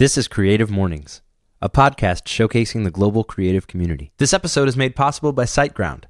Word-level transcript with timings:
This 0.00 0.16
is 0.16 0.28
Creative 0.28 0.70
Mornings, 0.70 1.20
a 1.60 1.68
podcast 1.68 2.22
showcasing 2.22 2.84
the 2.84 2.90
global 2.90 3.22
creative 3.22 3.66
community. 3.66 4.12
This 4.16 4.32
episode 4.32 4.66
is 4.66 4.74
made 4.74 4.96
possible 4.96 5.30
by 5.34 5.44
SiteGround. 5.44 6.04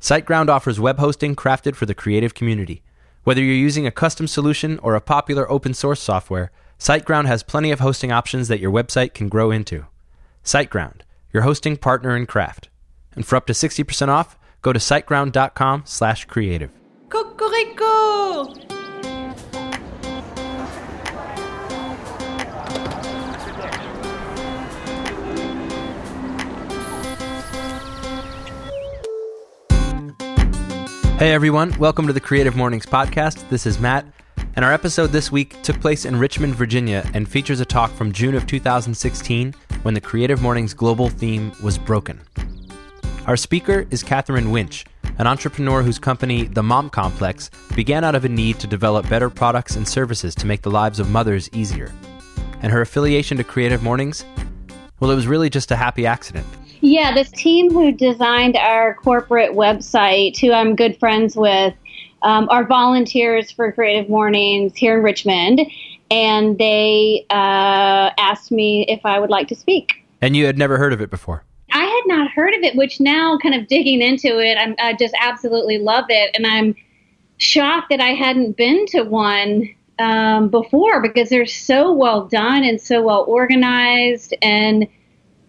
SiteGround 0.00 0.48
offers 0.48 0.80
web 0.80 0.98
hosting 0.98 1.36
crafted 1.36 1.76
for 1.76 1.86
the 1.86 1.94
creative 1.94 2.34
community. 2.34 2.82
Whether 3.22 3.40
you're 3.40 3.54
using 3.54 3.86
a 3.86 3.92
custom 3.92 4.26
solution 4.26 4.80
or 4.80 4.96
a 4.96 5.00
popular 5.00 5.48
open 5.48 5.74
source 5.74 6.00
software, 6.00 6.50
SiteGround 6.80 7.26
has 7.26 7.44
plenty 7.44 7.70
of 7.70 7.78
hosting 7.78 8.10
options 8.10 8.48
that 8.48 8.58
your 8.58 8.72
website 8.72 9.14
can 9.14 9.28
grow 9.28 9.52
into. 9.52 9.86
SiteGround, 10.42 11.02
your 11.32 11.44
hosting 11.44 11.76
partner 11.76 12.16
in 12.16 12.26
craft. 12.26 12.68
And 13.12 13.24
for 13.24 13.36
up 13.36 13.46
to 13.46 13.52
60% 13.52 14.08
off, 14.08 14.36
go 14.60 14.72
to 14.72 14.80
siteground.com/creative. 14.80 16.70
Cocorico! 17.08 18.65
Hey 31.18 31.32
everyone, 31.32 31.74
welcome 31.78 32.06
to 32.08 32.12
the 32.12 32.20
Creative 32.20 32.54
Mornings 32.54 32.84
podcast. 32.84 33.48
This 33.48 33.64
is 33.64 33.80
Matt, 33.80 34.04
and 34.54 34.62
our 34.62 34.72
episode 34.74 35.12
this 35.12 35.32
week 35.32 35.62
took 35.62 35.80
place 35.80 36.04
in 36.04 36.16
Richmond, 36.16 36.54
Virginia, 36.54 37.10
and 37.14 37.26
features 37.26 37.58
a 37.58 37.64
talk 37.64 37.90
from 37.92 38.12
June 38.12 38.34
of 38.34 38.46
2016 38.46 39.54
when 39.80 39.94
the 39.94 40.00
Creative 40.02 40.42
Mornings 40.42 40.74
global 40.74 41.08
theme 41.08 41.52
was 41.62 41.78
broken. 41.78 42.20
Our 43.26 43.38
speaker 43.38 43.86
is 43.90 44.02
Katherine 44.02 44.48
Wintsch, 44.48 44.84
an 45.16 45.26
entrepreneur 45.26 45.82
whose 45.82 45.98
company, 45.98 46.48
The 46.48 46.62
Mom 46.62 46.90
Complex, 46.90 47.48
began 47.74 48.04
out 48.04 48.14
of 48.14 48.26
a 48.26 48.28
need 48.28 48.58
to 48.58 48.66
develop 48.66 49.08
better 49.08 49.30
products 49.30 49.74
and 49.74 49.88
services 49.88 50.34
to 50.34 50.46
make 50.46 50.60
the 50.60 50.70
lives 50.70 51.00
of 51.00 51.10
mothers 51.10 51.48
easier. 51.54 51.94
And 52.60 52.70
her 52.70 52.82
affiliation 52.82 53.38
to 53.38 53.44
Creative 53.44 53.82
Mornings? 53.82 54.26
Well, 55.00 55.10
it 55.10 55.16
was 55.16 55.26
really 55.26 55.48
just 55.48 55.70
a 55.70 55.76
happy 55.76 56.04
accident. 56.04 56.46
Yeah, 56.86 57.12
this 57.12 57.32
team 57.32 57.72
who 57.72 57.90
designed 57.90 58.56
our 58.56 58.94
corporate 58.94 59.54
website, 59.54 60.38
who 60.38 60.52
I'm 60.52 60.76
good 60.76 60.96
friends 61.00 61.34
with, 61.34 61.74
um, 62.22 62.48
are 62.48 62.64
volunteers 62.64 63.50
for 63.50 63.72
Creative 63.72 64.08
Mornings 64.08 64.76
here 64.76 64.98
in 64.98 65.02
Richmond, 65.02 65.62
and 66.12 66.56
they 66.58 67.26
uh, 67.28 68.10
asked 68.18 68.52
me 68.52 68.86
if 68.86 69.00
I 69.04 69.18
would 69.18 69.30
like 69.30 69.48
to 69.48 69.56
speak. 69.56 70.04
And 70.22 70.36
you 70.36 70.46
had 70.46 70.58
never 70.58 70.78
heard 70.78 70.92
of 70.92 71.00
it 71.00 71.10
before? 71.10 71.42
I 71.72 71.82
had 71.82 72.02
not 72.06 72.30
heard 72.30 72.54
of 72.54 72.62
it, 72.62 72.76
which 72.76 73.00
now, 73.00 73.36
kind 73.36 73.56
of 73.56 73.66
digging 73.66 74.00
into 74.00 74.38
it, 74.38 74.56
I'm, 74.56 74.76
I 74.78 74.92
just 74.92 75.14
absolutely 75.20 75.78
love 75.78 76.04
it, 76.08 76.36
and 76.36 76.46
I'm 76.46 76.76
shocked 77.38 77.88
that 77.90 78.00
I 78.00 78.10
hadn't 78.10 78.56
been 78.56 78.86
to 78.90 79.02
one 79.02 79.68
um, 79.98 80.50
before 80.50 81.02
because 81.02 81.30
they're 81.30 81.46
so 81.46 81.92
well 81.92 82.26
done 82.26 82.62
and 82.62 82.80
so 82.80 83.02
well 83.02 83.24
organized 83.26 84.36
and 84.40 84.86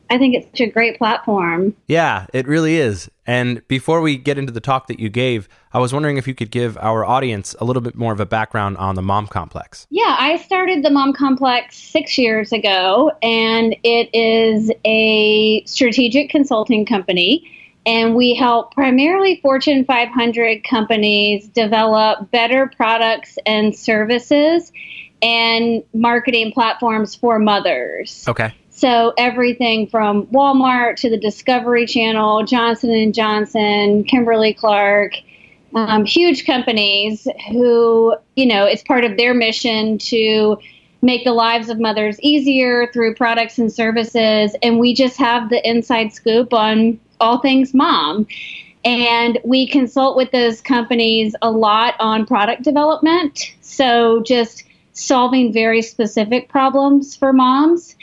I 0.10 0.18
think 0.18 0.36
it's 0.36 0.48
such 0.48 0.62
a 0.62 0.68
great 0.68 0.98
platform. 0.98 1.76
Yeah, 1.88 2.28
it 2.34 2.48
really 2.48 2.78
is. 2.78 3.10
And 3.26 3.68
before 3.68 4.02
we 4.02 4.18
get 4.18 4.38
into 4.38 4.52
the 4.52 4.62
talk 4.62 4.88
that 4.88 5.00
you 5.00 5.10
gave, 5.10 5.50
I 5.74 5.80
was 5.80 5.94
wondering 5.94 6.18
if 6.18 6.28
you 6.28 6.34
could 6.34 6.52
give 6.52 6.78
our 6.78 7.06
audience 7.06 7.56
a 7.60 7.66
little 7.66 7.82
bit 7.82 7.96
more 7.96 8.14
of 8.14 8.20
a 8.20 8.26
background 8.26 8.78
on 8.78 8.96
the 8.96 9.02
Mom 9.02 9.28
Complex. 9.28 9.86
Yeah, 9.90 10.16
I 10.18 10.38
started 10.38 10.84
the 10.84 10.90
Mom 10.90 11.14
Complex 11.14 11.78
six 11.78 12.18
years 12.18 12.52
ago, 12.52 13.12
and 13.22 13.76
it 13.84 14.10
is 14.14 14.72
a 14.86 15.64
strategic 15.66 16.30
consulting 16.30 16.86
company. 16.86 17.52
And 17.86 18.16
we 18.16 18.36
help 18.36 18.74
primarily 18.74 19.40
Fortune 19.42 19.86
500 19.86 20.64
companies 20.66 21.48
develop 21.48 22.32
better 22.32 22.68
products 22.68 23.38
and 23.46 23.74
services 23.74 24.74
and 25.22 25.84
marketing 25.94 26.52
platforms 26.52 27.16
for 27.16 27.40
mothers. 27.40 28.26
Okay. 28.28 28.54
So 28.78 29.12
everything 29.18 29.88
from 29.88 30.28
Walmart 30.28 30.98
to 30.98 31.10
the 31.10 31.18
Discovery 31.18 31.88
Channel, 31.88 32.46
Johnson 32.46 32.92
and 32.92 33.12
Johnson, 33.12 34.04
Kimberly 34.04 34.54
Clark, 34.54 35.14
um, 35.74 36.06
huge 36.06 36.46
companies 36.46 37.28
who 37.50 38.16
you 38.36 38.46
know 38.46 38.66
it's 38.66 38.84
part 38.84 39.04
of 39.04 39.18
their 39.18 39.34
mission 39.34 39.98
to 39.98 40.58
make 41.02 41.24
the 41.24 41.34
lives 41.34 41.70
of 41.70 41.80
mothers 41.80 42.20
easier 42.22 42.92
through 42.94 43.16
products 43.16 43.58
and 43.58 43.74
services, 43.74 44.56
and 44.62 44.78
we 44.78 44.94
just 44.94 45.18
have 45.18 45.50
the 45.50 45.68
inside 45.68 46.14
scoop 46.14 46.54
on 46.54 47.00
all 47.20 47.40
things 47.40 47.74
mom. 47.74 48.28
And 48.86 49.40
we 49.44 49.68
consult 49.68 50.16
with 50.16 50.30
those 50.30 50.62
companies 50.62 51.36
a 51.42 51.50
lot 51.50 51.96
on 52.00 52.28
product 52.28 52.62
development. 52.62 53.56
So 53.62 54.22
just 54.22 54.66
solving 54.94 55.52
very 55.52 55.82
specific 55.82 56.48
problems 56.50 57.16
for 57.16 57.34
moms. 57.34 57.96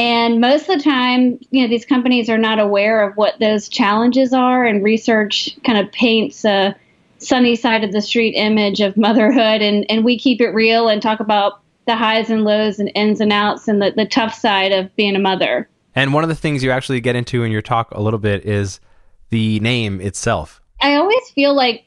And 0.00 0.40
most 0.40 0.66
of 0.66 0.78
the 0.78 0.82
time, 0.82 1.38
you 1.50 1.60
know, 1.60 1.68
these 1.68 1.84
companies 1.84 2.30
are 2.30 2.38
not 2.38 2.58
aware 2.58 3.06
of 3.06 3.18
what 3.18 3.38
those 3.38 3.68
challenges 3.68 4.32
are, 4.32 4.64
and 4.64 4.82
research 4.82 5.50
kind 5.62 5.76
of 5.76 5.92
paints 5.92 6.42
a 6.42 6.74
sunny 7.18 7.54
side 7.54 7.84
of 7.84 7.92
the 7.92 8.00
street 8.00 8.32
image 8.32 8.80
of 8.80 8.96
motherhood. 8.96 9.60
And, 9.60 9.84
and 9.90 10.02
we 10.02 10.18
keep 10.18 10.40
it 10.40 10.54
real 10.54 10.88
and 10.88 11.02
talk 11.02 11.20
about 11.20 11.60
the 11.86 11.96
highs 11.96 12.30
and 12.30 12.44
lows 12.44 12.78
and 12.78 12.90
ins 12.94 13.20
and 13.20 13.30
outs 13.30 13.68
and 13.68 13.82
the, 13.82 13.92
the 13.94 14.06
tough 14.06 14.32
side 14.32 14.72
of 14.72 14.94
being 14.96 15.16
a 15.16 15.18
mother. 15.18 15.68
And 15.94 16.14
one 16.14 16.22
of 16.22 16.30
the 16.30 16.34
things 16.34 16.64
you 16.64 16.70
actually 16.70 17.02
get 17.02 17.14
into 17.14 17.44
in 17.44 17.52
your 17.52 17.60
talk 17.60 17.90
a 17.90 18.00
little 18.00 18.18
bit 18.18 18.46
is 18.46 18.80
the 19.28 19.60
name 19.60 20.00
itself. 20.00 20.62
I 20.80 20.94
always 20.94 21.28
feel 21.34 21.54
like 21.54 21.84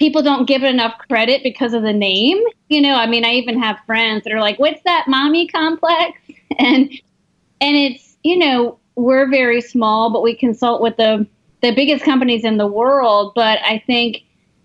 people 0.00 0.22
don't 0.22 0.46
give 0.46 0.64
it 0.64 0.70
enough 0.70 0.98
credit 1.08 1.44
because 1.44 1.74
of 1.74 1.82
the 1.82 1.92
name. 1.92 2.42
You 2.68 2.80
know, 2.80 2.94
I 2.94 3.06
mean, 3.06 3.24
I 3.24 3.34
even 3.34 3.60
have 3.62 3.78
friends 3.86 4.24
that 4.24 4.32
are 4.32 4.40
like, 4.40 4.58
"What's 4.58 4.82
that 4.82 5.06
mommy 5.06 5.46
complex?" 5.46 6.18
And 6.58 6.90
and 7.60 7.76
it's 7.76 8.16
you 8.24 8.36
know 8.36 8.80
we're 8.96 9.30
very 9.30 9.60
small, 9.60 10.10
but 10.10 10.20
we 10.20 10.34
consult 10.34 10.82
with 10.82 10.96
the 10.96 11.28
the 11.62 11.72
biggest 11.72 12.04
companies 12.04 12.44
in 12.44 12.56
the 12.56 12.66
world. 12.66 13.32
But 13.36 13.60
I 13.62 13.78
think 13.86 14.24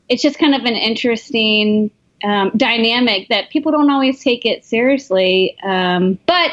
it's 0.09 0.23
just 0.23 0.40
kind 0.40 0.56
of 0.56 0.62
an 0.62 0.73
interesting 0.73 1.91
um, 2.23 2.52
dynamic 2.57 3.28
that 3.29 3.52
people 3.52 3.72
don't 3.72 3.91
always 3.91 4.19
take 4.19 4.47
it 4.47 4.66
seriously. 4.66 5.56
Um, 5.63 6.17
but 6.25 6.50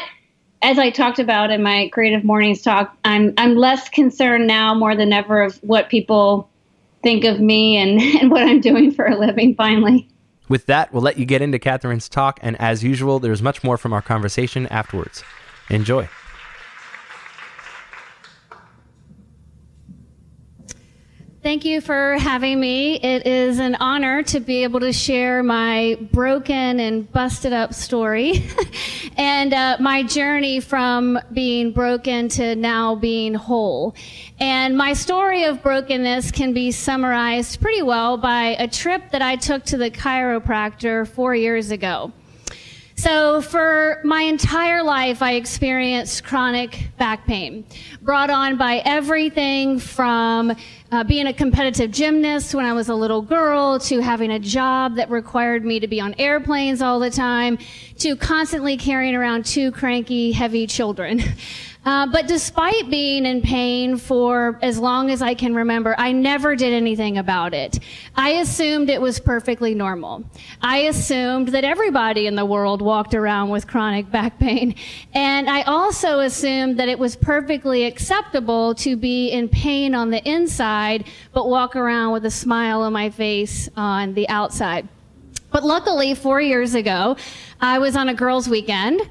as 0.61 0.77
I 0.77 0.91
talked 0.91 1.17
about 1.17 1.49
in 1.49 1.63
my 1.63 1.89
Creative 1.91 2.23
Mornings 2.23 2.61
talk, 2.61 2.95
I'm 3.03 3.33
I'm 3.37 3.55
less 3.55 3.89
concerned 3.89 4.45
now 4.45 4.75
more 4.75 4.95
than 4.95 5.11
ever 5.11 5.41
of 5.41 5.57
what 5.63 5.89
people 5.89 6.47
think 7.03 7.25
of 7.25 7.39
me 7.39 7.77
and, 7.77 8.01
and 8.21 8.31
what 8.31 8.43
I'm 8.43 8.61
doing 8.61 8.91
for 8.91 9.05
a 9.05 9.17
living 9.17 9.55
finally. 9.55 10.09
With 10.49 10.65
that, 10.65 10.91
we'll 10.91 11.03
let 11.03 11.17
you 11.17 11.25
get 11.25 11.41
into 11.41 11.57
Katherine's 11.57 12.09
talk, 12.09 12.39
and 12.41 12.59
as 12.59 12.83
usual, 12.83 13.19
there's 13.19 13.41
much 13.41 13.63
more 13.63 13.77
from 13.77 13.93
our 13.93 14.01
conversation 14.01 14.67
afterwards. 14.67 15.23
Enjoy. 15.69 16.09
Thank 21.43 21.65
you 21.65 21.81
for 21.81 22.13
having 22.19 22.57
me. 22.61 22.95
It 22.95 23.27
is 23.27 23.59
an 23.59 23.75
honor 23.75 24.23
to 24.23 24.39
be 24.39 24.63
able 24.63 24.79
to 24.79 24.93
share 24.93 25.43
my 25.43 25.97
broken 26.13 26.79
and 26.79 27.11
busted 27.11 27.51
up 27.51 27.73
story 27.73 28.49
and 29.17 29.53
uh, 29.53 29.75
my 29.81 30.03
journey 30.03 30.61
from 30.61 31.19
being 31.33 31.73
broken 31.73 32.29
to 32.29 32.55
now 32.55 32.95
being 32.95 33.33
whole. 33.33 33.93
And 34.39 34.77
my 34.77 34.93
story 34.93 35.43
of 35.43 35.61
brokenness 35.61 36.31
can 36.31 36.53
be 36.53 36.71
summarized 36.71 37.59
pretty 37.59 37.81
well 37.81 38.15
by 38.15 38.55
a 38.57 38.67
trip 38.69 39.11
that 39.11 39.21
I 39.21 39.35
took 39.35 39.65
to 39.65 39.77
the 39.77 39.91
chiropractor 39.91 41.05
four 41.05 41.35
years 41.35 41.71
ago. 41.71 42.13
So, 43.03 43.41
for 43.41 43.99
my 44.05 44.21
entire 44.21 44.81
life, 44.81 45.21
I 45.21 45.33
experienced 45.33 46.23
chronic 46.23 46.87
back 46.97 47.27
pain 47.27 47.65
brought 48.01 48.29
on 48.29 48.55
by 48.55 48.77
everything 48.85 49.77
from 49.77 50.55
uh, 50.89 51.03
being 51.03 51.27
a 51.27 51.33
competitive 51.33 51.91
gymnast 51.91 52.55
when 52.55 52.63
I 52.63 52.71
was 52.71 52.87
a 52.87 52.95
little 52.95 53.21
girl 53.21 53.77
to 53.79 53.99
having 53.99 54.31
a 54.31 54.39
job 54.39 54.95
that 54.95 55.09
required 55.09 55.65
me 55.65 55.81
to 55.81 55.87
be 55.87 55.99
on 55.99 56.15
airplanes 56.17 56.81
all 56.81 56.97
the 56.97 57.09
time 57.09 57.57
to 57.97 58.15
constantly 58.15 58.77
carrying 58.77 59.15
around 59.15 59.45
two 59.45 59.73
cranky, 59.73 60.31
heavy 60.31 60.65
children. 60.65 61.21
Uh, 61.85 62.07
but 62.07 62.27
despite 62.27 62.89
being 62.89 63.25
in 63.25 63.41
pain 63.41 63.97
for 63.97 64.57
as 64.61 64.79
long 64.79 65.09
as 65.11 65.21
I 65.21 65.33
can 65.33 65.53
remember, 65.53 65.95
I 65.97 66.13
never 66.13 66.55
did 66.55 66.73
anything 66.73 67.17
about 67.17 67.53
it. 67.53 67.79
I 68.15 68.31
assumed 68.31 68.89
it 68.89 69.01
was 69.01 69.19
perfectly 69.19 69.75
normal. 69.75 70.23
I 70.61 70.79
assumed 70.79 71.49
that 71.49 71.65
everybody 71.65 72.25
in 72.25 72.35
the 72.35 72.45
world 72.45 72.81
walked 72.81 73.13
around 73.13 73.49
with 73.49 73.67
chronic 73.67 74.09
back 74.09 74.39
pain. 74.39 74.75
And 75.13 75.49
I 75.49 75.63
also 75.63 76.19
assumed 76.19 76.79
that 76.79 76.87
it 76.87 76.97
was 76.97 77.17
perfectly 77.17 77.83
acceptable 77.83 78.75
to 78.75 78.95
be 78.95 79.29
in 79.29 79.49
pain 79.49 79.93
on 79.93 80.09
the 80.09 80.23
inside, 80.27 81.05
but 81.33 81.49
walk 81.49 81.75
around 81.75 82.13
with 82.13 82.25
a 82.25 82.31
smile 82.31 82.81
on 82.83 82.93
my 82.93 83.09
face 83.09 83.69
on 83.75 84.13
the 84.13 84.29
outside. 84.29 84.87
But 85.51 85.63
luckily, 85.63 86.15
four 86.15 86.41
years 86.41 86.73
ago, 86.73 87.17
I 87.61 87.77
was 87.77 87.95
on 87.95 88.09
a 88.09 88.13
girls' 88.13 88.47
weekend 88.47 89.01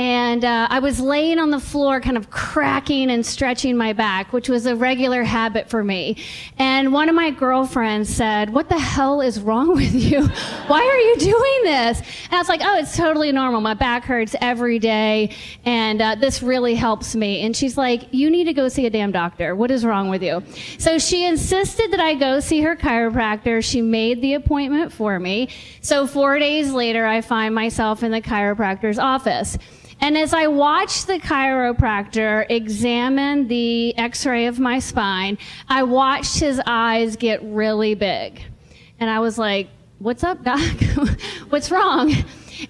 and 0.00 0.46
uh, 0.46 0.66
I 0.70 0.78
was 0.78 0.98
laying 0.98 1.38
on 1.38 1.50
the 1.50 1.60
floor, 1.60 2.00
kind 2.00 2.16
of 2.16 2.30
cracking 2.30 3.10
and 3.10 3.24
stretching 3.24 3.76
my 3.76 3.92
back, 3.92 4.32
which 4.32 4.48
was 4.48 4.64
a 4.64 4.74
regular 4.74 5.22
habit 5.24 5.68
for 5.68 5.84
me. 5.84 6.16
And 6.56 6.90
one 6.90 7.10
of 7.10 7.14
my 7.14 7.30
girlfriends 7.30 8.08
said, 8.08 8.48
What 8.48 8.70
the 8.70 8.78
hell 8.78 9.20
is 9.20 9.42
wrong 9.42 9.74
with 9.76 9.92
you? 9.94 10.26
Why 10.68 10.80
are 10.80 10.96
you 10.96 11.16
doing 11.18 11.64
this? 11.64 12.00
And 12.00 12.32
I 12.32 12.38
was 12.38 12.48
like, 12.48 12.62
Oh, 12.64 12.78
it's 12.78 12.96
totally 12.96 13.30
normal. 13.30 13.60
My 13.60 13.74
back 13.74 14.04
hurts 14.04 14.34
every 14.40 14.78
day, 14.78 15.36
and 15.66 16.00
uh, 16.00 16.14
this 16.14 16.42
really 16.42 16.74
helps 16.74 17.14
me. 17.14 17.42
And 17.42 17.54
she's 17.54 17.76
like, 17.76 18.10
You 18.10 18.30
need 18.30 18.44
to 18.44 18.54
go 18.54 18.68
see 18.68 18.86
a 18.86 18.90
damn 18.90 19.12
doctor. 19.12 19.54
What 19.54 19.70
is 19.70 19.84
wrong 19.84 20.08
with 20.08 20.22
you? 20.22 20.42
So 20.78 20.98
she 20.98 21.26
insisted 21.26 21.92
that 21.92 22.00
I 22.00 22.14
go 22.14 22.40
see 22.40 22.62
her 22.62 22.74
chiropractor. 22.74 23.62
She 23.62 23.82
made 23.82 24.22
the 24.22 24.32
appointment 24.32 24.94
for 24.94 25.20
me. 25.20 25.50
So 25.82 26.06
four 26.06 26.38
days 26.38 26.72
later, 26.72 27.04
I 27.04 27.20
find 27.20 27.54
myself 27.54 28.02
in 28.02 28.10
the 28.12 28.22
chiropractor's 28.22 28.98
office. 28.98 29.58
And 30.00 30.16
as 30.16 30.32
I 30.32 30.46
watched 30.46 31.06
the 31.06 31.18
chiropractor 31.18 32.46
examine 32.48 33.48
the 33.48 33.96
x 33.98 34.24
ray 34.24 34.46
of 34.46 34.58
my 34.58 34.78
spine, 34.78 35.36
I 35.68 35.82
watched 35.82 36.38
his 36.38 36.60
eyes 36.64 37.16
get 37.16 37.42
really 37.42 37.94
big. 37.94 38.42
And 38.98 39.10
I 39.10 39.20
was 39.20 39.38
like, 39.38 39.68
What's 39.98 40.24
up, 40.24 40.42
Doc? 40.42 40.60
What's 41.50 41.70
wrong? 41.70 42.14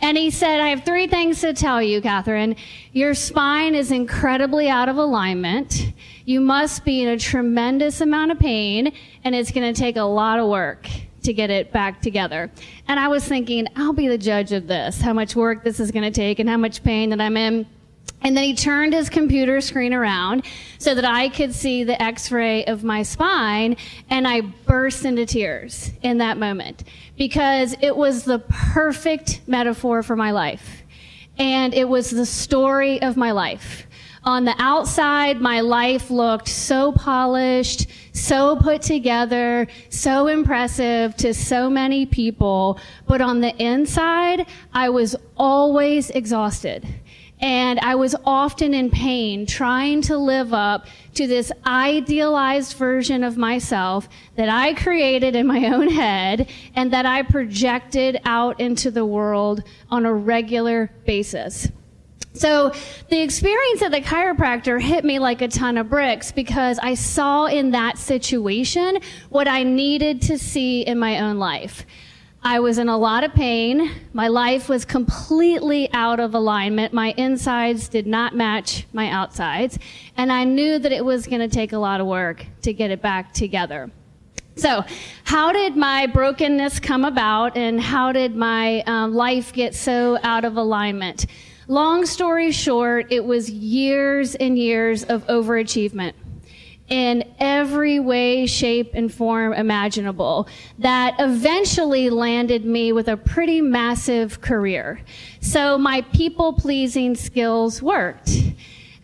And 0.03 0.17
he 0.19 0.31
said, 0.31 0.61
I 0.61 0.69
have 0.71 0.85
three 0.85 1.07
things 1.07 1.41
to 1.43 1.55
tell 1.55 1.81
you, 1.81 2.01
Katherine. 2.01 2.57
Your 2.93 3.15
spine 3.15 3.77
is 3.77 3.93
incredibly 3.93 4.69
out 4.69 4.89
of 4.89 4.97
alignment. 4.97 5.93
You 6.25 6.41
must 6.41 6.85
be 6.85 7.03
in 7.03 7.09
a 7.09 7.17
tremendous 7.17 8.01
amount 8.01 8.33
of 8.33 8.41
pain, 8.41 8.93
and 9.23 9.37
it's 9.37 9.53
going 9.53 9.73
to 9.73 9.81
take 9.81 9.97
a 9.97 10.03
lot 10.03 10.41
of 10.41 10.49
work 10.49 10.89
to 11.23 11.33
get 11.33 11.51
it 11.51 11.73
back 11.73 12.01
together. 12.01 12.51
And 12.89 12.99
I 12.99 13.09
was 13.09 13.25
thinking, 13.25 13.67
I'll 13.77 13.93
be 13.93 14.09
the 14.09 14.19
judge 14.19 14.53
of 14.53 14.67
this, 14.67 15.01
how 15.01 15.13
much 15.13 15.37
work 15.37 15.65
this 15.65 15.81
is 15.81 15.91
going 15.91 16.05
to 16.05 16.11
take 16.11 16.39
and 16.39 16.49
how 16.49 16.57
much 16.57 16.83
pain 16.83 17.11
that 17.11 17.21
I'm 17.21 17.37
in. 17.37 17.67
And 18.23 18.37
then 18.37 18.45
he 18.45 18.55
turned 18.55 18.93
his 18.93 19.09
computer 19.09 19.61
screen 19.61 19.95
around 19.95 20.45
so 20.79 20.95
that 20.95 21.05
I 21.05 21.31
could 21.31 21.55
see 21.55 21.85
the 21.85 22.01
x 22.03 22.31
ray 22.31 22.65
of 22.67 22.85
my 22.85 23.03
spine, 23.03 23.77
and 24.11 24.29
I 24.29 24.43
burst 24.43 25.05
into 25.05 25.25
tears 25.25 25.91
in 26.03 26.19
that 26.19 26.37
moment 26.37 26.85
because 27.17 27.75
it 27.81 27.97
was 27.97 28.25
the 28.25 28.41
perfect 28.41 29.41
metaphor 29.47 30.03
for 30.03 30.17
my 30.17 30.33
life. 30.33 30.83
And 31.39 31.73
it 31.73 31.89
was 31.89 32.11
the 32.11 32.27
story 32.27 33.01
of 33.01 33.17
my 33.17 33.31
life. 33.31 33.87
On 34.23 34.45
the 34.45 34.55
outside, 34.59 35.41
my 35.41 35.61
life 35.61 36.11
looked 36.11 36.49
so 36.49 36.93
polished, 36.93 37.87
so 38.13 38.57
put 38.57 38.83
together, 38.83 39.67
so 39.89 40.27
impressive 40.27 41.17
to 41.17 41.33
so 41.33 41.71
many 41.71 42.05
people. 42.05 42.79
But 43.07 43.23
on 43.23 43.41
the 43.41 43.57
inside, 43.57 44.47
I 44.75 44.91
was 44.91 45.17
always 45.39 46.11
exhausted. 46.11 46.87
And 47.41 47.79
I 47.81 47.95
was 47.95 48.15
often 48.27 48.75
in 48.75 48.91
pain 48.91 49.47
trying 49.47 50.03
to 50.03 50.19
live 50.19 50.53
up 50.53 50.87
to 51.15 51.27
this 51.27 51.51
idealized 51.65 52.77
version 52.77 53.25
of 53.25 53.39
myself 53.39 54.07
that 54.37 54.51
I 54.51 54.75
created 54.75 55.35
in 55.35 55.47
my 55.47 55.65
own 55.73 55.89
head 55.89 56.51
and 56.77 56.93
that 56.93 57.07
I 57.07 57.23
projected 57.23 58.21
out 58.27 58.61
into 58.61 58.91
the 58.91 59.07
world 59.07 59.63
on 59.91 60.05
a 60.05 60.13
regular 60.13 60.93
basis. 61.07 61.69
So 62.33 62.73
the 63.09 63.21
experience 63.21 63.83
of 63.83 63.91
the 63.91 64.01
chiropractor 64.01 64.81
hit 64.81 65.05
me 65.05 65.19
like 65.19 65.43
a 65.43 65.49
ton 65.49 65.77
of 65.77 65.91
bricks 65.91 66.31
because 66.31 66.79
I 66.79 66.95
saw 66.95 67.47
in 67.47 67.73
that 67.73 67.99
situation 67.99 69.01
what 69.31 69.49
I 69.49 69.65
needed 69.65 70.23
to 70.23 70.39
see 70.39 70.83
in 70.83 70.99
my 70.99 71.21
own 71.21 71.39
life. 71.39 71.85
I 72.43 72.61
was 72.61 72.79
in 72.79 72.89
a 72.89 72.97
lot 72.97 73.23
of 73.23 73.35
pain. 73.35 73.91
My 74.15 74.29
life 74.29 74.69
was 74.69 74.87
completely 74.87 75.93
out 75.93 76.21
of 76.21 76.35
alignment. 76.35 76.95
My 76.95 77.13
insides 77.19 77.89
did 77.89 78.07
not 78.07 78.35
match 78.35 78.87
my 78.95 79.11
outsides. 79.11 79.79
And 80.17 80.33
I 80.33 80.45
knew 80.45 80.79
that 80.79 80.91
it 80.91 81.05
was 81.05 81.27
going 81.27 81.41
to 81.41 81.49
take 81.49 81.73
a 81.73 81.79
lot 81.79 82.01
of 82.01 82.07
work 82.07 82.47
to 82.63 82.73
get 82.73 82.91
it 82.91 83.03
back 83.03 83.35
together. 83.35 83.91
So, 84.57 84.85
how 85.25 85.53
did 85.53 85.77
my 85.77 86.07
brokenness 86.07 86.81
come 86.81 87.05
about 87.05 87.57
and 87.57 87.81
how 87.81 88.13
did 88.13 88.35
my 88.37 88.83
um, 88.83 89.15
life 89.15 89.53
get 89.53 89.75
so 89.75 90.19
out 90.23 90.45
of 90.45 90.57
alignment? 90.57 91.27
Long 91.71 92.05
story 92.05 92.51
short, 92.51 93.13
it 93.13 93.25
was 93.25 93.49
years 93.49 94.35
and 94.35 94.59
years 94.59 95.05
of 95.05 95.25
overachievement 95.29 96.15
in 96.89 97.23
every 97.39 98.01
way, 98.01 98.47
shape, 98.47 98.91
and 98.93 99.15
form 99.15 99.53
imaginable 99.53 100.49
that 100.81 101.15
eventually 101.21 102.11
landed 102.11 102.65
me 102.65 102.93
with 102.93 103.07
a 103.07 103.17
pretty 103.17 103.61
massive 103.61 104.41
career. 104.41 105.01
So 105.41 105.79
my 105.79 106.01
people 106.13 106.55
pleasing 106.55 107.15
skills 107.15 107.81
worked. 107.81 108.33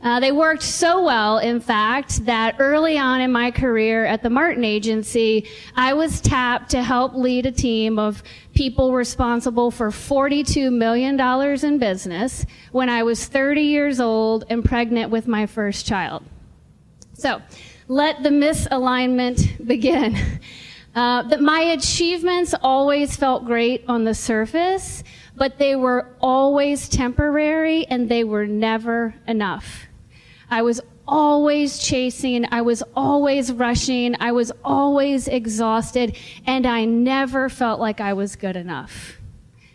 Uh, 0.03 0.21
they 0.21 0.31
worked 0.31 0.63
so 0.63 1.03
well, 1.03 1.39
in 1.39 1.59
fact, 1.59 2.25
that 2.27 2.57
early 2.59 2.99
on 2.99 3.21
in 3.21 3.33
my 3.33 3.51
career 3.51 4.05
at 4.05 4.23
the 4.23 4.29
Martin 4.29 4.63
Agency, 4.63 5.49
I 5.75 5.95
was 5.95 6.21
tapped 6.21 6.71
to 6.71 6.83
help 6.83 7.15
lead 7.15 7.47
a 7.47 7.51
team 7.51 7.99
of 7.99 8.23
people 8.55 8.93
responsible 8.93 9.71
for 9.71 9.89
$42 9.89 10.71
million 10.71 11.19
in 11.65 11.79
business 11.79 12.45
when 12.73 12.91
I 12.91 13.03
was 13.03 13.27
30 13.27 13.63
years 13.63 13.99
old 13.99 14.45
and 14.51 14.65
pregnant 14.65 15.11
with 15.11 15.27
my 15.27 15.47
first 15.47 15.87
child. 15.87 16.23
So, 17.15 17.41
let 17.89 18.23
the 18.23 18.31
misalignment 18.31 19.67
begin. 19.67 20.17
Uh, 20.97 21.21
that 21.25 21.43
my 21.43 21.61
achievements 21.61 22.55
always 22.63 23.17
felt 23.17 23.45
great 23.45 23.85
on 23.87 24.05
the 24.05 24.15
surface, 24.15 25.05
but 25.37 25.59
they 25.59 25.77
were 25.77 26.09
always 26.21 26.89
temporary 26.89 27.87
and 27.87 28.09
they 28.09 28.25
were 28.25 28.47
never 28.47 29.15
enough. 29.29 29.87
I 30.51 30.63
was 30.63 30.81
always 31.07 31.79
chasing. 31.79 32.47
I 32.51 32.63
was 32.63 32.83
always 32.95 33.53
rushing. 33.53 34.17
I 34.21 34.33
was 34.33 34.51
always 34.65 35.29
exhausted. 35.29 36.17
And 36.47 36.67
I 36.67 36.85
never 36.85 37.49
felt 37.49 37.81
like 37.81 38.01
I 38.01 38.13
was 38.13 38.37
good 38.37 38.57
enough. 38.57 39.19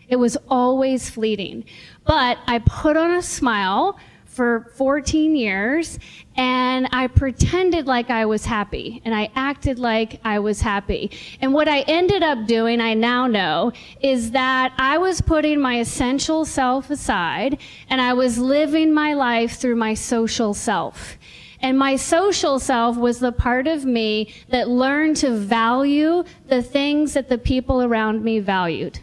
It 0.08 0.16
was 0.16 0.36
always 0.48 1.08
fleeting. 1.08 1.64
But 2.04 2.38
I 2.46 2.58
put 2.58 2.96
on 2.96 3.12
a 3.12 3.22
smile 3.22 3.98
for 4.32 4.70
14 4.76 5.36
years 5.36 5.98
and 6.36 6.88
I 6.90 7.06
pretended 7.06 7.86
like 7.86 8.08
I 8.08 8.24
was 8.24 8.46
happy 8.46 9.02
and 9.04 9.14
I 9.14 9.30
acted 9.36 9.78
like 9.78 10.20
I 10.24 10.38
was 10.38 10.62
happy. 10.62 11.10
And 11.42 11.52
what 11.52 11.68
I 11.68 11.80
ended 11.80 12.22
up 12.22 12.46
doing, 12.46 12.80
I 12.80 12.94
now 12.94 13.26
know, 13.26 13.72
is 14.00 14.30
that 14.30 14.72
I 14.78 14.96
was 14.96 15.20
putting 15.20 15.60
my 15.60 15.80
essential 15.80 16.46
self 16.46 16.88
aside 16.88 17.58
and 17.90 18.00
I 18.00 18.14
was 18.14 18.38
living 18.38 18.94
my 18.94 19.12
life 19.12 19.58
through 19.58 19.76
my 19.76 19.92
social 19.92 20.54
self. 20.54 21.18
And 21.60 21.78
my 21.78 21.96
social 21.96 22.58
self 22.58 22.96
was 22.96 23.20
the 23.20 23.32
part 23.32 23.68
of 23.68 23.84
me 23.84 24.32
that 24.48 24.68
learned 24.68 25.18
to 25.18 25.36
value 25.36 26.24
the 26.48 26.62
things 26.62 27.12
that 27.12 27.28
the 27.28 27.38
people 27.38 27.82
around 27.82 28.24
me 28.24 28.40
valued. 28.40 28.98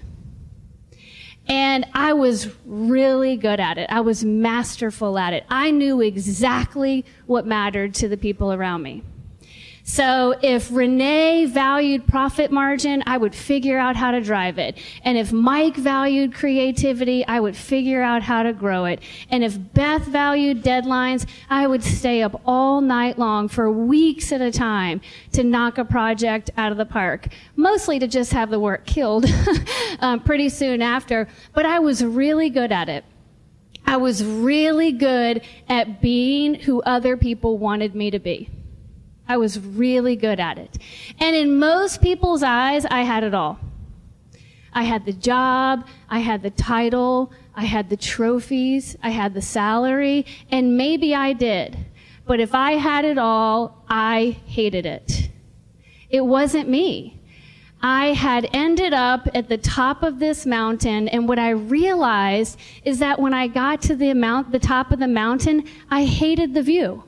And 1.50 1.86
I 1.96 2.14
was 2.14 2.48
really 2.66 3.36
good 3.36 3.60
at 3.60 3.80
it. 3.80 3.90
I 3.90 4.02
was 4.02 4.24
masterful 4.24 5.18
at 5.18 5.34
it. 5.34 5.46
I 5.50 5.72
knew 5.72 6.00
exactly 6.00 7.04
what 7.26 7.48
mattered 7.48 7.96
to 7.96 8.08
the 8.08 8.18
people 8.18 8.54
around 8.54 8.84
me. 8.84 9.04
So 9.90 10.36
if 10.44 10.72
Renee 10.72 11.48
valued 11.48 12.06
profit 12.06 12.52
margin, 12.52 13.02
I 13.08 13.18
would 13.18 13.34
figure 13.34 13.80
out 13.80 13.96
how 13.96 14.12
to 14.12 14.22
drive 14.22 14.60
it. 14.60 14.78
And 15.04 15.18
if 15.18 15.34
Mike 15.34 15.76
valued 15.76 16.32
creativity, 16.32 17.26
I 17.26 17.40
would 17.40 17.58
figure 17.58 18.04
out 18.04 18.22
how 18.22 18.44
to 18.44 18.54
grow 18.54 18.86
it. 18.86 19.02
And 19.32 19.44
if 19.44 19.58
Beth 19.74 20.04
valued 20.04 20.62
deadlines, 20.62 21.26
I 21.50 21.66
would 21.66 21.84
stay 21.84 22.22
up 22.22 22.40
all 22.46 22.82
night 22.82 23.18
long 23.18 23.48
for 23.48 23.72
weeks 23.72 24.32
at 24.32 24.42
a 24.42 24.52
time 24.52 25.02
to 25.32 25.44
knock 25.44 25.80
a 25.80 25.86
project 25.86 26.52
out 26.56 26.72
of 26.72 26.78
the 26.78 26.86
park. 26.86 27.30
Mostly 27.56 27.98
to 27.98 28.08
just 28.08 28.32
have 28.32 28.52
the 28.52 28.60
work 28.60 28.86
killed 28.86 29.26
um, 30.02 30.20
pretty 30.20 30.50
soon 30.50 30.84
after. 30.84 31.28
But 31.56 31.66
I 31.66 31.80
was 31.80 32.06
really 32.06 32.52
good 32.52 32.72
at 32.72 32.90
it. 32.90 33.06
I 33.88 33.98
was 33.98 34.24
really 34.24 34.92
good 34.92 35.42
at 35.68 36.00
being 36.00 36.54
who 36.54 36.80
other 36.84 37.18
people 37.18 37.58
wanted 37.58 37.96
me 37.96 38.12
to 38.12 38.20
be. 38.20 38.52
I 39.30 39.38
was 39.38 39.60
really 39.60 40.16
good 40.16 40.40
at 40.40 40.58
it. 40.58 40.80
And 41.20 41.36
in 41.36 41.60
most 41.60 42.02
people's 42.02 42.42
eyes, 42.42 42.84
I 42.86 43.04
had 43.04 43.24
it 43.24 43.36
all. 43.36 43.60
I 44.74 44.84
had 44.84 45.06
the 45.06 45.14
job, 45.14 45.88
I 46.10 46.20
had 46.20 46.42
the 46.42 46.50
title, 46.50 47.32
I 47.56 47.66
had 47.66 47.90
the 47.90 47.98
trophies, 47.98 48.96
I 49.04 49.12
had 49.12 49.34
the 49.34 49.42
salary, 49.42 50.26
and 50.52 50.78
maybe 50.78 51.14
I 51.14 51.34
did. 51.34 51.78
But 52.26 52.40
if 52.40 52.54
I 52.54 52.74
had 52.74 53.06
it 53.06 53.18
all, 53.18 53.84
I 53.88 54.38
hated 54.46 54.86
it. 54.86 55.30
It 56.10 56.26
wasn't 56.26 56.68
me. 56.68 57.20
I 57.82 58.08
had 58.08 58.50
ended 58.52 58.94
up 58.94 59.28
at 59.34 59.48
the 59.48 59.58
top 59.58 60.04
of 60.04 60.20
this 60.20 60.46
mountain, 60.46 61.08
and 61.08 61.28
what 61.28 61.40
I 61.40 61.52
realized 61.52 62.60
is 62.84 63.00
that 63.00 63.20
when 63.20 63.34
I 63.34 63.48
got 63.48 63.82
to 63.84 63.96
the, 63.96 64.14
mount, 64.14 64.52
the 64.52 64.60
top 64.60 64.92
of 64.92 65.00
the 65.00 65.08
mountain, 65.08 65.66
I 65.90 66.06
hated 66.06 66.54
the 66.54 66.64
view. 66.64 67.04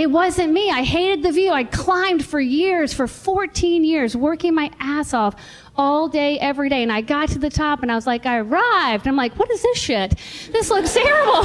It 0.00 0.10
wasn't 0.10 0.50
me. 0.50 0.70
I 0.70 0.82
hated 0.82 1.22
the 1.22 1.30
view. 1.30 1.52
I 1.52 1.64
climbed 1.64 2.24
for 2.24 2.40
years, 2.40 2.94
for 2.94 3.06
14 3.06 3.84
years, 3.84 4.16
working 4.16 4.54
my 4.54 4.70
ass 4.80 5.12
off 5.12 5.36
all 5.76 6.08
day, 6.08 6.38
every 6.38 6.70
day. 6.70 6.82
And 6.82 6.90
I 6.90 7.02
got 7.02 7.28
to 7.30 7.38
the 7.38 7.50
top 7.50 7.82
and 7.82 7.92
I 7.92 7.96
was 7.96 8.06
like, 8.06 8.24
I 8.24 8.38
arrived. 8.38 9.06
I'm 9.06 9.16
like, 9.16 9.38
what 9.38 9.50
is 9.50 9.60
this 9.60 9.76
shit? 9.76 10.14
This 10.52 10.70
looks 10.70 10.94
terrible. 10.94 11.42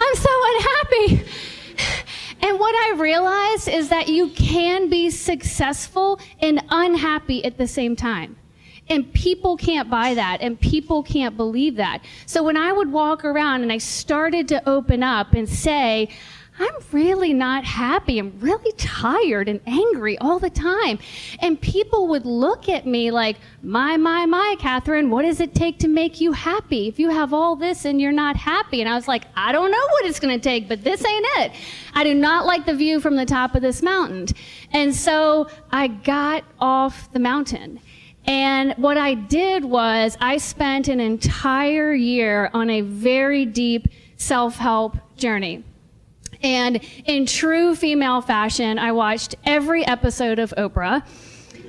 I'm 0.00 0.14
so 0.16 0.28
unhappy. 0.32 1.24
And 2.40 2.58
what 2.58 2.74
I 2.74 2.96
realized 2.96 3.68
is 3.68 3.88
that 3.90 4.08
you 4.08 4.30
can 4.30 4.90
be 4.90 5.10
successful 5.10 6.18
and 6.40 6.60
unhappy 6.70 7.44
at 7.44 7.56
the 7.56 7.68
same 7.68 7.94
time. 7.94 8.36
And 8.88 9.14
people 9.14 9.56
can't 9.56 9.88
buy 9.88 10.14
that 10.14 10.38
and 10.40 10.60
people 10.60 11.04
can't 11.04 11.36
believe 11.36 11.76
that. 11.76 12.00
So 12.26 12.42
when 12.42 12.56
I 12.56 12.72
would 12.72 12.90
walk 12.90 13.24
around 13.24 13.62
and 13.62 13.70
I 13.70 13.78
started 13.78 14.48
to 14.48 14.68
open 14.68 15.04
up 15.04 15.34
and 15.34 15.48
say, 15.48 16.10
I'm 16.56 16.74
really 16.92 17.32
not 17.32 17.64
happy. 17.64 18.20
I'm 18.20 18.38
really 18.38 18.70
tired 18.72 19.48
and 19.48 19.60
angry 19.66 20.16
all 20.18 20.38
the 20.38 20.50
time. 20.50 21.00
And 21.40 21.60
people 21.60 22.06
would 22.08 22.24
look 22.24 22.68
at 22.68 22.86
me 22.86 23.10
like, 23.10 23.36
my, 23.62 23.96
my, 23.96 24.24
my, 24.24 24.54
Katherine, 24.60 25.10
what 25.10 25.22
does 25.22 25.40
it 25.40 25.52
take 25.54 25.80
to 25.80 25.88
make 25.88 26.20
you 26.20 26.30
happy? 26.30 26.86
If 26.86 27.00
you 27.00 27.10
have 27.10 27.32
all 27.32 27.56
this 27.56 27.84
and 27.84 28.00
you're 28.00 28.12
not 28.12 28.36
happy. 28.36 28.80
And 28.80 28.88
I 28.88 28.94
was 28.94 29.08
like, 29.08 29.24
I 29.34 29.50
don't 29.50 29.72
know 29.72 29.86
what 29.90 30.04
it's 30.04 30.20
going 30.20 30.38
to 30.38 30.42
take, 30.42 30.68
but 30.68 30.84
this 30.84 31.04
ain't 31.04 31.26
it. 31.38 31.52
I 31.92 32.04
do 32.04 32.14
not 32.14 32.46
like 32.46 32.66
the 32.66 32.74
view 32.74 33.00
from 33.00 33.16
the 33.16 33.26
top 33.26 33.56
of 33.56 33.62
this 33.62 33.82
mountain. 33.82 34.28
And 34.70 34.94
so 34.94 35.48
I 35.72 35.88
got 35.88 36.44
off 36.60 37.12
the 37.12 37.18
mountain. 37.18 37.80
And 38.26 38.74
what 38.74 38.96
I 38.96 39.14
did 39.14 39.64
was 39.64 40.16
I 40.20 40.38
spent 40.38 40.86
an 40.86 41.00
entire 41.00 41.92
year 41.92 42.48
on 42.54 42.70
a 42.70 42.80
very 42.80 43.44
deep 43.44 43.88
self-help 44.16 44.96
journey. 45.16 45.64
And 46.44 46.80
in 47.06 47.24
true 47.24 47.74
female 47.74 48.20
fashion, 48.20 48.78
I 48.78 48.92
watched 48.92 49.34
every 49.44 49.84
episode 49.86 50.38
of 50.38 50.52
Oprah. 50.58 51.02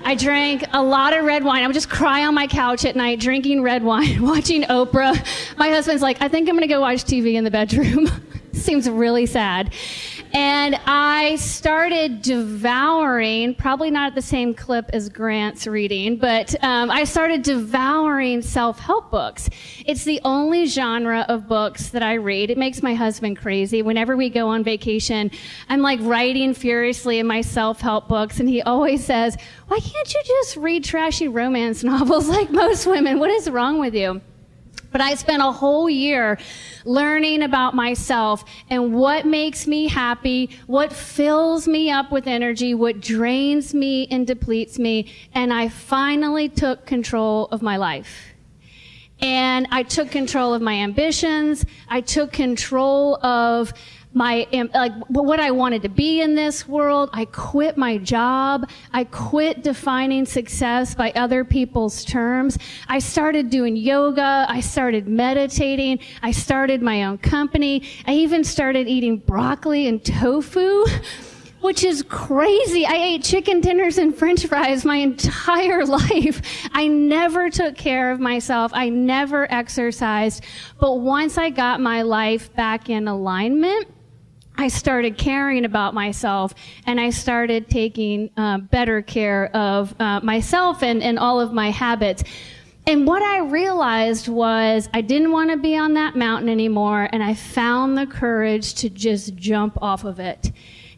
I 0.03 0.15
drank 0.15 0.65
a 0.73 0.83
lot 0.83 1.17
of 1.17 1.23
red 1.23 1.45
wine. 1.45 1.63
I 1.63 1.67
would 1.67 1.73
just 1.73 1.89
cry 1.89 2.25
on 2.25 2.35
my 2.35 2.45
couch 2.45 2.83
at 2.83 2.97
night 2.97 3.21
drinking 3.21 3.61
red 3.61 3.83
wine, 3.83 4.21
watching 4.27 4.63
Oprah. 4.63 5.17
My 5.57 5.69
husband's 5.69 6.01
like, 6.01 6.21
I 6.21 6.27
think 6.27 6.49
I'm 6.49 6.55
going 6.55 6.67
to 6.67 6.73
go 6.73 6.81
watch 6.81 7.05
TV 7.05 7.35
in 7.35 7.45
the 7.45 7.51
bedroom. 7.51 8.09
Seems 8.51 8.89
really 8.89 9.25
sad. 9.25 9.73
And 10.37 10.77
I 10.85 11.37
started 11.37 12.21
devouring, 12.21 13.55
probably 13.55 13.89
not 13.89 14.07
at 14.07 14.15
the 14.15 14.21
same 14.21 14.53
clip 14.53 14.89
as 14.91 15.07
Grant's 15.07 15.65
reading, 15.65 16.17
but 16.17 16.61
um, 16.61 16.91
I 16.91 17.05
started 17.05 17.41
devouring 17.41 18.41
self 18.41 18.77
help 18.77 19.11
books. 19.11 19.49
It's 19.85 20.03
the 20.03 20.19
only 20.25 20.65
genre 20.65 21.25
of 21.29 21.47
books 21.47 21.91
that 21.91 22.03
I 22.03 22.15
read. 22.15 22.49
It 22.49 22.57
makes 22.57 22.83
my 22.83 22.95
husband 22.95 23.37
crazy. 23.37 23.81
Whenever 23.81 24.17
we 24.17 24.29
go 24.29 24.49
on 24.49 24.61
vacation, 24.65 25.31
I'm 25.69 25.81
like 25.81 25.99
writing 26.01 26.53
furiously 26.53 27.19
in 27.19 27.27
my 27.27 27.39
self 27.39 27.79
help 27.79 28.09
books, 28.09 28.41
and 28.41 28.49
he 28.49 28.61
always 28.61 29.05
says, 29.05 29.37
Why 29.69 29.79
can't 29.79 30.13
you 30.13 30.21
just 30.25 30.57
read 30.57 30.83
trashy 30.83 31.29
romance 31.29 31.81
novels 31.81 32.27
like 32.37 32.51
most 32.51 32.85
women? 32.85 33.19
What 33.19 33.29
is 33.29 33.49
wrong 33.49 33.79
with 33.79 33.95
you? 33.95 34.19
But 34.95 35.01
I 35.01 35.15
spent 35.15 35.41
a 35.41 35.51
whole 35.51 35.89
year 35.89 36.37
learning 36.85 37.41
about 37.41 37.73
myself 37.75 38.45
and 38.69 38.93
what 38.93 39.25
makes 39.25 39.67
me 39.67 39.89
happy, 39.89 40.51
what 40.67 40.93
fills 40.93 41.67
me 41.67 41.91
up 41.91 42.13
with 42.13 42.27
energy, 42.27 42.73
what 42.73 43.01
drains 43.01 43.73
me 43.73 44.07
and 44.09 44.25
depletes 44.25 44.79
me. 44.79 45.11
And 45.33 45.51
I 45.51 45.67
finally 45.67 46.47
took 46.47 46.85
control 46.85 47.47
of 47.47 47.61
my 47.61 47.75
life. 47.75 48.33
And 49.19 49.67
I 49.69 49.83
took 49.83 50.11
control 50.11 50.53
of 50.53 50.61
my 50.61 50.75
ambitions. 50.75 51.65
I 51.89 51.99
took 51.99 52.31
control 52.31 53.17
of 53.17 53.73
my 54.15 54.47
like 54.73 54.93
what 55.09 55.41
I 55.41 55.51
wanted 55.51 55.81
to 55.83 55.89
be 55.89 56.21
in 56.21 56.35
this 56.35 56.67
world. 56.67 57.09
I 57.11 57.25
quit 57.25 57.77
my 57.77 57.97
job. 57.97 58.69
I 58.93 59.03
quit 59.03 59.61
defining 59.61 60.25
success 60.25 60.95
by 60.95 61.11
other 61.11 61.43
people's 61.43 62.05
terms. 62.05 62.57
I 62.87 62.99
started 62.99 63.49
doing 63.49 63.75
yoga. 63.75 64.45
I 64.47 64.61
started 64.61 65.07
meditating. 65.07 65.99
I 66.23 66.31
started 66.31 66.81
my 66.81 67.03
own 67.03 67.17
company. 67.17 67.83
I 68.07 68.13
even 68.13 68.45
started 68.45 68.87
eating 68.87 69.17
broccoli 69.17 69.87
and 69.87 70.03
tofu. 70.03 70.85
Which 71.61 71.83
is 71.83 72.03
crazy. 72.03 72.85
I 72.85 72.93
ate 72.93 73.23
chicken 73.23 73.59
dinners 73.59 73.97
and 73.97 74.15
french 74.15 74.45
fries 74.45 74.85
my 74.85 74.97
entire 74.97 75.83
life. 75.99 76.69
I 76.73 76.87
never 76.87 77.49
took 77.49 77.75
care 77.75 78.11
of 78.11 78.19
myself. 78.19 78.71
I 78.75 78.89
never 78.89 79.51
exercised. 79.51 80.43
But 80.79 80.99
once 80.99 81.39
I 81.39 81.49
got 81.49 81.81
my 81.81 82.03
life 82.03 82.53
back 82.53 82.91
in 82.91 83.07
alignment, 83.07 83.87
I 84.57 84.67
started 84.69 85.17
caring 85.17 85.65
about 85.65 85.93
myself 85.93 86.53
and 86.85 86.99
I 86.99 87.09
started 87.09 87.69
taking 87.69 88.29
uh, 88.37 88.59
better 88.59 89.01
care 89.01 89.55
of 89.55 89.93
uh, 89.99 90.21
myself 90.21 90.81
and, 90.83 91.03
and 91.03 91.19
all 91.19 91.41
of 91.41 91.53
my 91.53 91.71
habits. 91.71 92.23
And 92.87 93.07
what 93.07 93.23
I 93.23 93.39
realized 93.39 94.27
was 94.27 94.89
I 94.93 95.01
didn't 95.01 95.31
want 95.31 95.49
to 95.49 95.57
be 95.57 95.75
on 95.75 95.95
that 95.95 96.15
mountain 96.15 96.49
anymore, 96.49 97.09
and 97.11 97.23
I 97.23 97.33
found 97.33 97.97
the 97.97 98.05
courage 98.05 98.75
to 98.75 98.91
just 98.91 99.35
jump 99.35 99.81
off 99.81 100.03
of 100.03 100.19
it 100.19 100.51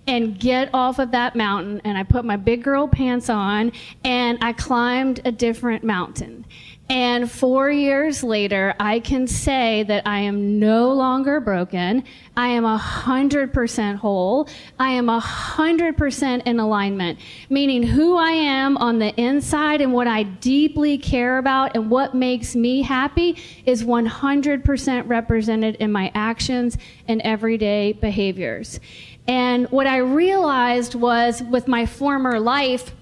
and 0.05 0.39
get 0.39 0.69
off 0.73 0.99
of 0.99 1.11
that 1.11 1.35
mountain. 1.35 1.81
And 1.83 1.97
I 1.97 2.03
put 2.03 2.25
my 2.25 2.37
big 2.37 2.63
girl 2.63 2.87
pants 2.87 3.29
on 3.29 3.71
and 4.03 4.37
I 4.41 4.53
climbed 4.53 5.21
a 5.25 5.31
different 5.31 5.83
mountain. 5.83 6.45
And 6.89 7.29
four 7.29 7.69
years 7.69 8.23
later, 8.23 8.73
I 8.79 8.99
can 9.01 9.27
say 9.27 9.83
that 9.83 10.07
I 10.07 10.19
am 10.19 10.57
no 10.57 10.93
longer 10.93 11.41
broken. 11.41 12.05
I 12.37 12.47
am 12.47 12.63
a 12.63 12.77
hundred 12.77 13.53
percent 13.53 13.99
whole. 13.99 14.47
I 14.79 14.91
am 14.91 15.09
a 15.09 15.19
hundred 15.19 15.97
percent 15.97 16.47
in 16.47 16.61
alignment, 16.61 17.19
meaning 17.49 17.83
who 17.83 18.15
I 18.15 18.31
am 18.31 18.77
on 18.77 18.99
the 18.99 19.13
inside 19.19 19.81
and 19.81 19.91
what 19.91 20.07
I 20.07 20.23
deeply 20.23 20.97
care 20.97 21.39
about 21.39 21.75
and 21.75 21.89
what 21.89 22.15
makes 22.15 22.55
me 22.55 22.83
happy 22.83 23.35
is 23.65 23.83
100% 23.83 25.09
represented 25.09 25.75
in 25.75 25.91
my 25.91 26.09
actions 26.15 26.77
and 27.09 27.21
everyday 27.23 27.93
behaviors. 27.93 28.79
And 29.27 29.69
what 29.71 29.87
I 29.87 29.97
realized 29.97 30.95
was 30.95 31.43
with 31.43 31.67
my 31.67 31.85
former 31.85 32.39
life 32.39 32.93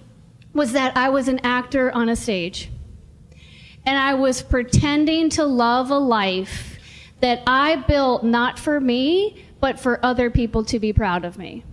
was 0.56 0.72
that 0.72 0.98
I 0.98 1.10
was 1.10 1.28
an 1.28 1.40
actor 1.44 1.92
on 1.92 2.10
a 2.10 2.16
stage 2.16 2.72
and 3.86 3.98
I 3.98 4.16
was 4.16 4.42
pretending 4.42 5.30
to 5.32 5.46
love 5.46 5.92
a 5.92 5.98
life 5.98 6.80
that 7.22 7.42
I 7.48 7.78
built 7.78 8.24
not 8.24 8.60
for 8.60 8.80
me, 8.80 9.46
but 9.60 9.80
for 9.80 10.04
other 10.04 10.30
people 10.30 10.64
to 10.66 10.80
be 10.80 10.94
proud 10.94 11.26
of 11.26 11.38
me. 11.38 11.64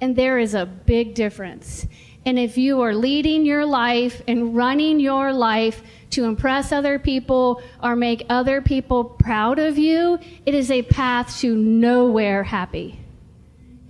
And 0.00 0.16
there 0.16 0.38
is 0.38 0.54
a 0.54 0.66
big 0.66 1.14
difference. 1.14 1.86
And 2.24 2.38
if 2.38 2.58
you 2.58 2.80
are 2.80 2.94
leading 2.94 3.46
your 3.46 3.64
life 3.64 4.20
and 4.26 4.56
running 4.56 4.98
your 4.98 5.32
life 5.32 5.82
to 6.10 6.24
impress 6.24 6.72
other 6.72 6.98
people 6.98 7.62
or 7.82 7.94
make 7.94 8.26
other 8.28 8.60
people 8.60 9.04
proud 9.04 9.58
of 9.58 9.78
you, 9.78 10.18
it 10.44 10.54
is 10.54 10.70
a 10.70 10.82
path 10.82 11.38
to 11.40 11.54
nowhere 11.54 12.42
happy. 12.42 12.98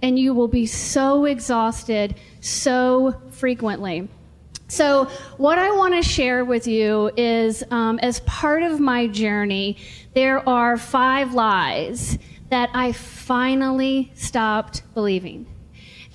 And 0.02 0.18
you 0.18 0.34
will 0.34 0.48
be 0.48 0.66
so 0.66 1.24
exhausted 1.24 2.16
so 2.40 3.20
frequently. 3.30 4.08
So, 4.68 5.04
what 5.36 5.58
I 5.58 5.70
want 5.70 5.94
to 5.94 6.02
share 6.02 6.44
with 6.44 6.66
you 6.66 7.10
is 7.16 7.62
um, 7.70 8.00
as 8.00 8.18
part 8.20 8.64
of 8.64 8.80
my 8.80 9.06
journey, 9.06 9.76
there 10.14 10.46
are 10.48 10.76
five 10.76 11.34
lies 11.34 12.18
that 12.50 12.70
I 12.74 12.92
finally 12.92 14.10
stopped 14.14 14.82
believing. 14.92 15.46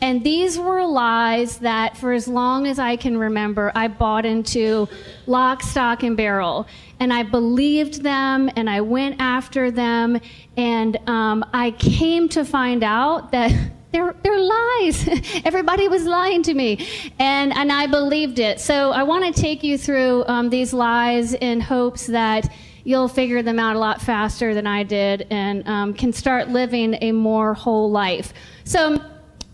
And 0.01 0.23
these 0.23 0.57
were 0.57 0.83
lies 0.83 1.59
that, 1.59 1.95
for 1.95 2.11
as 2.11 2.27
long 2.27 2.65
as 2.65 2.79
I 2.79 2.95
can 2.95 3.17
remember, 3.17 3.71
I 3.75 3.87
bought 3.87 4.25
into 4.25 4.89
lock, 5.27 5.61
stock, 5.61 6.01
and 6.01 6.17
barrel. 6.17 6.67
And 6.99 7.13
I 7.13 7.21
believed 7.21 8.01
them 8.01 8.49
and 8.55 8.67
I 8.67 8.81
went 8.81 9.17
after 9.19 9.69
them. 9.69 10.19
And 10.57 10.97
um, 11.07 11.45
I 11.53 11.71
came 11.71 12.27
to 12.29 12.43
find 12.43 12.83
out 12.83 13.31
that 13.31 13.51
they're, 13.91 14.15
they're 14.23 14.39
lies. 14.39 15.07
Everybody 15.45 15.87
was 15.87 16.05
lying 16.05 16.43
to 16.43 16.53
me. 16.53 16.87
And, 17.19 17.53
and 17.53 17.71
I 17.71 17.87
believed 17.87 18.39
it. 18.39 18.59
So 18.59 18.91
I 18.91 19.03
want 19.03 19.33
to 19.33 19.41
take 19.41 19.63
you 19.63 19.77
through 19.77 20.25
um, 20.27 20.49
these 20.49 20.73
lies 20.73 21.33
in 21.33 21.59
hopes 21.59 22.07
that 22.07 22.51
you'll 22.83 23.07
figure 23.07 23.43
them 23.43 23.59
out 23.59 23.75
a 23.75 23.79
lot 23.79 24.01
faster 24.01 24.53
than 24.53 24.65
I 24.65 24.83
did 24.83 25.27
and 25.29 25.67
um, 25.67 25.93
can 25.93 26.13
start 26.13 26.49
living 26.49 26.97
a 27.01 27.11
more 27.11 27.53
whole 27.53 27.91
life. 27.91 28.33
So 28.63 28.99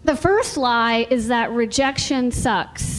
the 0.04 0.16
first 0.16 0.56
lie 0.56 1.08
is 1.10 1.28
that 1.28 1.52
rejection 1.52 2.32
sucks. 2.32 2.97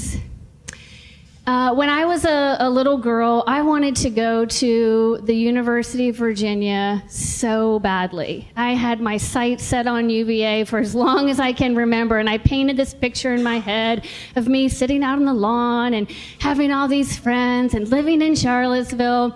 Uh, 1.49 1.73
when 1.73 1.89
I 1.89 2.05
was 2.05 2.27
a, 2.27 2.59
a, 2.61 2.69
little 2.69 2.99
girl, 2.99 3.43
I 3.47 3.63
wanted 3.63 3.97
to 3.97 4.11
go 4.11 4.45
to 4.45 5.19
the 5.23 5.33
University 5.33 6.11
of 6.11 6.17
Virginia 6.17 7.03
so 7.09 7.79
badly. 7.79 8.47
I 8.55 8.75
had 8.75 9.01
my 9.01 9.17
sights 9.17 9.65
set 9.65 9.87
on 9.87 10.11
UVA 10.11 10.65
for 10.65 10.79
as 10.79 10.95
long 10.95 11.31
as 11.31 11.41
I 11.41 11.55
can 11.55 11.75
remember, 11.75 12.19
and 12.19 12.29
I 12.29 12.37
painted 12.37 12.77
this 12.77 12.93
picture 12.93 13.33
in 13.33 13.43
my 13.43 13.61
head 13.61 14.07
of 14.37 14.47
me 14.47 14.69
sitting 14.69 15.03
out 15.03 15.17
on 15.17 15.25
the 15.25 15.33
lawn 15.33 15.95
and 15.95 16.11
having 16.39 16.71
all 16.71 16.87
these 16.87 17.17
friends 17.17 17.73
and 17.73 17.89
living 17.89 18.21
in 18.21 18.35
Charlottesville. 18.35 19.35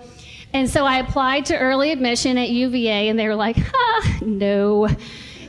And 0.53 0.69
so 0.69 0.85
I 0.85 0.99
applied 0.99 1.47
to 1.47 1.57
early 1.57 1.91
admission 1.91 2.37
at 2.37 2.49
UVA, 2.49 3.09
and 3.09 3.17
they 3.17 3.27
were 3.27 3.33
like, 3.33 3.57
ah, 3.73 4.19
no 4.21 4.87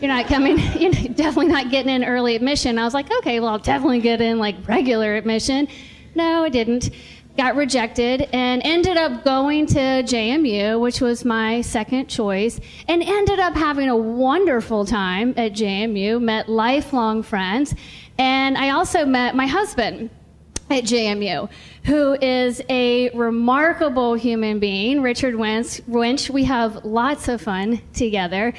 you're 0.01 0.13
not 0.13 0.27
coming, 0.27 0.59
you're 0.79 0.93
definitely 0.93 1.47
not 1.47 1.71
getting 1.71 1.95
in 1.95 2.05
early 2.05 2.37
admission. 2.37 2.79
I 2.79 2.85
was 2.85 2.93
like, 2.93 3.11
okay, 3.19 3.41
well, 3.41 3.51
I'll 3.51 3.59
definitely 3.59 4.01
get 4.01 4.21
in 4.21 4.39
like 4.39 4.57
regular 4.69 5.15
admission. 5.15 5.67
No, 6.15 6.45
I 6.45 6.49
didn't. 6.49 6.91
Got 7.37 7.57
rejected 7.57 8.29
and 8.33 8.63
ended 8.65 8.97
up 8.97 9.25
going 9.25 9.67
to 9.67 9.79
JMU, 9.79 10.79
which 10.81 11.01
was 11.01 11.25
my 11.25 11.63
second 11.63 12.07
choice, 12.07 12.61
and 12.87 13.03
ended 13.03 13.41
up 13.41 13.55
having 13.55 13.89
a 13.89 13.97
wonderful 13.97 14.85
time 14.85 15.35
at 15.37 15.53
JMU, 15.53 16.23
met 16.23 16.49
lifelong 16.49 17.25
friends, 17.25 17.75
and 18.19 18.57
I 18.57 18.71
also 18.71 19.05
met 19.05 19.35
my 19.35 19.49
husband 19.49 20.11
at 20.71 20.85
JMU, 20.85 21.51
who 21.85 22.17
is 22.23 22.63
a 22.71 23.11
remarkable 23.11 24.15
human 24.15 24.61
being, 24.61 25.03
Richard 25.03 25.35
Wintsch. 25.35 26.31
We 26.31 26.45
have 26.45 26.85
lots 26.85 27.29
of 27.29 27.43
fun 27.43 27.83
together. 27.93 28.55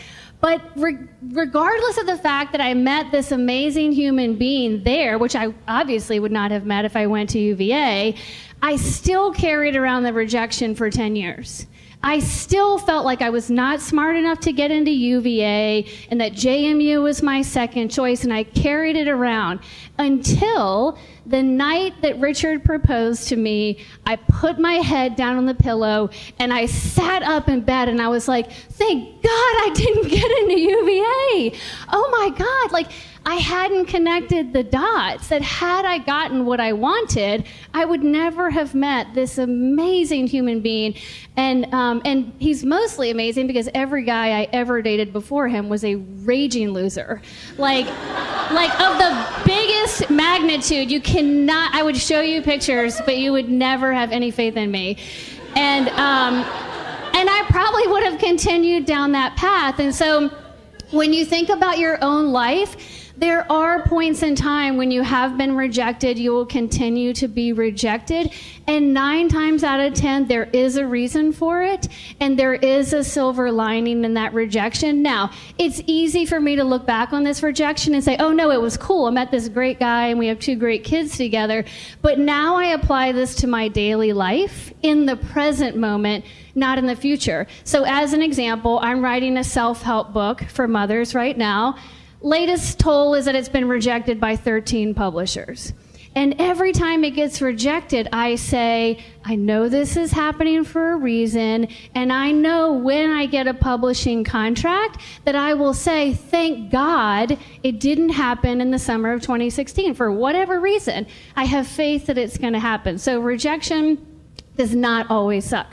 But 0.46 0.62
re- 0.76 1.00
regardless 1.32 1.98
of 1.98 2.06
the 2.06 2.20
fact 2.20 2.52
that 2.52 2.62
I 2.62 2.76
met 2.76 3.12
this 3.12 3.32
amazing 3.32 3.94
human 3.94 4.36
being 4.36 4.84
there, 4.84 5.18
which 5.18 5.36
I 5.36 5.52
obviously 5.68 6.20
would 6.20 6.32
not 6.32 6.52
have 6.52 6.68
met 6.68 6.86
if 6.86 6.96
I 6.96 7.08
went 7.08 7.32
to 7.32 7.40
UVA, 7.40 8.14
I 8.62 8.76
still 8.76 9.34
carried 9.34 9.76
around 9.76 10.04
the 10.04 10.14
rejection 10.14 10.76
for 10.76 10.92
10 10.92 11.16
years. 11.16 11.66
I 12.06 12.20
still 12.20 12.78
felt 12.78 13.04
like 13.04 13.24
I 13.24 13.32
was 13.32 13.50
not 13.50 13.82
smart 13.82 14.16
enough 14.16 14.40
to 14.42 14.54
get 14.54 14.70
into 14.70 14.92
UVA 14.92 15.88
and 16.12 16.22
that 16.22 16.34
JMU 16.34 17.02
was 17.02 17.24
my 17.24 17.42
second 17.42 17.90
choice, 17.90 18.24
and 18.24 18.32
I 18.32 18.44
carried 18.44 18.96
it 18.96 19.08
around 19.08 19.60
until 19.98 21.00
the 21.26 21.42
night 21.42 21.94
that 22.04 22.20
Richard 22.20 22.64
proposed 22.64 23.28
to 23.30 23.36
me. 23.36 23.80
I 24.06 24.18
put 24.18 24.60
my 24.60 24.74
head 24.74 25.16
down 25.16 25.38
on 25.38 25.48
the 25.48 25.56
pillow 25.56 26.12
and 26.38 26.54
I 26.54 26.68
sat 26.68 27.24
up 27.24 27.50
in 27.50 27.62
bed 27.62 27.90
and 27.90 28.00
I 28.00 28.10
was 28.10 28.28
like, 28.28 28.52
thank 28.52 29.24
God 29.24 29.32
I 29.32 29.72
didn't 29.74 30.08
get 30.08 30.30
into 30.32 30.60
UVA. 30.60 31.58
Oh 31.92 32.08
my 32.12 32.38
God. 32.38 32.72
Like, 32.72 32.92
I 33.28 33.36
hadn't 33.36 33.88
connected 33.88 34.54
the 34.54 34.64
dots 34.64 35.30
that 35.30 35.42
had 35.42 35.84
I 35.84 35.98
gotten 35.98 36.46
what 36.46 36.60
I 36.60 36.74
wanted, 36.74 37.48
I 37.74 37.84
would 37.84 38.04
never 38.04 38.52
have 38.52 38.76
met 38.76 39.16
this 39.16 39.40
amazing 39.40 40.28
human 40.28 40.62
being. 40.62 40.94
And, 41.36 41.74
um, 41.74 42.04
and 42.06 42.34
he's 42.38 42.64
mostly 42.64 43.10
amazing 43.10 43.48
because 43.48 43.68
every 43.74 44.04
guy 44.04 44.40
I 44.40 44.48
ever 44.54 44.84
dated 44.84 45.12
before 45.12 45.48
him 45.48 45.70
was 45.70 45.84
a 45.84 45.96
raging 45.96 46.70
loser. 46.70 47.20
Like, 47.58 47.88
like 48.52 48.70
of 48.80 49.00
the 49.00 49.44
biggest 49.44 50.12
magnitude, 50.12 50.92
you 50.92 51.02
cannot, 51.02 51.74
I 51.74 51.82
would 51.82 51.98
show 51.98 52.22
you 52.22 52.44
pictures, 52.44 53.02
but 53.06 53.18
you 53.18 53.32
would 53.32 53.50
never 53.50 53.92
have 53.92 54.12
any 54.12 54.30
faith 54.30 54.56
in 54.56 54.70
me. 54.70 55.00
And, 55.56 55.90
um, 55.90 56.36
and 57.16 57.30
I 57.30 57.44
probably 57.50 57.88
would 57.88 58.04
have 58.04 58.20
continued 58.20 58.86
down 58.86 59.14
that 59.14 59.36
path. 59.36 59.80
And 59.80 59.96
so 59.96 60.30
when 60.92 61.12
you 61.12 61.26
think 61.26 61.50
about 61.50 61.80
your 61.80 61.98
own 62.04 62.28
life, 62.28 63.05
there 63.18 63.50
are 63.52 63.84
points 63.84 64.24
in 64.24 64.36
time 64.36 64.78
when 64.78 64.92
you 64.92 65.02
have 65.02 65.38
been 65.38 65.56
rejected, 65.56 66.20
you 66.20 66.32
will 66.32 66.46
continue 66.46 67.14
to 67.14 67.28
be 67.28 67.54
rejected. 67.54 68.34
And 68.68 68.94
nine 68.94 69.30
times 69.30 69.64
out 69.64 69.80
of 69.80 69.94
10, 69.94 70.28
there 70.28 70.50
is 70.52 70.76
a 70.76 70.86
reason 70.86 71.32
for 71.32 71.62
it, 71.62 71.88
and 72.20 72.38
there 72.38 72.56
is 72.56 72.94
a 72.94 73.04
silver 73.04 73.52
lining 73.52 74.04
in 74.04 74.16
that 74.16 74.34
rejection. 74.34 75.02
Now, 75.02 75.32
it's 75.58 75.82
easy 75.86 76.26
for 76.26 76.40
me 76.40 76.56
to 76.56 76.64
look 76.64 76.86
back 76.86 77.14
on 77.14 77.24
this 77.24 77.42
rejection 77.42 77.94
and 77.94 78.04
say, 78.04 78.18
oh 78.18 78.34
no, 78.34 78.52
it 78.52 78.62
was 78.62 78.76
cool. 78.76 79.06
I 79.06 79.12
met 79.12 79.32
this 79.32 79.48
great 79.48 79.80
guy, 79.80 80.08
and 80.08 80.20
we 80.20 80.28
have 80.28 80.40
two 80.40 80.56
great 80.56 80.84
kids 80.84 81.16
together. 81.16 81.64
But 82.02 82.20
now 82.20 82.56
I 82.56 82.68
apply 82.68 83.14
this 83.14 83.36
to 83.36 83.48
my 83.48 83.68
daily 83.68 84.14
life 84.14 84.74
in 84.82 85.06
the 85.06 85.16
present 85.16 85.78
moment 85.78 86.26
not 86.58 86.78
in 86.78 86.86
the 86.86 86.96
future. 86.96 87.48
So, 87.66 87.84
as 87.84 88.14
an 88.14 88.22
example, 88.22 88.80
I'm 88.82 89.04
writing 89.04 89.36
a 89.36 89.44
self 89.44 89.82
help 89.82 90.14
book 90.14 90.42
for 90.44 90.70
mothers 90.70 91.14
right 91.14 91.38
now 91.38 91.76
latest 92.26 92.80
toll 92.80 93.14
is 93.14 93.26
that 93.26 93.36
it's 93.36 93.50
been 93.50 93.68
rejected 93.68 94.20
by 94.20 94.36
13 94.36 94.96
publishers. 94.96 95.74
And 96.16 96.36
every 96.40 96.72
time 96.72 97.04
it 97.04 97.12
gets 97.12 97.42
rejected, 97.42 98.08
I 98.14 98.36
say, 98.36 99.04
I 99.26 99.36
know 99.36 99.68
this 99.68 99.98
is 99.98 100.12
happening 100.14 100.64
for 100.64 100.94
a 100.94 100.96
reason, 100.96 101.68
and 101.94 102.12
I 102.12 102.32
know 102.32 102.72
when 102.72 103.12
I 103.12 103.26
get 103.26 103.48
a 103.48 103.54
publishing 103.54 104.24
contract 104.24 105.02
that 105.26 105.36
I 105.36 105.54
will 105.54 105.74
say, 105.74 106.14
thank 106.14 106.72
God 106.72 107.38
it 107.64 107.82
didn't 107.82 108.10
happen 108.10 108.62
in 108.62 108.72
the 108.72 108.80
summer 108.80 109.12
of 109.12 109.22
2016 109.22 109.94
for 109.94 110.10
whatever 110.10 110.62
reason. 110.62 111.06
I 111.36 111.44
have 111.44 111.68
faith 111.68 112.06
that 112.06 112.18
it's 112.18 112.38
going 112.38 112.54
to 112.54 112.60
happen. 112.60 112.98
So 112.98 113.20
rejection 113.20 114.04
does 114.56 114.74
not 114.74 115.12
always 115.12 115.44
suck. 115.44 115.68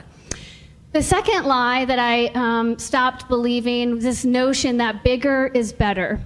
The 0.91 1.01
second 1.01 1.45
lie 1.45 1.85
that 1.85 1.97
I 1.97 2.27
um, 2.35 2.77
stopped 2.77 3.27
believing 3.27 3.95
was 3.95 4.03
this 4.03 4.25
notion 4.25 4.77
that 4.77 5.03
bigger 5.03 5.47
is 5.47 5.73
better. 5.73 6.19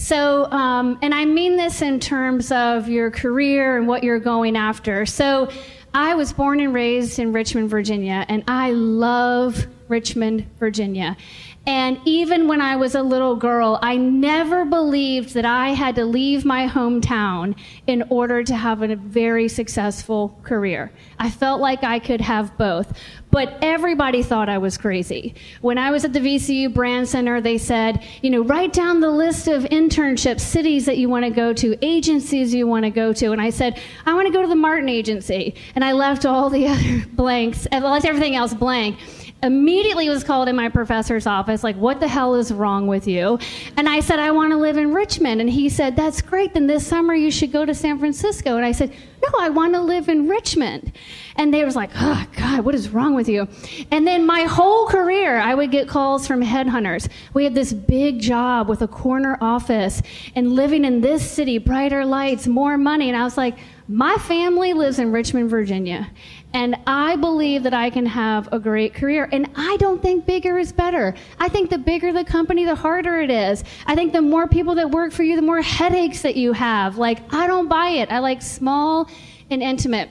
So, 0.00 0.50
um, 0.50 0.98
and 1.02 1.14
I 1.14 1.26
mean 1.26 1.58
this 1.58 1.82
in 1.82 2.00
terms 2.00 2.50
of 2.50 2.88
your 2.88 3.10
career 3.10 3.76
and 3.76 3.86
what 3.86 4.02
you're 4.02 4.18
going 4.18 4.56
after. 4.56 5.04
So, 5.04 5.50
I 5.92 6.14
was 6.14 6.32
born 6.32 6.58
and 6.60 6.72
raised 6.72 7.18
in 7.18 7.34
Richmond, 7.34 7.68
Virginia, 7.68 8.24
and 8.26 8.42
I 8.48 8.70
love 8.70 9.66
Richmond, 9.88 10.46
Virginia. 10.58 11.18
And 11.66 12.00
even 12.06 12.48
when 12.48 12.62
I 12.62 12.76
was 12.76 12.94
a 12.94 13.02
little 13.02 13.36
girl, 13.36 13.78
I 13.82 13.96
never 13.96 14.64
believed 14.64 15.34
that 15.34 15.44
I 15.44 15.70
had 15.70 15.94
to 15.96 16.06
leave 16.06 16.44
my 16.44 16.66
hometown 16.66 17.54
in 17.86 18.02
order 18.08 18.42
to 18.42 18.56
have 18.56 18.80
a 18.82 18.96
very 18.96 19.46
successful 19.46 20.38
career. 20.42 20.90
I 21.18 21.28
felt 21.28 21.60
like 21.60 21.84
I 21.84 21.98
could 21.98 22.22
have 22.22 22.56
both. 22.56 22.98
But 23.30 23.58
everybody 23.62 24.22
thought 24.22 24.48
I 24.48 24.58
was 24.58 24.76
crazy. 24.76 25.34
When 25.60 25.78
I 25.78 25.90
was 25.90 26.04
at 26.04 26.12
the 26.12 26.18
VCU 26.18 26.72
Brand 26.72 27.08
Center, 27.08 27.40
they 27.40 27.58
said, 27.58 28.04
you 28.22 28.30
know, 28.30 28.42
write 28.42 28.72
down 28.72 29.00
the 29.00 29.10
list 29.10 29.46
of 29.46 29.62
internships, 29.64 30.40
cities 30.40 30.86
that 30.86 30.98
you 30.98 31.08
want 31.08 31.26
to 31.26 31.30
go 31.30 31.52
to, 31.52 31.78
agencies 31.84 32.52
you 32.52 32.66
want 32.66 32.84
to 32.86 32.90
go 32.90 33.12
to. 33.12 33.32
And 33.32 33.40
I 33.40 33.50
said, 33.50 33.78
I 34.06 34.14
want 34.14 34.26
to 34.26 34.32
go 34.32 34.42
to 34.42 34.48
the 34.48 34.56
Martin 34.56 34.88
Agency. 34.88 35.54
And 35.74 35.84
I 35.84 35.92
left 35.92 36.26
all 36.26 36.50
the 36.50 36.66
other 36.68 37.04
blanks, 37.12 37.68
I 37.70 37.78
left 37.78 38.06
everything 38.06 38.34
else 38.34 38.54
blank 38.54 38.98
immediately 39.42 40.08
was 40.08 40.22
called 40.22 40.48
in 40.48 40.56
my 40.56 40.68
professor's 40.68 41.26
office 41.26 41.64
like 41.64 41.76
what 41.76 42.00
the 42.00 42.08
hell 42.08 42.34
is 42.34 42.52
wrong 42.52 42.86
with 42.86 43.06
you? 43.06 43.38
And 43.76 43.88
i 43.88 44.00
said 44.00 44.18
i 44.18 44.30
want 44.30 44.52
to 44.52 44.56
live 44.56 44.76
in 44.76 44.92
richmond. 44.92 45.40
And 45.40 45.48
he 45.48 45.68
said 45.68 45.96
that's 45.96 46.20
great 46.20 46.54
then 46.54 46.66
this 46.66 46.86
summer 46.86 47.14
you 47.14 47.30
should 47.30 47.52
go 47.52 47.64
to 47.64 47.74
san 47.74 47.98
francisco. 47.98 48.56
And 48.56 48.64
i 48.64 48.72
said 48.72 48.90
no 49.22 49.38
i 49.38 49.48
want 49.48 49.74
to 49.74 49.80
live 49.80 50.08
in 50.08 50.28
richmond. 50.28 50.92
And 51.36 51.54
they 51.54 51.64
was 51.64 51.76
like 51.76 51.90
oh 51.96 52.26
god 52.36 52.64
what 52.64 52.74
is 52.74 52.90
wrong 52.90 53.14
with 53.14 53.28
you? 53.28 53.48
And 53.90 54.06
then 54.06 54.26
my 54.26 54.42
whole 54.42 54.86
career 54.86 55.38
i 55.38 55.54
would 55.54 55.70
get 55.70 55.88
calls 55.88 56.26
from 56.26 56.42
headhunters. 56.42 57.08
We 57.32 57.44
had 57.44 57.54
this 57.54 57.72
big 57.72 58.20
job 58.20 58.68
with 58.68 58.82
a 58.82 58.88
corner 58.88 59.38
office 59.40 60.02
and 60.34 60.52
living 60.52 60.84
in 60.84 61.00
this 61.00 61.28
city 61.28 61.58
brighter 61.58 62.04
lights 62.04 62.46
more 62.46 62.76
money. 62.76 63.08
And 63.08 63.16
i 63.16 63.24
was 63.24 63.36
like 63.36 63.56
my 63.90 64.14
family 64.18 64.72
lives 64.72 65.00
in 65.00 65.10
Richmond, 65.10 65.50
Virginia, 65.50 66.08
and 66.52 66.76
I 66.86 67.16
believe 67.16 67.62
that 67.62 67.74
I 67.74 67.90
can 67.90 68.06
have 68.06 68.48
a 68.52 68.58
great 68.58 68.92
career. 68.92 69.28
And 69.30 69.48
I 69.54 69.76
don't 69.78 70.02
think 70.02 70.26
bigger 70.26 70.58
is 70.58 70.72
better. 70.72 71.14
I 71.38 71.48
think 71.48 71.70
the 71.70 71.78
bigger 71.78 72.12
the 72.12 72.24
company, 72.24 72.64
the 72.64 72.74
harder 72.74 73.20
it 73.20 73.30
is. 73.30 73.62
I 73.86 73.94
think 73.94 74.12
the 74.12 74.22
more 74.22 74.48
people 74.48 74.74
that 74.76 74.90
work 74.90 75.12
for 75.12 75.22
you, 75.22 75.36
the 75.36 75.42
more 75.42 75.62
headaches 75.62 76.22
that 76.22 76.36
you 76.36 76.52
have. 76.52 76.98
Like, 76.98 77.32
I 77.32 77.46
don't 77.46 77.68
buy 77.68 77.90
it. 77.90 78.10
I 78.10 78.18
like 78.18 78.42
small 78.42 79.08
and 79.50 79.62
intimate. 79.62 80.10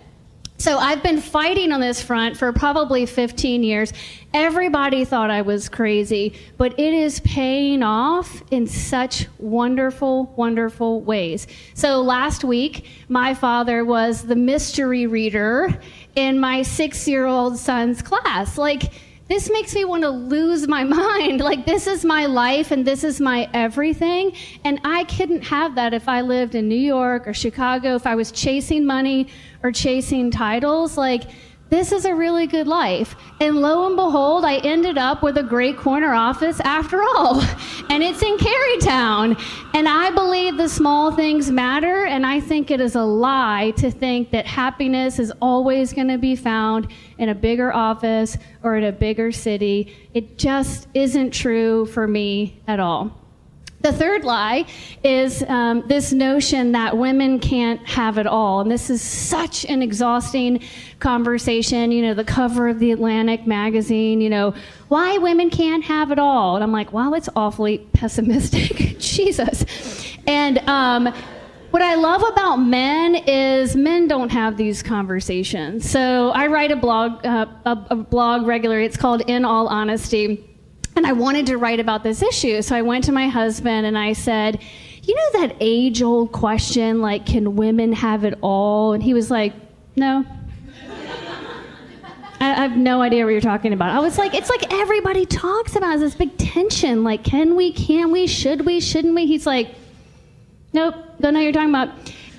So 0.60 0.78
I've 0.78 1.02
been 1.02 1.22
fighting 1.22 1.72
on 1.72 1.80
this 1.80 2.02
front 2.02 2.36
for 2.36 2.52
probably 2.52 3.06
15 3.06 3.64
years. 3.64 3.94
Everybody 4.34 5.06
thought 5.06 5.32
I 5.32 5.42
was 5.42 5.70
crazy, 5.70 6.34
but 6.58 6.78
it 6.78 6.94
is 6.94 7.22
paying 7.22 7.82
off 7.82 8.44
in 8.52 8.68
such 8.68 9.28
wonderful, 9.38 10.26
wonderful 10.36 11.00
ways. 11.00 11.48
So 11.76 12.02
last 12.02 12.44
week, 12.44 12.88
my 13.08 13.34
father 13.34 13.86
was 13.86 14.24
the 14.24 14.36
mystery 14.36 15.08
reader 15.08 15.80
in 16.16 16.40
my 16.40 16.62
six 16.62 17.08
year 17.08 17.26
old 17.26 17.58
son's 17.58 18.02
class. 18.02 18.58
Like, 18.58 18.92
this 19.28 19.50
makes 19.52 19.76
me 19.76 19.86
want 19.86 20.02
to 20.04 20.10
lose 20.10 20.68
my 20.68 20.84
mind. 21.02 21.40
Like, 21.40 21.66
this 21.66 21.88
is 21.88 22.04
my 22.04 22.26
life 22.26 22.72
and 22.72 22.86
this 22.86 23.04
is 23.04 23.22
my 23.22 23.50
everything. 23.54 24.34
And 24.64 24.82
I 24.84 25.04
couldn't 25.06 25.44
have 25.44 25.76
that 25.76 25.94
if 25.94 26.10
I 26.10 26.22
lived 26.22 26.56
in 26.56 26.68
New 26.68 26.76
York 26.76 27.28
or 27.28 27.34
Chicago, 27.34 27.96
if 27.96 28.08
I 28.08 28.16
was 28.16 28.32
chasing 28.32 28.86
money 28.86 29.28
or 29.64 29.72
chasing 29.72 30.32
titles. 30.32 30.98
Like, 30.98 31.24
this 31.70 31.92
is 31.92 32.06
a 32.06 32.16
really 32.16 32.48
good 32.48 32.68
life. 32.68 33.16
And 33.40 33.58
lo 33.58 33.86
and 33.86 33.96
behold, 33.96 34.44
I 34.44 34.58
ended 34.58 34.98
up 34.98 35.22
with 35.22 35.38
a 35.38 35.44
great 35.44 35.78
corner 35.78 36.14
office 36.14 36.60
after 36.62 37.02
all. 37.02 37.44
And 37.92 38.04
it's 38.04 38.22
in 38.22 38.38
Carytown. 38.38 39.42
And 39.74 39.90
I 39.90 40.12
believe 40.12 40.58
the 40.58 40.70
small 40.70 41.12
things 41.12 41.50
matter. 41.50 42.06
And 42.06 42.24
I 42.24 42.40
think 42.40 42.70
it 42.70 42.80
is 42.80 42.94
a 42.94 43.02
lie 43.02 43.74
to 43.78 43.90
think 43.90 44.30
that 44.30 44.46
happiness 44.46 45.18
is 45.18 45.34
always 45.42 45.92
going 45.92 46.10
to 46.10 46.20
be 46.20 46.36
found 46.36 46.88
in 47.18 47.30
a 47.30 47.36
bigger 47.36 47.74
office 47.74 48.38
or 48.62 48.78
in 48.78 48.84
a 48.84 48.92
bigger 48.92 49.32
city. 49.32 49.98
It 50.14 50.38
just 50.38 50.88
isn't 50.94 51.32
true 51.32 51.88
for 51.88 52.08
me 52.08 52.62
at 52.68 52.80
all. 52.80 53.18
The 53.82 53.94
third 53.94 54.26
lie 54.26 54.66
is 55.06 55.42
um, 55.44 55.88
this 55.88 56.12
notion 56.12 56.74
that 56.74 56.98
women 56.98 57.40
can't 57.40 57.80
have 57.88 58.18
it 58.18 58.28
all. 58.28 58.60
And 58.60 58.70
this 58.70 58.90
is 58.90 59.02
such 59.02 59.64
an 59.66 59.82
exhausting 59.82 60.62
conversation. 61.00 61.94
You 61.94 62.02
know, 62.02 62.14
the 62.14 62.26
cover 62.26 62.68
of 62.68 62.80
the 62.80 62.92
Atlantic 62.92 63.48
magazine, 63.48 64.20
you 64.20 64.30
know, 64.30 64.54
why 64.90 65.18
women 65.18 65.50
can't 65.50 65.84
have 65.86 66.12
it 66.12 66.20
all. 66.20 66.56
And 66.56 66.64
I'm 66.64 66.74
like, 66.74 66.92
wow, 66.92 67.14
it's 67.14 67.30
awfully 67.38 67.78
pessimistic. 67.94 68.76
Jesus. 69.00 69.64
And 70.28 70.58
um, 70.68 71.14
what 71.72 71.82
I 71.82 71.96
love 71.96 72.22
about 72.34 72.58
men 72.58 73.16
is 73.16 73.78
men 73.78 74.10
don't 74.10 74.30
have 74.30 74.58
these 74.58 74.84
conversations. 74.84 75.90
So 75.90 76.32
I 76.32 76.48
write 76.48 76.72
a 76.72 76.76
blog, 76.76 77.26
uh, 77.26 77.46
a, 77.64 77.78
a 77.92 77.96
blog 77.96 78.46
regularly. 78.46 78.84
It's 78.84 78.98
called 78.98 79.22
In 79.22 79.46
All 79.46 79.70
Honesty 79.70 80.49
and 81.00 81.08
I 81.08 81.14
wanted 81.14 81.46
to 81.46 81.58
write 81.58 81.80
about 81.80 82.04
this 82.04 82.22
issue. 82.22 82.62
So 82.62 82.76
I 82.76 82.82
went 82.82 83.06
to 83.06 83.14
my 83.14 83.30
husband 83.30 83.86
and 83.86 83.98
I 83.98 84.12
said, 84.12 84.62
You 85.04 85.16
know 85.16 85.40
that 85.40 85.56
age 85.62 86.02
old 86.02 86.34
question, 86.34 87.00
like, 87.00 87.26
can 87.26 87.56
women 87.56 87.94
have 87.94 88.26
it 88.26 88.38
all? 88.42 88.92
And 88.92 89.02
he 89.02 89.14
was 89.14 89.32
like, 89.32 89.54
No. 89.96 90.26
I 92.42 92.48
have 92.48 92.76
no 92.76 93.02
idea 93.02 93.24
what 93.24 93.32
you're 93.32 93.40
talking 93.40 93.72
about. 93.72 93.92
I 93.92 94.00
was 94.00 94.18
like, 94.18 94.34
it's 94.34 94.50
like 94.50 94.74
everybody 94.74 95.26
talks 95.26 95.78
about 95.78 96.00
this 96.00 96.16
big 96.16 96.38
tension. 96.38 97.06
Like, 97.06 97.24
can 97.24 97.56
we, 97.56 97.72
can 97.72 98.12
we, 98.12 98.28
should 98.28 98.66
we, 98.66 98.82
shouldn't 98.82 99.16
we? 99.16 99.26
He's 99.26 99.46
like, 99.46 99.76
nope, 100.74 100.96
don't 101.22 101.34
know 101.34 101.40
what 101.40 101.44
you're 101.44 101.54
talking 101.54 101.70
about. 101.70 101.92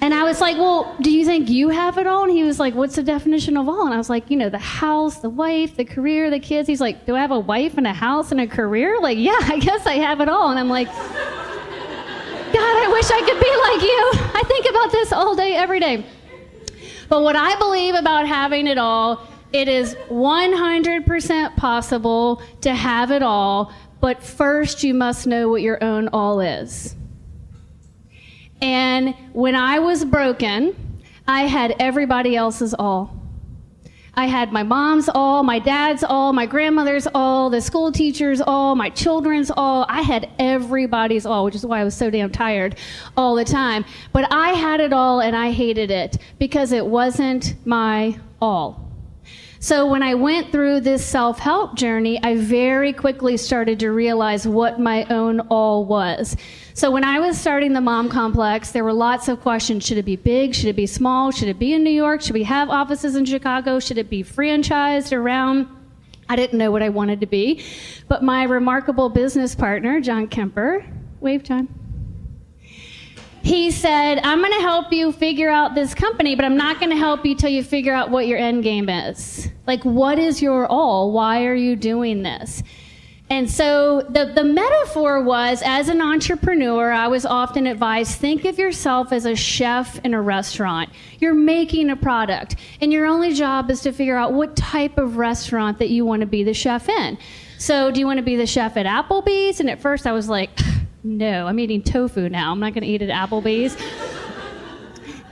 And 0.03 0.15
I 0.15 0.23
was 0.25 0.41
like, 0.41 0.57
well, 0.57 0.97
do 1.03 1.11
you 1.11 1.27
think 1.27 1.51
you 1.51 1.69
have 1.69 1.99
it 1.99 2.07
all? 2.07 2.25
And 2.25 2.33
he 2.33 2.43
was 2.43 2.59
like, 2.59 2.75
what's 2.75 2.97
the 2.97 3.03
definition 3.03 3.59
of 3.59 3.69
all? 3.69 3.85
And 3.85 3.93
I 3.93 3.99
was 3.99 4.09
like, 4.09 4.31
you 4.31 4.37
know, 4.37 4.49
the 4.49 4.59
house, 4.59 5.19
the 5.19 5.29
wife, 5.29 5.77
the 5.77 5.85
career, 5.85 6.31
the 6.31 6.41
kids. 6.41 6.67
He's 6.67 6.81
like, 6.81 7.05
do 7.05 7.15
I 7.15 7.21
have 7.21 7.31
a 7.31 7.39
wife 7.39 7.77
and 7.77 7.87
a 7.87 7.93
house 7.93 8.33
and 8.33 8.41
a 8.41 8.47
career? 8.47 8.99
Like, 8.99 9.19
yeah, 9.19 9.37
I 9.43 9.59
guess 9.59 9.87
I 9.87 9.95
have 9.95 10.21
it 10.21 10.29
all. 10.29 10.51
And 10.51 10.59
I'm 10.59 10.71
like, 10.71 10.89
God, 10.89 10.97
I 12.57 12.89
wish 12.91 13.11
I 13.11 13.21
could 13.21 13.41
be 13.41 13.51
like 13.69 13.83
you. 13.83 14.11
I 14.35 14.43
think 14.47 14.67
about 14.71 14.91
this 14.91 15.13
all 15.13 15.37
day, 15.37 15.55
every 15.55 15.81
day. 15.81 16.05
But 17.11 17.23
what 17.23 17.37
I 17.37 17.57
believe 17.59 17.95
about 17.95 18.27
having 18.27 18.67
it 18.67 18.79
all, 18.79 19.27
it 19.53 19.69
is 19.69 19.97
100% 20.09 21.57
possible 21.57 22.41
to 22.63 22.75
have 22.75 23.11
it 23.11 23.23
all, 23.23 23.73
but 24.01 24.23
first 24.23 24.83
you 24.83 24.95
must 24.95 25.27
know 25.27 25.49
what 25.49 25.61
your 25.61 25.83
own 25.83 26.09
all 26.09 26.41
is. 26.41 26.97
And 28.63 29.15
when 29.33 29.55
I 29.55 29.79
was 29.79 30.05
broken, 30.05 30.75
I 31.27 31.43
had 31.43 31.77
everybody 31.79 32.37
else's 32.37 32.75
all. 32.79 33.17
I 34.15 34.27
had 34.27 34.53
my 34.53 34.63
mom's 34.65 35.09
all, 35.09 35.43
my 35.45 35.59
dad's 35.59 36.03
all, 36.03 36.33
my 36.33 36.45
grandmother's 36.45 37.07
all, 37.15 37.49
the 37.49 37.61
school 37.61 37.93
teacher's 37.93 38.41
all, 38.41 38.75
my 38.75 38.91
children's 38.91 39.51
all. 39.51 39.87
I 39.89 40.03
had 40.03 40.29
everybody's 40.39 41.25
all, 41.25 41.45
which 41.45 41.55
is 41.55 41.65
why 41.65 41.81
I 41.81 41.85
was 41.85 41.95
so 41.95 42.11
damn 42.11 42.31
tired 42.31 42.77
all 43.17 43.35
the 43.37 43.45
time. 43.45 43.85
But 44.13 44.31
I 44.33 44.51
had 44.51 44.81
it 44.81 44.93
all 44.93 45.21
and 45.21 45.37
I 45.37 45.53
hated 45.53 45.91
it 45.91 46.19
because 46.39 46.73
it 46.73 46.85
wasn't 46.85 47.55
my 47.65 48.19
all. 48.43 48.90
So 49.63 49.85
when 49.85 50.03
I 50.03 50.15
went 50.15 50.53
through 50.53 50.81
this 50.81 51.05
self 51.05 51.39
help 51.39 51.75
journey, 51.75 52.19
I 52.23 52.35
very 52.35 52.95
quickly 52.95 53.37
started 53.37 53.79
to 53.81 53.91
realize 53.91 54.49
what 54.49 54.81
my 54.81 55.05
own 55.11 55.41
all 55.41 55.85
was. 55.85 56.35
So 56.73 56.91
when 56.91 57.05
I 57.05 57.19
was 57.21 57.39
starting 57.39 57.75
the 57.75 57.81
mom 57.83 58.09
complex, 58.09 58.73
there 58.73 58.85
were 58.85 58.95
lots 58.95 59.29
of 59.29 59.43
questions. 59.43 59.85
Should 59.85 59.99
it 59.99 60.07
be 60.07 60.17
big? 60.17 60.55
Should 60.55 60.69
it 60.69 60.77
be 60.77 60.87
small? 60.87 61.31
Should 61.31 61.49
it 61.49 61.59
be 61.59 61.75
in 61.75 61.85
New 61.85 61.91
York? 61.91 62.23
Should 62.23 62.33
we 62.33 62.45
have 62.45 62.71
offices 62.71 63.17
in 63.17 63.27
Chicago? 63.27 63.79
Should 63.79 63.99
it 63.99 64.09
be 64.09 64.25
franchised 64.25 65.13
around? 65.13 65.69
I 66.27 66.37
didn't 66.37 66.59
know 66.59 66.71
what 66.71 66.83
I 66.83 66.89
wanted 66.89 67.21
to 67.21 67.27
be. 67.27 67.63
But 68.09 68.23
my 68.23 68.45
remarkable 68.45 69.11
business 69.11 69.55
partner, 69.55 70.01
John 70.01 70.27
Kemper, 70.27 70.87
wave 71.21 71.43
John 71.43 71.69
he 73.43 73.71
said, 73.71 74.19
I'm 74.23 74.41
going 74.41 74.53
to 74.53 74.61
help 74.61 74.93
you 74.93 75.13
figure 75.13 75.51
out 75.51 75.75
this 75.75 75.95
company, 75.95 76.35
but 76.35 76.45
I'm 76.45 76.57
not 76.57 76.79
going 76.79 76.91
to 76.91 76.97
help 76.97 77.25
you 77.25 77.35
till 77.35 77.51
you 77.51 77.63
figure 77.63 77.93
out 77.93 78.11
what 78.11 78.27
your 78.27 78.39
end 78.39 78.63
game 78.63 78.89
is. 78.89 79.49
Like, 79.67 79.85
what 79.85 80.19
is 80.19 80.43
your 80.43 80.67
all? 80.67 81.13
Why 81.13 81.47
are 81.47 81.55
you 81.55 81.77
doing 81.77 82.23
this? 82.23 82.63
And 83.31 83.49
so 83.49 84.01
the, 84.01 84.33
the 84.35 84.43
metaphor 84.43 85.23
was 85.23 85.63
as 85.65 85.89
an 85.89 86.01
entrepreneur, 86.01 86.91
I 86.91 87.07
was 87.07 87.25
often 87.25 87.69
advised 87.69 88.19
think 88.19 88.45
of 88.45 88.59
yourself 88.59 89.13
as 89.13 89.25
a 89.25 89.37
chef 89.37 90.05
in 90.05 90.15
a 90.15 90.21
restaurant. 90.21 90.91
You're 91.21 91.33
making 91.33 91.91
a 91.91 91.97
product, 91.97 92.57
and 92.81 92.93
your 92.93 93.07
only 93.07 93.33
job 93.33 93.71
is 93.71 93.83
to 93.83 93.93
figure 93.93 94.17
out 94.17 94.33
what 94.33 94.57
type 94.57 94.99
of 94.99 95.17
restaurant 95.17 95.79
that 95.79 95.91
you 95.91 96.05
want 96.05 96.23
to 96.23 96.27
be 96.27 96.43
the 96.43 96.55
chef 96.55 96.89
in. 96.89 97.19
So, 97.57 97.93
do 97.93 98.01
you 98.01 98.07
want 98.07 98.17
to 98.17 98.25
be 98.25 98.35
the 98.35 98.47
chef 98.47 98.77
at 98.77 98.87
Applebee's? 98.87 99.61
And 99.61 99.71
at 99.71 99.81
first, 99.81 100.09
I 100.09 100.13
was 100.13 100.29
like, 100.29 100.51
no, 101.03 101.47
I'm 101.47 101.59
eating 101.59 101.83
tofu 101.83 102.29
now. 102.29 102.53
I'm 102.53 102.61
not 102.61 102.75
going 102.75 102.85
to 102.85 102.89
eat 102.89 103.03
at 103.03 103.09
Applebee's. 103.09 103.77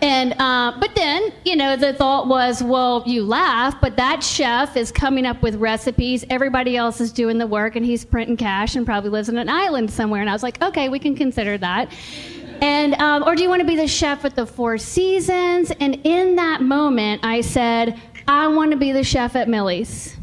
And 0.01 0.35
uh, 0.39 0.79
but 0.79 0.95
then 0.95 1.33
you 1.45 1.57
know 1.57 1.77
the 1.77 1.93
thought 1.93 2.29
was, 2.29 2.63
well, 2.63 3.03
you 3.05 3.25
laugh, 3.25 3.81
but 3.81 3.97
that 3.97 4.23
chef 4.23 4.77
is 4.77 4.93
coming 4.93 5.27
up 5.27 5.43
with 5.43 5.57
recipes. 5.57 6.25
Everybody 6.31 6.77
else 6.77 7.01
is 7.01 7.11
doing 7.13 7.39
the 7.39 7.49
work, 7.49 7.75
and 7.75 7.85
he's 7.85 8.05
printing 8.05 8.37
cash 8.37 8.77
and 8.77 8.87
probably 8.87 9.11
lives 9.11 9.29
on 9.29 9.39
an 9.39 9.49
island 9.49 9.91
somewhere. 9.91 10.21
And 10.21 10.31
I 10.31 10.33
was 10.33 10.45
like, 10.45 10.63
okay, 10.63 10.89
we 10.89 11.01
can 11.01 11.17
consider 11.17 11.59
that. 11.59 11.93
And 12.61 12.95
um, 12.95 13.25
or 13.25 13.35
do 13.35 13.43
you 13.43 13.49
want 13.49 13.61
to 13.61 13.67
be 13.67 13.75
the 13.75 13.89
chef 13.89 14.25
at 14.25 14.37
the 14.37 14.47
Four 14.47 14.79
Seasons? 14.79 15.73
And 15.81 16.01
in 16.05 16.37
that 16.37 16.63
moment, 16.63 17.25
I 17.25 17.41
said, 17.41 18.01
I 18.29 18.47
want 18.47 18.71
to 18.71 18.77
be 18.77 18.93
the 18.93 19.03
chef 19.03 19.35
at 19.35 19.49
Millie's. 19.49 20.17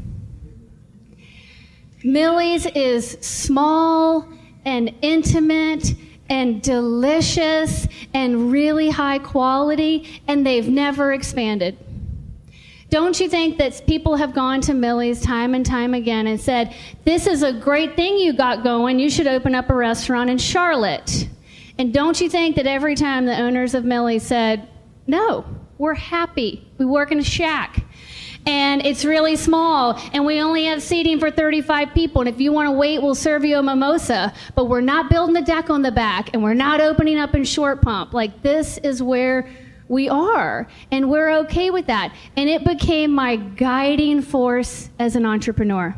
Millie's 2.04 2.66
is 2.68 3.18
small 3.20 4.30
and 4.65 4.93
intimate 5.01 5.93
and 6.30 6.62
delicious 6.62 7.88
and 8.13 8.51
really 8.51 8.89
high 8.89 9.19
quality, 9.19 10.21
and 10.28 10.45
they've 10.45 10.67
never 10.67 11.13
expanded. 11.13 11.78
Don't 12.89 13.19
you 13.19 13.30
think 13.30 13.58
that 13.58 13.86
people 13.88 14.15
have 14.15 14.34
gone 14.34 14.62
to 14.62 14.73
Millie's 14.73 15.21
time 15.21 15.54
and 15.54 15.65
time 15.65 15.93
again 15.93 16.28
and 16.28 16.39
said, 16.39 16.73
This 17.04 17.28
is 17.28 17.43
a 17.43 17.51
great 17.51 17.95
thing 17.95 18.17
you 18.17 18.34
got 18.34 18.63
going. 18.63 18.99
You 18.99 19.10
should 19.10 19.28
open 19.28 19.56
up 19.56 19.69
a 19.69 19.75
restaurant 19.75 20.30
in 20.30 20.38
Charlotte. 20.38 21.28
And 21.78 21.93
don't 21.93 22.19
you 22.21 22.30
think 22.30 22.56
that 22.56 22.67
every 22.67 22.95
time 22.95 23.25
the 23.25 23.38
owners 23.38 23.73
of 23.73 23.84
Millie's 23.84 24.23
said, 24.23 24.67
No, 25.08 25.45
we're 25.78 25.95
happy. 25.95 26.65
We 26.78 26.86
work 26.86 27.12
in 27.12 27.19
a 27.19 27.23
shack 27.23 27.84
and 28.46 28.86
it's 28.86 29.04
really 29.04 29.36
small. 29.36 30.00
And 30.14 30.26
we 30.26 30.42
only 30.42 30.66
have 30.66 30.82
seating 30.82 31.20
for 31.20 31.32
35 31.32 31.94
people. 31.94 32.22
And 32.22 32.30
if 32.30 32.40
you 32.40 32.52
want 32.52 32.68
to 32.68 32.72
wait 32.72 33.02
we'll 33.02 33.16
serve 33.16 33.44
you 33.46 33.58
a 33.58 33.64
mimosa. 33.64 34.34
But 34.56 34.66
we're 34.66 34.82
not 34.82 35.10
building 35.10 35.36
a 35.36 35.46
deck 35.46 35.70
on 35.70 35.82
the 35.82 35.92
back 35.92 36.30
and 36.34 36.44
we're 36.44 36.54
not 36.54 36.82
opening 36.82 37.18
up 37.18 37.36
in 37.36 37.44
short 37.44 37.82
pump. 37.82 38.14
Like 38.14 38.42
this 38.42 38.78
is 38.80 39.02
where 39.02 39.50
we 39.88 40.10
are 40.10 40.68
and 40.92 41.10
we're 41.10 41.32
okay 41.40 41.70
with 41.70 41.88
that. 41.88 42.14
And 42.38 42.50
it 42.50 42.64
became 42.64 43.12
my 43.12 43.36
guiding 43.36 44.22
force 44.22 44.90
as 45.00 45.16
an 45.16 45.26
entrepreneur. 45.26 45.96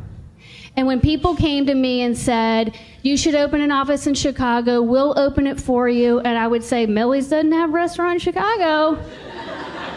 And 0.76 0.86
when 0.86 1.00
people 1.00 1.34
came 1.34 1.66
to 1.66 1.74
me 1.74 2.02
and 2.02 2.16
said, 2.16 2.78
you 3.02 3.16
should 3.16 3.34
open 3.34 3.60
an 3.60 3.72
office 3.72 4.06
in 4.06 4.14
Chicago, 4.14 4.80
we'll 4.80 5.18
open 5.18 5.48
it 5.48 5.60
for 5.60 5.88
you, 5.88 6.20
and 6.20 6.38
I 6.38 6.46
would 6.46 6.62
say, 6.62 6.86
Millie's 6.86 7.28
doesn't 7.28 7.50
have 7.50 7.70
a 7.70 7.72
restaurant 7.72 8.12
in 8.12 8.18
Chicago. 8.20 8.96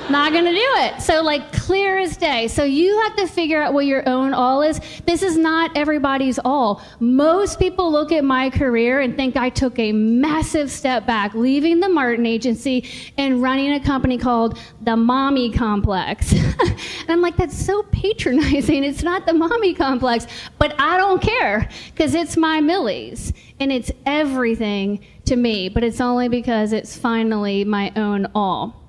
Not 0.09 0.31
to 0.31 0.41
do 0.41 0.45
it. 0.53 1.01
So, 1.01 1.21
like, 1.21 1.51
clear 1.53 1.97
as 1.99 2.17
day. 2.17 2.47
So, 2.47 2.63
you 2.63 2.99
have 3.01 3.15
to 3.17 3.27
figure 3.27 3.61
out 3.61 3.73
what 3.73 3.85
your 3.85 4.07
own 4.09 4.33
all 4.33 4.61
is. 4.61 4.81
This 5.05 5.21
is 5.21 5.37
not 5.37 5.75
everybody's 5.77 6.39
all. 6.39 6.81
Most 6.99 7.59
people 7.59 7.91
look 7.91 8.11
at 8.11 8.23
my 8.23 8.49
career 8.49 9.01
and 9.01 9.15
think 9.15 9.37
I 9.37 9.49
took 9.49 9.77
a 9.79 9.91
massive 9.91 10.69
step 10.71 11.05
back, 11.05 11.33
leaving 11.33 11.79
the 11.79 11.89
Martin 11.89 12.25
Agency 12.25 12.89
and 13.17 13.41
running 13.41 13.73
a 13.73 13.79
company 13.79 14.17
called 14.17 14.57
the 14.81 14.97
Mommy 14.97 15.51
Complex. 15.51 16.33
and 16.33 17.09
I'm 17.09 17.21
like, 17.21 17.37
that's 17.37 17.57
so 17.57 17.83
patronizing. 17.91 18.83
It's 18.83 19.03
not 19.03 19.25
the 19.25 19.33
Mommy 19.33 19.73
Complex, 19.73 20.27
but 20.57 20.75
I 20.79 20.97
don't 20.97 21.21
care 21.21 21.69
because 21.87 22.15
it's 22.15 22.35
my 22.35 22.59
Millie's 22.59 23.33
and 23.59 23.71
it's 23.71 23.91
everything 24.05 25.05
to 25.25 25.35
me, 25.35 25.69
but 25.69 25.83
it's 25.83 26.01
only 26.01 26.27
because 26.27 26.73
it's 26.73 26.97
finally 26.97 27.63
my 27.63 27.91
own 27.95 28.27
all. 28.33 28.80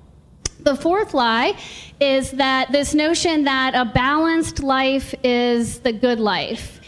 The 0.63 0.75
fourth 0.75 1.13
lie 1.13 1.57
is 1.99 2.31
that 2.31 2.71
this 2.71 2.93
notion 2.93 3.43
that 3.43 3.75
a 3.75 3.83
balanced 3.83 4.63
life 4.63 5.13
is 5.23 5.79
the 5.79 5.91
good 5.91 6.19
life. 6.19 6.79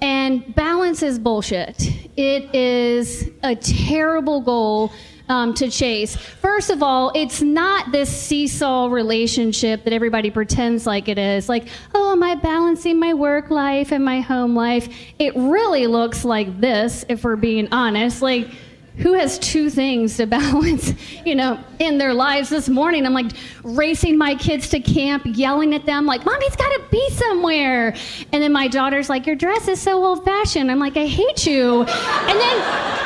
And 0.00 0.54
balance 0.54 1.02
is 1.02 1.18
bullshit. 1.18 1.76
It 2.16 2.54
is 2.54 3.30
a 3.42 3.56
terrible 3.56 4.40
goal 4.40 4.92
um, 5.28 5.54
to 5.54 5.70
chase. 5.70 6.14
First 6.14 6.70
of 6.70 6.82
all, 6.82 7.10
it's 7.14 7.40
not 7.42 7.90
this 7.90 8.08
seesaw 8.08 8.86
relationship 8.86 9.82
that 9.84 9.92
everybody 9.92 10.30
pretends 10.30 10.86
like 10.86 11.08
it 11.08 11.18
is. 11.18 11.48
Like, 11.48 11.66
oh, 11.94 12.12
am 12.12 12.22
I 12.22 12.36
balancing 12.36 13.00
my 13.00 13.14
work 13.14 13.50
life 13.50 13.90
and 13.90 14.04
my 14.04 14.20
home 14.20 14.54
life? 14.54 14.88
It 15.18 15.34
really 15.34 15.86
looks 15.86 16.24
like 16.24 16.60
this, 16.60 17.04
if 17.08 17.24
we're 17.24 17.36
being 17.36 17.72
honest. 17.72 18.22
Like, 18.22 18.48
who 18.98 19.14
has 19.14 19.38
two 19.38 19.70
things 19.70 20.16
to 20.16 20.26
balance, 20.28 20.92
you 21.24 21.34
know, 21.34 21.58
in 21.78 21.98
their 21.98 22.14
lives 22.14 22.48
this 22.48 22.68
morning? 22.68 23.06
I'm 23.06 23.14
like 23.14 23.32
racing 23.62 24.16
my 24.18 24.34
kids 24.34 24.68
to 24.70 24.80
camp, 24.80 25.22
yelling 25.26 25.74
at 25.74 25.86
them, 25.86 26.06
like, 26.06 26.24
Mommy's 26.24 26.56
got 26.56 26.68
to 26.70 26.82
be 26.90 27.10
somewhere. 27.10 27.94
And 28.32 28.42
then 28.42 28.52
my 28.52 28.68
daughter's 28.68 29.08
like, 29.08 29.26
Your 29.26 29.36
dress 29.36 29.68
is 29.68 29.80
so 29.80 30.04
old 30.04 30.24
fashioned. 30.24 30.70
I'm 30.70 30.78
like, 30.78 30.96
I 30.96 31.06
hate 31.06 31.46
you. 31.46 31.82
And 31.82 32.40
then 32.40 33.04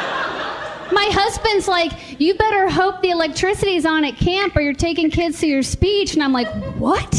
my 0.92 1.09
husband's 1.12 1.68
like, 1.68 2.18
you 2.20 2.35
better 2.35 2.68
hope 2.68 3.03
the 3.03 3.11
electricity's 3.11 3.85
on 3.85 4.05
at 4.05 4.16
camp 4.16 4.57
or 4.57 4.61
you're 4.61 4.72
taking 4.72 5.11
kids 5.11 5.38
to 5.40 5.46
your 5.46 5.62
speech. 5.62 6.14
And 6.14 6.22
I'm 6.22 6.33
like, 6.33 6.48
what? 6.77 7.14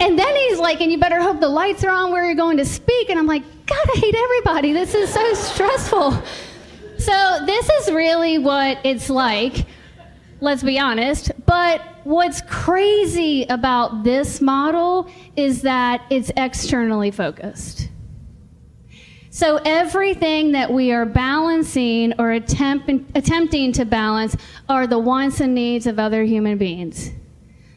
And 0.00 0.18
then 0.18 0.34
he's 0.34 0.58
like, 0.58 0.80
and 0.80 0.90
you 0.90 0.98
better 0.98 1.20
hope 1.20 1.38
the 1.38 1.48
lights 1.48 1.84
are 1.84 1.90
on 1.90 2.10
where 2.10 2.26
you're 2.26 2.34
going 2.34 2.56
to 2.56 2.64
speak. 2.64 3.08
And 3.08 3.18
I'm 3.18 3.26
like, 3.26 3.42
God, 3.66 3.86
I 3.94 3.98
hate 3.98 4.14
everybody. 4.14 4.72
This 4.72 4.94
is 4.94 5.12
so 5.12 5.34
stressful. 5.34 6.22
So, 7.04 7.44
this 7.44 7.68
is 7.68 7.90
really 7.90 8.38
what 8.38 8.78
it's 8.84 9.10
like, 9.10 9.66
let's 10.40 10.62
be 10.62 10.78
honest. 10.78 11.32
But 11.46 11.82
what's 12.04 12.42
crazy 12.42 13.44
about 13.48 14.04
this 14.04 14.40
model 14.40 15.10
is 15.34 15.62
that 15.62 16.02
it's 16.10 16.30
externally 16.36 17.10
focused. 17.10 17.88
So, 19.30 19.56
everything 19.64 20.52
that 20.52 20.72
we 20.72 20.92
are 20.92 21.04
balancing 21.04 22.14
or 22.20 22.30
attempt, 22.30 22.88
attempting 23.16 23.72
to 23.72 23.84
balance 23.84 24.36
are 24.68 24.86
the 24.86 25.00
wants 25.00 25.40
and 25.40 25.56
needs 25.56 25.88
of 25.88 25.98
other 25.98 26.22
human 26.22 26.56
beings. 26.56 27.10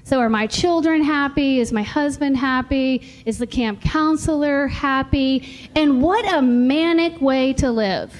So, 0.03 0.19
are 0.19 0.29
my 0.29 0.45
children 0.45 1.01
happy? 1.01 1.59
Is 1.59 1.73
my 1.73 1.81
husband 1.81 2.37
happy? 2.37 3.01
Is 3.25 3.39
the 3.39 3.47
camp 3.47 3.81
counselor 3.81 4.67
happy? 4.67 5.71
And 5.75 5.99
what 5.99 6.31
a 6.31 6.43
manic 6.43 7.19
way 7.21 7.53
to 7.53 7.71
live. 7.71 8.13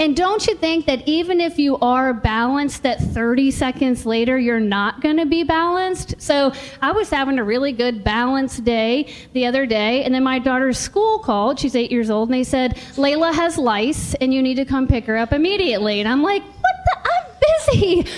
And 0.00 0.16
don't 0.16 0.44
you 0.46 0.56
think 0.56 0.86
that 0.86 1.06
even 1.06 1.40
if 1.40 1.56
you 1.58 1.76
are 1.78 2.12
balanced, 2.12 2.82
that 2.82 3.00
30 3.00 3.52
seconds 3.52 4.04
later 4.04 4.36
you're 4.36 4.58
not 4.58 5.00
going 5.00 5.18
to 5.18 5.26
be 5.26 5.44
balanced? 5.44 6.20
So 6.20 6.52
I 6.82 6.90
was 6.90 7.10
having 7.10 7.38
a 7.38 7.44
really 7.44 7.72
good 7.72 8.02
balanced 8.02 8.64
day 8.64 9.12
the 9.34 9.46
other 9.46 9.66
day, 9.66 10.02
and 10.02 10.12
then 10.12 10.24
my 10.24 10.40
daughter's 10.40 10.78
school 10.78 11.20
called. 11.20 11.60
She's 11.60 11.76
eight 11.76 11.92
years 11.92 12.10
old, 12.10 12.28
and 12.28 12.34
they 12.34 12.44
said, 12.44 12.74
Layla 12.96 13.32
has 13.34 13.56
lice, 13.56 14.14
and 14.14 14.34
you 14.34 14.42
need 14.42 14.56
to 14.56 14.64
come 14.64 14.88
pick 14.88 15.04
her 15.06 15.16
up 15.16 15.32
immediately. 15.32 16.00
And 16.00 16.08
I'm 16.08 16.22
like, 16.22 16.42
what 16.42 16.74
the? 16.84 17.10
I'm 17.10 17.24
busy. 17.68 18.10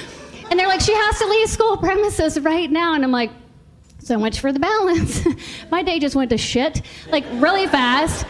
And 0.50 0.58
they're 0.58 0.68
like, 0.68 0.80
she 0.80 0.94
has 0.94 1.18
to 1.18 1.26
leave 1.26 1.48
school 1.48 1.76
premises 1.76 2.40
right 2.40 2.70
now. 2.70 2.94
And 2.94 3.04
I'm 3.04 3.10
like, 3.10 3.30
so 3.98 4.18
much 4.18 4.40
for 4.40 4.52
the 4.52 4.60
balance. 4.60 5.26
My 5.70 5.82
day 5.82 5.98
just 5.98 6.14
went 6.14 6.30
to 6.30 6.38
shit, 6.38 6.82
like 7.10 7.24
really 7.32 7.66
fast. 7.66 8.24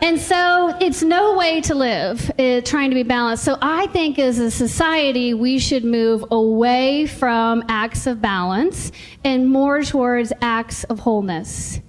And 0.00 0.20
so 0.20 0.76
it's 0.80 1.02
no 1.02 1.36
way 1.36 1.60
to 1.62 1.74
live 1.74 2.30
uh, 2.38 2.60
trying 2.62 2.90
to 2.90 2.94
be 2.94 3.02
balanced. 3.02 3.44
So 3.44 3.58
I 3.60 3.86
think 3.88 4.18
as 4.18 4.38
a 4.38 4.50
society, 4.50 5.34
we 5.34 5.58
should 5.58 5.84
move 5.84 6.24
away 6.30 7.06
from 7.06 7.64
acts 7.68 8.06
of 8.06 8.20
balance 8.20 8.92
and 9.24 9.48
more 9.48 9.82
towards 9.82 10.32
acts 10.40 10.84
of 10.84 11.00
wholeness 11.00 11.80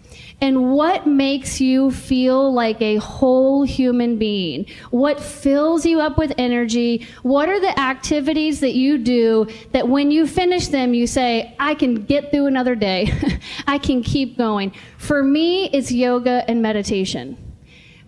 and 0.42 0.72
what 0.72 1.06
makes 1.06 1.60
you 1.60 1.92
feel 1.92 2.54
like 2.54 2.82
a 2.82 2.96
whole 2.98 3.64
human 3.64 4.18
being? 4.18 4.66
What 4.92 5.20
fills 5.20 5.86
you 5.86 6.00
up 6.00 6.18
with 6.18 6.34
energy? 6.38 7.06
What 7.24 7.50
are 7.50 7.60
the 7.60 7.78
activities 7.78 8.62
that 8.62 8.74
you 8.74 8.98
do 8.98 9.48
that 9.72 9.90
when 9.90 10.12
you 10.12 10.26
finish 10.28 10.68
them, 10.68 10.94
you 10.94 11.08
say, 11.08 11.56
I 11.60 11.76
can 11.76 12.06
get 12.06 12.32
through 12.32 12.46
another 12.46 12.76
day. 12.76 13.12
I 13.68 13.78
can 13.80 14.02
keep 14.02 14.38
going. 14.38 14.74
For 14.98 15.24
me, 15.24 15.70
it's 15.72 15.92
yoga 15.92 16.44
and 16.48 16.62
meditation. 16.62 17.49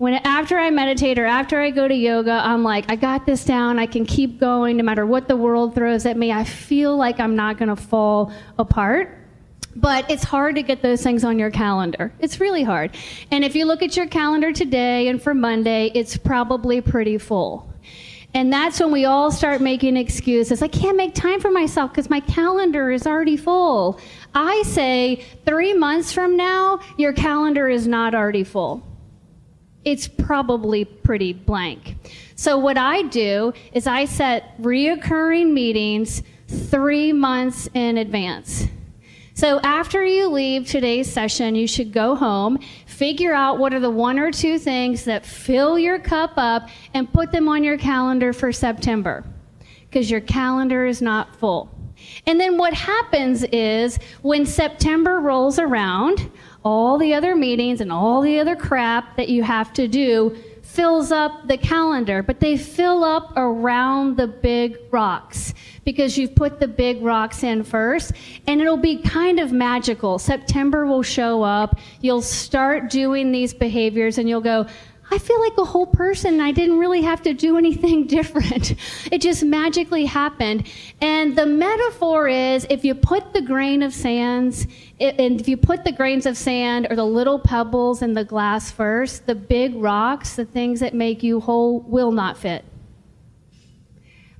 When 0.01 0.15
after 0.15 0.57
I 0.57 0.71
meditate 0.71 1.19
or 1.19 1.27
after 1.27 1.61
I 1.61 1.69
go 1.69 1.87
to 1.87 1.93
yoga, 1.93 2.31
I'm 2.31 2.63
like, 2.63 2.89
I 2.89 2.95
got 2.95 3.27
this 3.27 3.45
down. 3.45 3.77
I 3.77 3.85
can 3.85 4.03
keep 4.03 4.39
going 4.39 4.77
no 4.77 4.83
matter 4.83 5.05
what 5.05 5.27
the 5.27 5.35
world 5.35 5.75
throws 5.75 6.07
at 6.07 6.17
me. 6.17 6.31
I 6.31 6.43
feel 6.43 6.97
like 6.97 7.19
I'm 7.19 7.35
not 7.35 7.59
going 7.59 7.69
to 7.69 7.75
fall 7.75 8.33
apart. 8.57 9.15
But 9.75 10.09
it's 10.09 10.23
hard 10.23 10.55
to 10.55 10.63
get 10.63 10.81
those 10.81 11.03
things 11.03 11.23
on 11.23 11.37
your 11.37 11.51
calendar. 11.51 12.11
It's 12.17 12.39
really 12.39 12.63
hard. 12.63 12.97
And 13.29 13.43
if 13.43 13.55
you 13.55 13.65
look 13.65 13.83
at 13.83 13.95
your 13.95 14.07
calendar 14.07 14.51
today 14.51 15.07
and 15.07 15.21
for 15.21 15.35
Monday, 15.35 15.91
it's 15.93 16.17
probably 16.17 16.81
pretty 16.81 17.19
full. 17.19 17.71
And 18.33 18.51
that's 18.51 18.79
when 18.79 18.91
we 18.91 19.05
all 19.05 19.29
start 19.29 19.61
making 19.61 19.97
excuses. 19.97 20.63
I 20.63 20.67
can't 20.67 20.97
make 20.97 21.13
time 21.13 21.39
for 21.39 21.51
myself 21.51 21.91
because 21.91 22.09
my 22.09 22.21
calendar 22.21 22.89
is 22.89 23.05
already 23.05 23.37
full. 23.37 23.99
I 24.33 24.63
say 24.63 25.23
three 25.45 25.75
months 25.75 26.11
from 26.11 26.35
now, 26.35 26.79
your 26.97 27.13
calendar 27.13 27.69
is 27.69 27.85
not 27.85 28.15
already 28.15 28.43
full. 28.43 28.81
It's 29.84 30.08
probably 30.08 30.86
pretty 30.86 31.34
blank. 31.34 31.96
So, 32.36 32.58
what 32.58 32.78
I 32.78 33.04
do 33.04 33.54
is 33.74 33.88
I 33.88 34.06
set 34.06 34.62
reoccurring 34.62 35.52
meetings 35.52 36.24
three 36.48 37.13
months 37.13 37.67
in 37.74 37.98
advance. 37.98 38.67
So 39.34 39.60
after 39.62 40.06
you 40.06 40.28
leave 40.28 40.67
today's 40.67 41.12
session, 41.12 41.56
you 41.56 41.65
should 41.65 41.94
go 41.94 42.15
home, 42.15 42.60
figure 42.86 43.34
out 43.34 43.58
what 43.58 43.74
are 43.74 43.80
the 43.80 43.89
one 43.89 44.20
or 44.20 44.30
two 44.30 44.60
things 44.60 45.06
that 45.06 45.26
fill 45.26 45.80
your 45.80 45.98
cup 45.98 46.34
up, 46.36 46.70
and 46.94 47.12
put 47.12 47.32
them 47.32 47.48
on 47.48 47.63
your 47.63 47.78
calendar 47.78 48.34
for 48.34 48.52
September 48.52 49.24
because 49.89 50.12
your 50.12 50.22
calendar 50.22 50.86
is 50.86 51.02
not 51.02 51.36
full. 51.38 51.70
And 52.28 52.39
then 52.39 52.58
what 52.58 52.74
happens 52.74 53.44
is 53.46 53.98
when 54.22 54.46
September 54.46 55.20
rolls 55.20 55.60
around, 55.60 56.30
all 56.63 56.97
the 56.97 57.13
other 57.13 57.36
meetings 57.36 57.82
and 57.82 57.91
all 57.91 58.21
the 58.21 58.39
other 58.39 58.56
crap 58.56 59.17
that 59.17 59.30
you 59.30 59.43
have 59.43 59.74
to 59.74 59.88
do 59.88 60.36
fills 60.71 61.12
up 61.12 61.47
the 61.50 61.58
calendar, 61.58 62.24
but 62.24 62.39
they 62.39 62.56
fill 62.56 63.04
up 63.04 63.34
around 63.36 64.15
the 64.15 64.28
big 64.28 64.78
rocks 64.89 65.54
because 65.84 66.17
you've 66.17 66.34
put 66.34 66.62
the 66.62 66.67
big 66.67 67.02
rocks 67.02 67.43
in 67.43 67.62
first 67.62 68.13
and 68.47 68.62
it'll 68.62 68.78
be 68.78 68.97
kind 69.02 69.39
of 69.39 69.52
magical. 69.52 70.17
September 70.17 70.86
will 70.86 71.04
show 71.04 71.43
up. 71.43 71.78
You'll 72.00 72.21
start 72.21 72.89
doing 72.89 73.34
these 73.34 73.54
behaviors 73.54 74.17
and 74.17 74.30
you'll 74.30 74.39
go, 74.39 74.65
I 75.13 75.17
feel 75.17 75.41
like 75.41 75.58
a 75.58 75.65
whole 75.65 75.88
person. 75.88 76.39
I 76.39 76.54
didn't 76.54 76.80
really 76.80 77.02
have 77.02 77.21
to 77.24 77.34
do 77.34 77.58
anything 77.63 78.08
different. 78.08 78.76
It 79.12 79.21
just 79.21 79.43
magically 79.43 80.06
happened. 80.06 80.67
And 81.02 81.36
the 81.36 81.45
metaphor 81.45 82.30
is 82.30 82.65
if 82.69 82.86
you 82.86 82.95
put 82.95 83.34
the 83.34 83.41
grain 83.41 83.84
of 83.84 83.93
sands, 83.93 84.65
and 85.02 85.41
if 85.41 85.50
you 85.50 85.58
put 85.58 85.84
the 85.84 85.91
grains 85.91 86.26
of 86.26 86.38
sand 86.38 86.88
or 86.89 86.95
the 86.95 87.06
little 87.06 87.39
pebbles 87.39 88.02
in 88.02 88.13
the 88.13 88.24
glass 88.24 88.71
first, 88.71 89.26
the 89.26 89.36
big 89.36 89.76
rocks, 89.76 90.38
the 90.38 90.45
things 90.45 90.80
that 90.80 90.93
make 90.93 91.21
you 91.21 91.41
whole, 91.41 91.82
will 91.82 92.13
not 92.13 92.38
fit. 92.38 92.63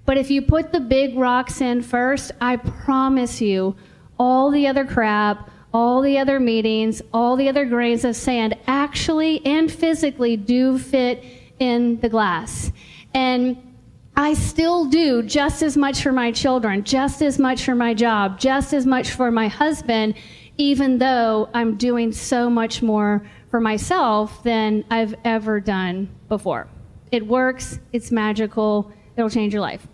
But 0.06 0.18
if 0.18 0.32
you 0.32 0.42
put 0.42 0.72
the 0.72 0.80
big 0.80 1.18
rocks 1.18 1.62
in 1.62 1.82
first, 1.82 2.32
I 2.40 2.56
promise 2.56 3.42
you, 3.42 3.76
all 4.18 4.52
the 4.52 4.68
other 4.68 4.86
crap, 4.86 5.51
all 5.74 6.02
the 6.02 6.18
other 6.18 6.40
meetings, 6.40 7.02
all 7.14 7.36
the 7.36 7.48
other 7.48 7.66
grains 7.66 8.04
of 8.04 8.16
sand 8.16 8.58
actually 8.68 9.46
and 9.46 9.72
physically 9.72 10.36
do 10.38 10.78
fit 10.78 11.24
in 11.60 12.00
the 12.00 12.10
glass. 12.10 12.72
And 13.14 13.58
I 14.16 14.34
still 14.34 14.86
do 14.86 15.24
just 15.24 15.64
as 15.64 15.78
much 15.78 16.04
for 16.04 16.12
my 16.12 16.32
children, 16.32 16.84
just 16.84 17.22
as 17.22 17.40
much 17.40 17.64
for 17.64 17.76
my 17.76 17.94
job, 17.94 18.40
just 18.40 18.74
as 18.74 18.86
much 18.86 19.12
for 19.12 19.32
my 19.32 19.48
husband, 19.48 20.16
even 20.58 20.98
though 20.98 21.50
I'm 21.54 21.78
doing 21.78 22.12
so 22.12 22.50
much 22.50 22.82
more 22.82 23.26
for 23.50 23.62
myself 23.62 24.44
than 24.44 24.84
I've 24.90 25.16
ever 25.24 25.60
done 25.60 26.10
before. 26.28 26.68
It 27.12 27.26
works, 27.26 27.80
it's 27.94 28.12
magical, 28.12 28.92
it'll 29.16 29.30
change 29.30 29.54
your 29.54 29.62
life. 29.62 29.88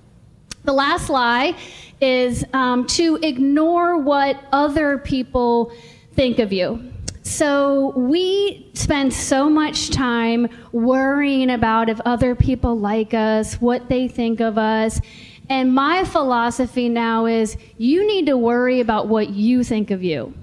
The 0.68 0.74
last 0.74 1.10
lie 1.10 1.56
is 2.02 2.44
um, 2.52 2.88
to 2.88 3.16
ignore 3.24 4.00
what 4.00 4.38
other 4.52 4.98
people 4.98 5.72
think 6.12 6.40
of 6.40 6.52
you. 6.52 6.92
So 7.24 7.94
we 7.96 8.70
spend 8.74 9.14
so 9.14 9.50
much 9.50 9.92
time 9.92 10.50
worrying 10.74 11.52
about 11.52 11.88
if 11.88 12.02
other 12.02 12.36
people 12.36 12.78
like 12.78 13.14
us, 13.14 13.54
what 13.62 13.88
they 13.88 14.10
think 14.10 14.42
of 14.42 14.58
us. 14.58 15.00
And 15.48 15.74
my 15.74 16.04
philosophy 16.04 16.90
now 16.90 17.28
is 17.28 17.56
you 17.78 18.06
need 18.06 18.26
to 18.26 18.36
worry 18.36 18.82
about 18.82 19.08
what 19.08 19.30
you 19.30 19.64
think 19.64 19.90
of 19.90 20.04
you. 20.04 20.34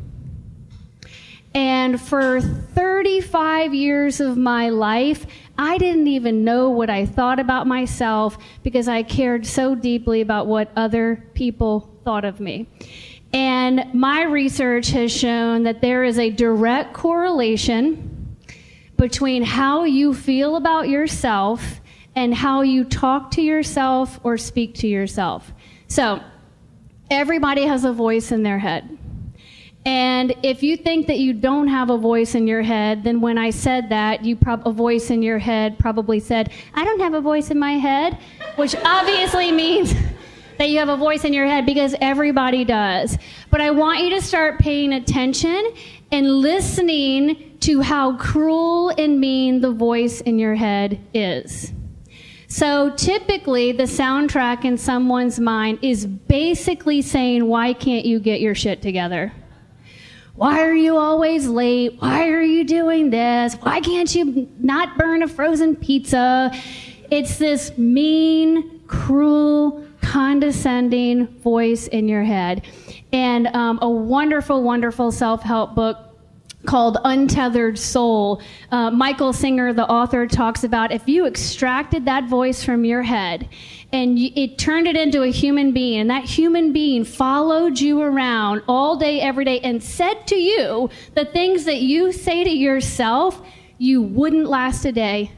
And 1.54 2.00
for 2.00 2.40
35 2.40 3.74
years 3.74 4.20
of 4.20 4.38
my 4.38 4.70
life, 4.70 5.26
I 5.56 5.78
didn't 5.78 6.08
even 6.08 6.44
know 6.44 6.70
what 6.70 6.90
I 6.90 7.06
thought 7.06 7.38
about 7.38 7.66
myself 7.66 8.38
because 8.62 8.88
I 8.88 9.02
cared 9.02 9.46
so 9.46 9.74
deeply 9.74 10.20
about 10.20 10.46
what 10.46 10.70
other 10.76 11.24
people 11.34 11.92
thought 12.04 12.24
of 12.24 12.40
me. 12.40 12.68
And 13.32 13.92
my 13.92 14.22
research 14.22 14.88
has 14.88 15.12
shown 15.12 15.64
that 15.64 15.80
there 15.80 16.04
is 16.04 16.18
a 16.18 16.30
direct 16.30 16.94
correlation 16.94 18.36
between 18.96 19.42
how 19.42 19.84
you 19.84 20.14
feel 20.14 20.56
about 20.56 20.88
yourself 20.88 21.80
and 22.14 22.32
how 22.32 22.62
you 22.62 22.84
talk 22.84 23.32
to 23.32 23.42
yourself 23.42 24.20
or 24.22 24.38
speak 24.38 24.74
to 24.76 24.86
yourself. 24.86 25.52
So, 25.88 26.20
everybody 27.10 27.62
has 27.62 27.84
a 27.84 27.92
voice 27.92 28.30
in 28.30 28.44
their 28.44 28.58
head. 28.58 28.98
And 29.86 30.34
if 30.42 30.62
you 30.62 30.76
think 30.76 31.06
that 31.08 31.18
you 31.18 31.34
don't 31.34 31.68
have 31.68 31.90
a 31.90 31.98
voice 31.98 32.34
in 32.34 32.46
your 32.46 32.62
head, 32.62 33.04
then 33.04 33.20
when 33.20 33.36
I 33.36 33.50
said 33.50 33.90
that, 33.90 34.24
you 34.24 34.34
prob- 34.34 34.66
a 34.66 34.72
voice 34.72 35.10
in 35.10 35.22
your 35.22 35.38
head 35.38 35.78
probably 35.78 36.20
said, 36.20 36.50
"I 36.74 36.84
don't 36.84 37.00
have 37.00 37.12
a 37.12 37.20
voice 37.20 37.50
in 37.50 37.58
my 37.58 37.72
head," 37.72 38.16
which 38.56 38.74
obviously 38.84 39.52
means 39.52 39.94
that 40.58 40.70
you 40.70 40.78
have 40.78 40.88
a 40.88 40.96
voice 40.96 41.24
in 41.24 41.34
your 41.34 41.46
head 41.46 41.66
because 41.66 41.94
everybody 42.00 42.64
does. 42.64 43.18
But 43.50 43.60
I 43.60 43.72
want 43.72 44.00
you 44.00 44.10
to 44.10 44.22
start 44.22 44.58
paying 44.58 44.94
attention 44.94 45.72
and 46.10 46.40
listening 46.40 47.56
to 47.60 47.80
how 47.80 48.16
cruel 48.16 48.90
and 48.90 49.20
mean 49.20 49.60
the 49.60 49.72
voice 49.72 50.20
in 50.22 50.38
your 50.38 50.54
head 50.54 50.98
is. 51.12 51.72
So 52.46 52.90
typically, 52.90 53.72
the 53.72 53.82
soundtrack 53.82 54.64
in 54.64 54.78
someone's 54.78 55.40
mind 55.40 55.80
is 55.82 56.06
basically 56.06 57.02
saying, 57.02 57.46
Why 57.46 57.72
can't 57.72 58.06
you 58.06 58.20
get 58.20 58.40
your 58.40 58.54
shit 58.54 58.80
together? 58.80 59.32
Why 60.36 60.62
are 60.62 60.74
you 60.74 60.96
always 60.96 61.46
late? 61.46 61.96
Why 62.00 62.28
are 62.28 62.42
you 62.42 62.64
doing 62.64 63.10
this? 63.10 63.54
Why 63.54 63.80
can't 63.80 64.12
you 64.12 64.48
not 64.58 64.98
burn 64.98 65.22
a 65.22 65.28
frozen 65.28 65.76
pizza? 65.76 66.50
It's 67.08 67.38
this 67.38 67.78
mean, 67.78 68.80
cruel, 68.88 69.86
condescending 70.02 71.28
voice 71.38 71.86
in 71.86 72.08
your 72.08 72.24
head. 72.24 72.62
And 73.12 73.46
um, 73.48 73.78
a 73.80 73.88
wonderful, 73.88 74.64
wonderful 74.64 75.12
self 75.12 75.40
help 75.42 75.76
book 75.76 76.13
called 76.66 76.98
Untethered 77.04 77.78
Soul. 77.78 78.42
Uh, 78.70 78.90
Michael 78.90 79.32
Singer, 79.32 79.72
the 79.72 79.86
author, 79.86 80.26
talks 80.26 80.64
about 80.64 80.92
if 80.92 81.08
you 81.08 81.26
extracted 81.26 82.04
that 82.06 82.28
voice 82.28 82.64
from 82.64 82.84
your 82.84 83.02
head 83.02 83.48
and 83.92 84.18
you, 84.18 84.30
it 84.34 84.58
turned 84.58 84.86
it 84.86 84.96
into 84.96 85.22
a 85.22 85.30
human 85.30 85.72
being, 85.72 86.00
and 86.00 86.10
that 86.10 86.24
human 86.24 86.72
being 86.72 87.04
followed 87.04 87.78
you 87.78 88.00
around 88.00 88.62
all 88.66 88.96
day, 88.96 89.20
every 89.20 89.44
day, 89.44 89.60
and 89.60 89.82
said 89.82 90.26
to 90.26 90.36
you 90.36 90.90
the 91.14 91.24
things 91.24 91.64
that 91.64 91.80
you 91.80 92.12
say 92.12 92.42
to 92.42 92.50
yourself, 92.50 93.40
you 93.78 94.02
wouldn't 94.02 94.48
last 94.48 94.84
a 94.84 94.92
day. 94.92 95.30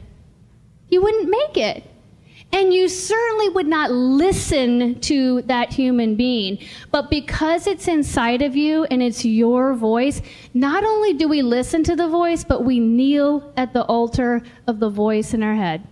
You 0.89 1.01
wouldn't 1.01 1.29
make 1.29 1.57
it. 1.57 1.83
And 2.53 2.73
you 2.73 2.87
certainly 2.87 3.49
would 3.49 3.67
not 3.67 3.91
listen 3.91 4.99
to 5.01 5.41
that 5.43 5.73
human 5.73 6.15
being. 6.15 6.59
But 6.91 7.09
because 7.09 7.67
it's 7.67 7.87
inside 7.87 8.41
of 8.41 8.55
you 8.55 8.85
and 8.85 9.03
it's 9.03 9.25
your 9.25 9.73
voice, 9.73 10.21
not 10.53 10.83
only 10.83 11.13
do 11.13 11.27
we 11.27 11.41
listen 11.41 11.83
to 11.83 11.95
the 11.95 12.07
voice, 12.07 12.43
but 12.43 12.63
we 12.63 12.79
kneel 12.79 13.53
at 13.57 13.73
the 13.73 13.83
altar 13.83 14.41
of 14.65 14.79
the 14.79 14.89
voice 14.89 15.33
in 15.33 15.43
our 15.43 15.55
head. 15.55 15.85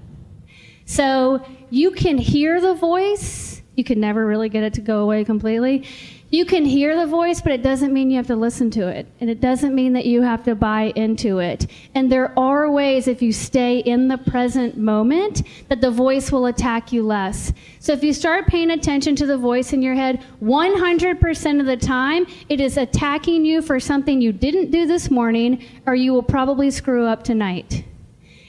So 0.85 1.45
you 1.69 1.91
can 1.91 2.17
hear 2.17 2.61
the 2.61 2.73
voice. 2.73 3.61
You 3.75 3.83
can 3.83 3.99
never 3.99 4.25
really 4.25 4.47
get 4.47 4.63
it 4.63 4.73
to 4.75 4.81
go 4.81 4.99
away 4.99 5.25
completely. 5.25 5.85
You 6.31 6.43
can 6.43 6.65
hear 6.65 6.97
the 6.97 7.05
voice, 7.05 7.39
but 7.39 7.51
it 7.51 7.61
doesn't 7.61 7.93
mean 7.93 8.09
you 8.09 8.17
have 8.17 8.27
to 8.27 8.35
listen 8.35 8.71
to 8.71 8.87
it. 8.87 9.07
And 9.21 9.29
it 9.29 9.39
doesn't 9.39 9.75
mean 9.75 9.93
that 9.93 10.07
you 10.07 10.23
have 10.23 10.43
to 10.45 10.55
buy 10.55 10.91
into 10.95 11.37
it. 11.37 11.67
And 11.93 12.11
there 12.11 12.37
are 12.37 12.69
ways, 12.69 13.07
if 13.07 13.21
you 13.21 13.31
stay 13.31 13.79
in 13.79 14.07
the 14.07 14.17
present 14.17 14.75
moment, 14.75 15.43
that 15.69 15.81
the 15.81 15.91
voice 15.91 16.31
will 16.31 16.47
attack 16.47 16.91
you 16.91 17.03
less. 17.03 17.53
So 17.79 17.93
if 17.93 18.03
you 18.03 18.11
start 18.11 18.47
paying 18.47 18.71
attention 18.71 19.15
to 19.17 19.27
the 19.27 19.37
voice 19.37 19.71
in 19.71 19.83
your 19.83 19.93
head, 19.93 20.25
100% 20.41 21.59
of 21.59 21.65
the 21.67 21.77
time, 21.77 22.25
it 22.49 22.59
is 22.59 22.77
attacking 22.77 23.45
you 23.45 23.61
for 23.61 23.79
something 23.79 24.19
you 24.19 24.33
didn't 24.33 24.71
do 24.71 24.87
this 24.87 25.11
morning, 25.11 25.63
or 25.85 25.93
you 25.93 26.11
will 26.11 26.23
probably 26.23 26.71
screw 26.71 27.05
up 27.05 27.23
tonight. 27.23 27.85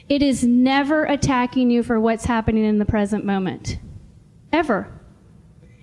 It 0.08 0.22
is 0.22 0.44
never 0.44 1.04
attacking 1.04 1.70
you 1.70 1.82
for 1.82 2.00
what's 2.00 2.24
happening 2.24 2.64
in 2.64 2.78
the 2.78 2.84
present 2.86 3.24
moment. 3.24 3.78
Ever. 4.50 4.95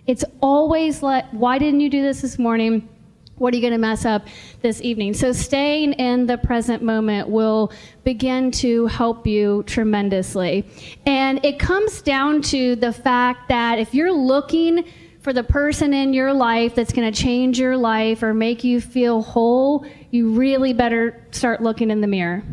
It's 0.05 0.25
always 0.41 1.01
like, 1.01 1.25
why 1.31 1.57
didn't 1.57 1.79
you 1.79 1.89
do 1.89 2.01
this 2.01 2.21
this 2.21 2.37
morning? 2.37 2.89
What 3.37 3.53
are 3.53 3.57
you 3.57 3.61
going 3.61 3.73
to 3.73 3.79
mess 3.79 4.05
up 4.05 4.27
this 4.61 4.81
evening? 4.81 5.13
So, 5.13 5.31
staying 5.31 5.93
in 5.93 6.27
the 6.27 6.37
present 6.37 6.83
moment 6.83 7.29
will 7.29 7.71
begin 8.03 8.51
to 8.51 8.85
help 8.87 9.25
you 9.25 9.63
tremendously. 9.63 10.65
And 11.05 11.43
it 11.43 11.57
comes 11.57 12.01
down 12.01 12.41
to 12.43 12.75
the 12.75 12.93
fact 12.93 13.49
that 13.49 13.79
if 13.79 13.93
you're 13.93 14.11
looking 14.11 14.85
for 15.21 15.33
the 15.33 15.43
person 15.43 15.93
in 15.93 16.13
your 16.13 16.33
life 16.33 16.75
that's 16.75 16.93
going 16.93 17.11
to 17.11 17.21
change 17.21 17.57
your 17.57 17.77
life 17.77 18.21
or 18.21 18.33
make 18.33 18.63
you 18.63 18.81
feel 18.81 19.21
whole, 19.21 19.85
you 20.11 20.33
really 20.33 20.73
better 20.73 21.25
start 21.31 21.63
looking 21.63 21.89
in 21.89 22.01
the 22.01 22.07
mirror. 22.07 22.43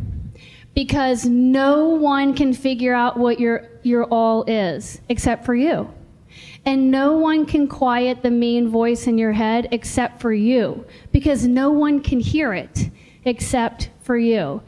Because 0.75 1.27
no 1.27 1.89
one 1.89 2.33
can 2.33 2.55
figure 2.55 2.95
out 2.95 3.19
what 3.19 3.41
your, 3.41 3.69
your 3.83 4.05
all 4.05 4.45
is 4.45 5.01
except 5.09 5.45
for 5.45 5.55
you. 5.55 5.93
And 6.65 6.91
no 6.91 7.17
one 7.17 7.47
can 7.47 7.67
quiet 7.67 8.23
the 8.23 8.31
mean 8.31 8.69
voice 8.69 9.07
in 9.07 9.17
your 9.19 9.33
head 9.33 9.69
except 9.73 10.21
for 10.21 10.33
you, 10.33 10.85
because 11.11 11.47
no 11.47 11.71
one 11.71 12.01
can 12.01 12.21
hear 12.21 12.53
it 12.53 12.91
except 13.25 13.91
for 14.01 14.17
you. 14.17 14.63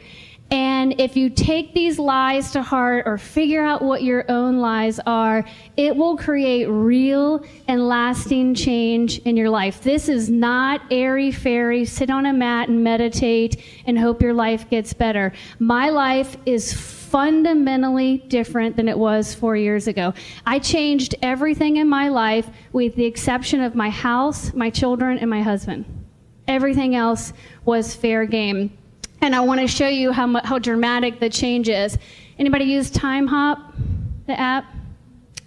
And 0.53 1.01
if 1.01 1.17
you 1.17 1.31
take 1.31 1.73
these 1.73 1.99
lies 1.99 2.51
to 2.51 2.63
heart 2.63 3.05
or 3.07 3.17
figure 3.17 3.65
out 3.65 3.81
what 3.81 4.03
your 4.03 4.31
own 4.31 4.59
lies 4.59 5.01
are, 5.07 5.47
it 5.79 5.97
will 5.97 6.19
create 6.19 6.67
real 6.67 7.43
and 7.69 7.89
lasting 7.89 8.55
change 8.55 9.19
in 9.21 9.35
your 9.35 9.49
life. 9.49 9.83
This 9.83 10.11
is 10.11 10.29
not 10.29 10.83
airy 10.91 11.33
fairy, 11.33 11.87
sit 11.87 12.11
on 12.11 12.27
a 12.27 12.35
mat 12.35 12.69
and 12.69 12.85
meditate 12.85 13.63
and 13.87 13.99
hope 13.99 14.21
your 14.21 14.35
life 14.35 14.69
gets 14.69 14.93
better. 14.93 15.33
My 15.59 15.89
life 15.89 16.37
is 16.45 16.75
fundamentally 16.75 18.19
different 18.29 18.77
than 18.77 18.89
it 18.89 18.99
was 18.99 19.35
four 19.35 19.57
years 19.57 19.87
ago. 19.87 20.13
I 20.45 20.59
changed 20.59 21.15
everything 21.23 21.79
in 21.79 21.89
my 21.89 22.09
life 22.09 22.51
with 22.73 22.95
the 22.95 23.07
exception 23.07 23.63
of 23.63 23.75
my 23.75 23.89
house, 23.89 24.53
my 24.53 24.69
children, 24.69 25.17
and 25.17 25.31
my 25.31 25.41
husband. 25.41 25.87
Everything 26.47 26.95
else 26.95 27.33
was 27.65 27.95
fair 27.95 28.27
game. 28.27 28.77
And 29.23 29.37
I 29.37 29.41
want 29.41 29.61
to 29.61 29.69
show 29.69 29.87
you 29.87 30.11
how, 30.11 30.41
how 30.43 30.59
dramatic 30.59 31.21
the 31.21 31.31
change 31.31 31.69
is. 31.69 31.97
Anybody 32.41 32.65
use 32.65 32.91
Timehop, 32.91 33.73
the 34.27 34.39
app? 34.39 34.65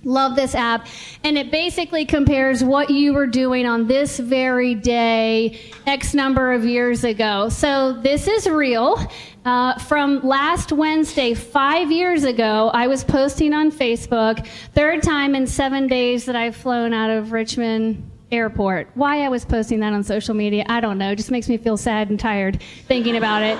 Love 0.05 0.37
this 0.37 0.55
app. 0.55 0.87
And 1.25 1.37
it 1.37 1.51
basically 1.51 2.05
compares 2.05 2.63
what 2.63 2.89
you 2.89 3.13
were 3.13 3.27
doing 3.27 3.65
on 3.65 3.85
this 3.87 4.17
very 4.17 4.75
day, 4.75 5.59
X 5.85 6.13
number 6.13 6.53
of 6.53 6.63
years 6.63 7.03
ago. 7.03 7.49
So 7.49 7.99
this 8.01 8.29
is 8.29 8.47
real. 8.47 9.11
Uh, 9.43 9.77
from 9.79 10.21
last 10.21 10.71
Wednesday, 10.71 11.33
five 11.33 11.91
years 11.91 12.23
ago, 12.23 12.71
I 12.73 12.87
was 12.87 13.03
posting 13.03 13.53
on 13.53 13.71
Facebook, 13.71 14.47
third 14.73 15.03
time 15.03 15.35
in 15.35 15.45
seven 15.47 15.87
days 15.87 16.25
that 16.25 16.35
I've 16.37 16.55
flown 16.55 16.93
out 16.93 17.09
of 17.09 17.33
Richmond 17.33 18.09
Airport. 18.35 18.89
Why 18.93 19.21
I 19.21 19.29
was 19.29 19.45
posting 19.45 19.79
that 19.79 19.93
on 19.93 20.03
social 20.03 20.35
media, 20.35 20.65
I 20.67 20.79
don't 20.81 20.97
know. 20.97 21.11
It 21.11 21.15
just 21.15 21.31
makes 21.31 21.49
me 21.49 21.57
feel 21.57 21.77
sad 21.77 22.09
and 22.09 22.19
tired 22.19 22.61
thinking 22.87 23.15
about 23.15 23.41
it. 23.41 23.57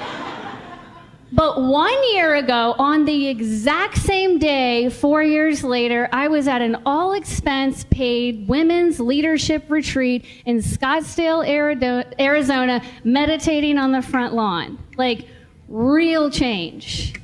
But 1.32 1.62
one 1.62 2.14
year 2.14 2.36
ago, 2.36 2.76
on 2.78 3.04
the 3.04 3.28
exact 3.28 3.98
same 3.98 4.40
day, 4.40 4.90
four 4.90 5.22
years 5.22 5.64
later, 5.64 6.08
I 6.14 6.28
was 6.30 6.48
at 6.48 6.62
an 6.62 6.78
all 6.86 7.14
expense 7.14 7.84
paid 7.90 8.48
women's 8.48 9.00
leadership 9.00 9.66
retreat 9.70 10.24
in 10.46 10.60
Scottsdale, 10.60 11.46
Arizona, 12.20 12.82
meditating 13.04 13.78
on 13.78 13.92
the 13.92 14.02
front 14.02 14.34
lawn. 14.34 14.78
Like, 14.98 15.28
real 15.68 16.30
change, 16.30 17.16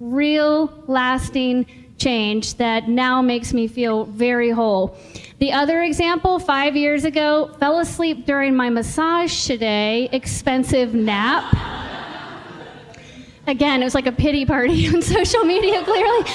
real 0.00 0.72
lasting 0.86 1.66
change 1.98 2.54
that 2.54 2.88
now 2.88 3.20
makes 3.20 3.52
me 3.52 3.66
feel 3.66 4.04
very 4.04 4.50
whole. 4.50 4.96
The 5.38 5.52
other 5.52 5.82
example, 5.82 6.40
five 6.40 6.74
years 6.74 7.04
ago, 7.04 7.54
fell 7.60 7.78
asleep 7.78 8.26
during 8.26 8.56
my 8.56 8.70
massage 8.70 9.46
today, 9.46 10.08
expensive 10.10 10.94
nap. 10.94 11.54
Again, 13.46 13.80
it 13.80 13.84
was 13.84 13.94
like 13.94 14.06
a 14.06 14.12
pity 14.12 14.44
party 14.44 14.88
on 14.94 15.00
social 15.00 15.44
media, 15.44 15.84
clearly. 15.84 16.28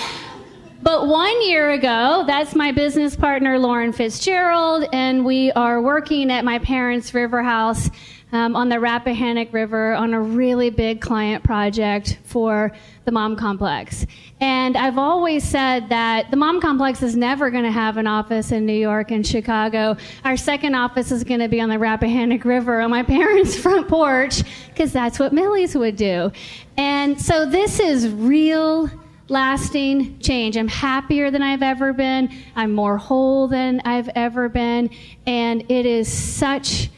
But 0.82 1.08
one 1.08 1.48
year 1.48 1.72
ago, 1.72 2.24
that's 2.28 2.56
my 2.56 2.72
business 2.72 3.14
partner, 3.16 3.60
Lauren 3.60 3.92
Fitzgerald, 3.92 4.86
and 4.94 5.26
we 5.26 5.52
are 5.52 5.82
working 5.82 6.32
at 6.32 6.46
my 6.46 6.60
parents' 6.60 7.14
river 7.14 7.44
house 7.44 7.90
um, 8.34 8.56
on 8.56 8.68
the 8.68 8.80
Rappahannock 8.80 9.54
River 9.54 9.94
on 9.94 10.14
a 10.14 10.20
really 10.20 10.72
big 10.72 11.00
client 11.02 11.44
project 11.44 12.18
for 12.24 12.72
the 13.06 13.12
Mom 13.12 13.36
Complex. 13.36 14.08
And 14.42 14.76
I've 14.76 14.98
always 14.98 15.44
said 15.44 15.90
that 15.90 16.32
the 16.32 16.38
Mom 16.38 16.60
Complex 16.60 17.04
is 17.04 17.16
never 17.16 17.52
going 17.52 17.64
to 17.64 17.72
have 17.72 17.98
an 17.98 18.08
office 18.08 18.52
in 18.52 18.66
New 18.66 18.74
York 18.74 19.12
and 19.12 19.26
Chicago. 19.26 19.96
Our 20.26 20.36
second 20.36 20.74
office 20.74 21.12
is 21.12 21.24
going 21.24 21.42
to 21.42 21.48
be 21.48 21.62
on 21.62 21.70
the 21.70 21.78
Rappahannock 21.78 22.44
River 22.44 22.82
on 22.82 22.90
my 22.90 23.04
parents' 23.14 23.56
front 23.56 23.88
porch 23.88 24.42
because 24.70 24.92
that's 24.92 25.20
what 25.20 25.32
Millie's 25.32 25.76
would 25.76 25.96
do. 25.96 26.32
And 26.76 27.22
so 27.22 27.46
this 27.46 27.80
is 27.80 28.10
real 28.10 28.90
lasting 29.30 30.20
change. 30.20 30.58
I'm 30.58 30.68
happier 30.68 31.30
than 31.30 31.44
I've 31.44 31.64
ever 31.64 31.94
been. 31.94 32.30
I'm 32.56 32.74
more 32.74 32.98
whole 32.98 33.48
than 33.48 33.80
I've 33.86 34.10
ever 34.16 34.50
been. 34.50 34.90
And 35.28 35.70
it 35.72 35.86
is 35.86 36.12
such 36.12 36.90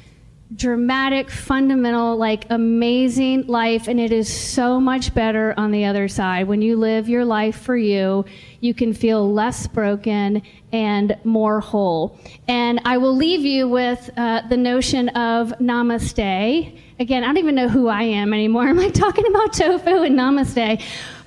dramatic, 0.53 1.31
fundamental, 1.31 2.15
like 2.17 2.45
amazing 2.51 3.47
life, 3.47 3.87
and 3.87 3.99
it 3.99 4.11
is 4.11 4.31
so 4.31 4.79
much 4.79 5.13
better 5.13 5.53
on 5.57 5.71
the 5.71 5.85
other 5.85 6.07
side. 6.07 6.47
When 6.47 6.61
you 6.61 6.77
live 6.77 7.09
your 7.09 7.25
life 7.25 7.57
for 7.57 7.75
you, 7.75 8.25
you 8.59 8.73
can 8.73 8.93
feel 8.93 9.33
less 9.33 9.65
broken 9.65 10.43
and 10.71 11.17
more 11.23 11.59
whole. 11.61 12.19
And 12.47 12.79
I 12.85 12.97
will 12.97 13.15
leave 13.15 13.41
you 13.41 13.67
with 13.67 14.09
uh, 14.17 14.41
the 14.47 14.57
notion 14.57 15.09
of 15.09 15.49
namaste. 15.59 16.79
Again, 16.99 17.23
I 17.23 17.27
don't 17.27 17.37
even 17.37 17.55
know 17.55 17.69
who 17.69 17.87
I 17.87 18.03
am 18.03 18.33
anymore. 18.33 18.63
I'm 18.67 18.77
like 18.77 18.93
talking 18.93 19.25
about 19.27 19.53
tofu 19.53 20.03
and 20.03 20.17
namaste. 20.17 20.83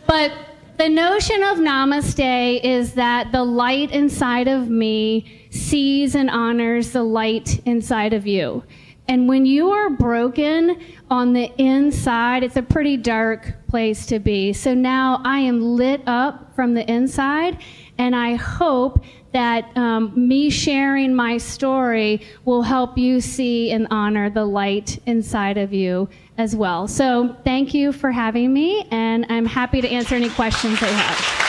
But 0.07 0.33
the 0.78 0.88
notion 0.88 1.42
of 1.42 1.59
namaste 1.59 2.61
is 2.62 2.94
that 2.94 3.33
the 3.33 3.42
light 3.42 3.90
inside 3.90 4.46
of 4.46 4.70
me 4.70 5.48
sees 5.50 6.14
and 6.14 6.31
honors 6.31 6.92
the 6.92 7.02
light 7.02 7.61
inside 7.66 8.12
of 8.12 8.28
you. 8.28 8.62
And 9.08 9.26
when 9.26 9.46
you 9.46 9.70
are 9.70 9.88
broken 9.88 10.78
on 11.11 11.32
the 11.32 11.50
inside, 11.56 12.42
it's 12.42 12.56
a 12.56 12.62
pretty 12.62 12.98
dark 12.98 13.54
place 13.66 14.04
to 14.06 14.18
be. 14.18 14.52
So 14.52 14.74
now 14.74 15.22
I 15.24 15.38
am 15.38 15.62
lit 15.62 16.02
up 16.06 16.54
from 16.54 16.74
the 16.74 16.88
inside, 16.90 17.59
and 17.96 18.14
I 18.14 18.34
hope 18.34 19.02
that 19.32 19.74
um, 19.78 20.12
me 20.14 20.50
sharing 20.50 21.14
my 21.14 21.38
story 21.38 22.20
will 22.44 22.61
help 22.61 22.98
you 22.98 23.22
see 23.22 23.70
and 23.70 23.86
honor 23.90 24.28
the 24.28 24.44
light 24.44 24.98
inside 25.06 25.56
of 25.56 25.72
you 25.72 26.09
as 26.36 26.54
well. 26.54 26.86
So 26.86 27.34
thank 27.44 27.72
you 27.72 27.92
for 27.92 28.11
having 28.12 28.52
me, 28.52 28.86
and 28.90 29.24
I'm 29.30 29.46
happy 29.46 29.80
to 29.80 29.88
answer 29.88 30.16
any 30.16 30.28
questions 30.28 30.78
that 30.80 30.90
you 30.90 30.96
have. 30.96 31.48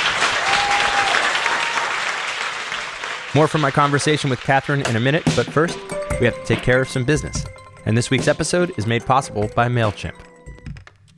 More 3.35 3.47
from 3.47 3.59
my 3.61 3.71
conversation 3.71 4.29
with 4.29 4.39
Katherine 4.39 4.81
in 4.87 4.95
a 4.95 4.99
minute, 4.99 5.23
but 5.35 5.45
first, 5.45 5.77
we 6.19 6.25
have 6.25 6.35
to 6.35 6.45
take 6.45 6.63
care 6.63 6.81
of 6.81 6.89
some 6.89 7.03
business. 7.03 7.45
And 7.85 7.97
this 7.97 8.09
week's 8.09 8.27
episode 8.27 8.73
is 8.77 8.85
made 8.85 9.05
possible 9.05 9.49
by 9.55 9.67
MailChimp. 9.67 10.15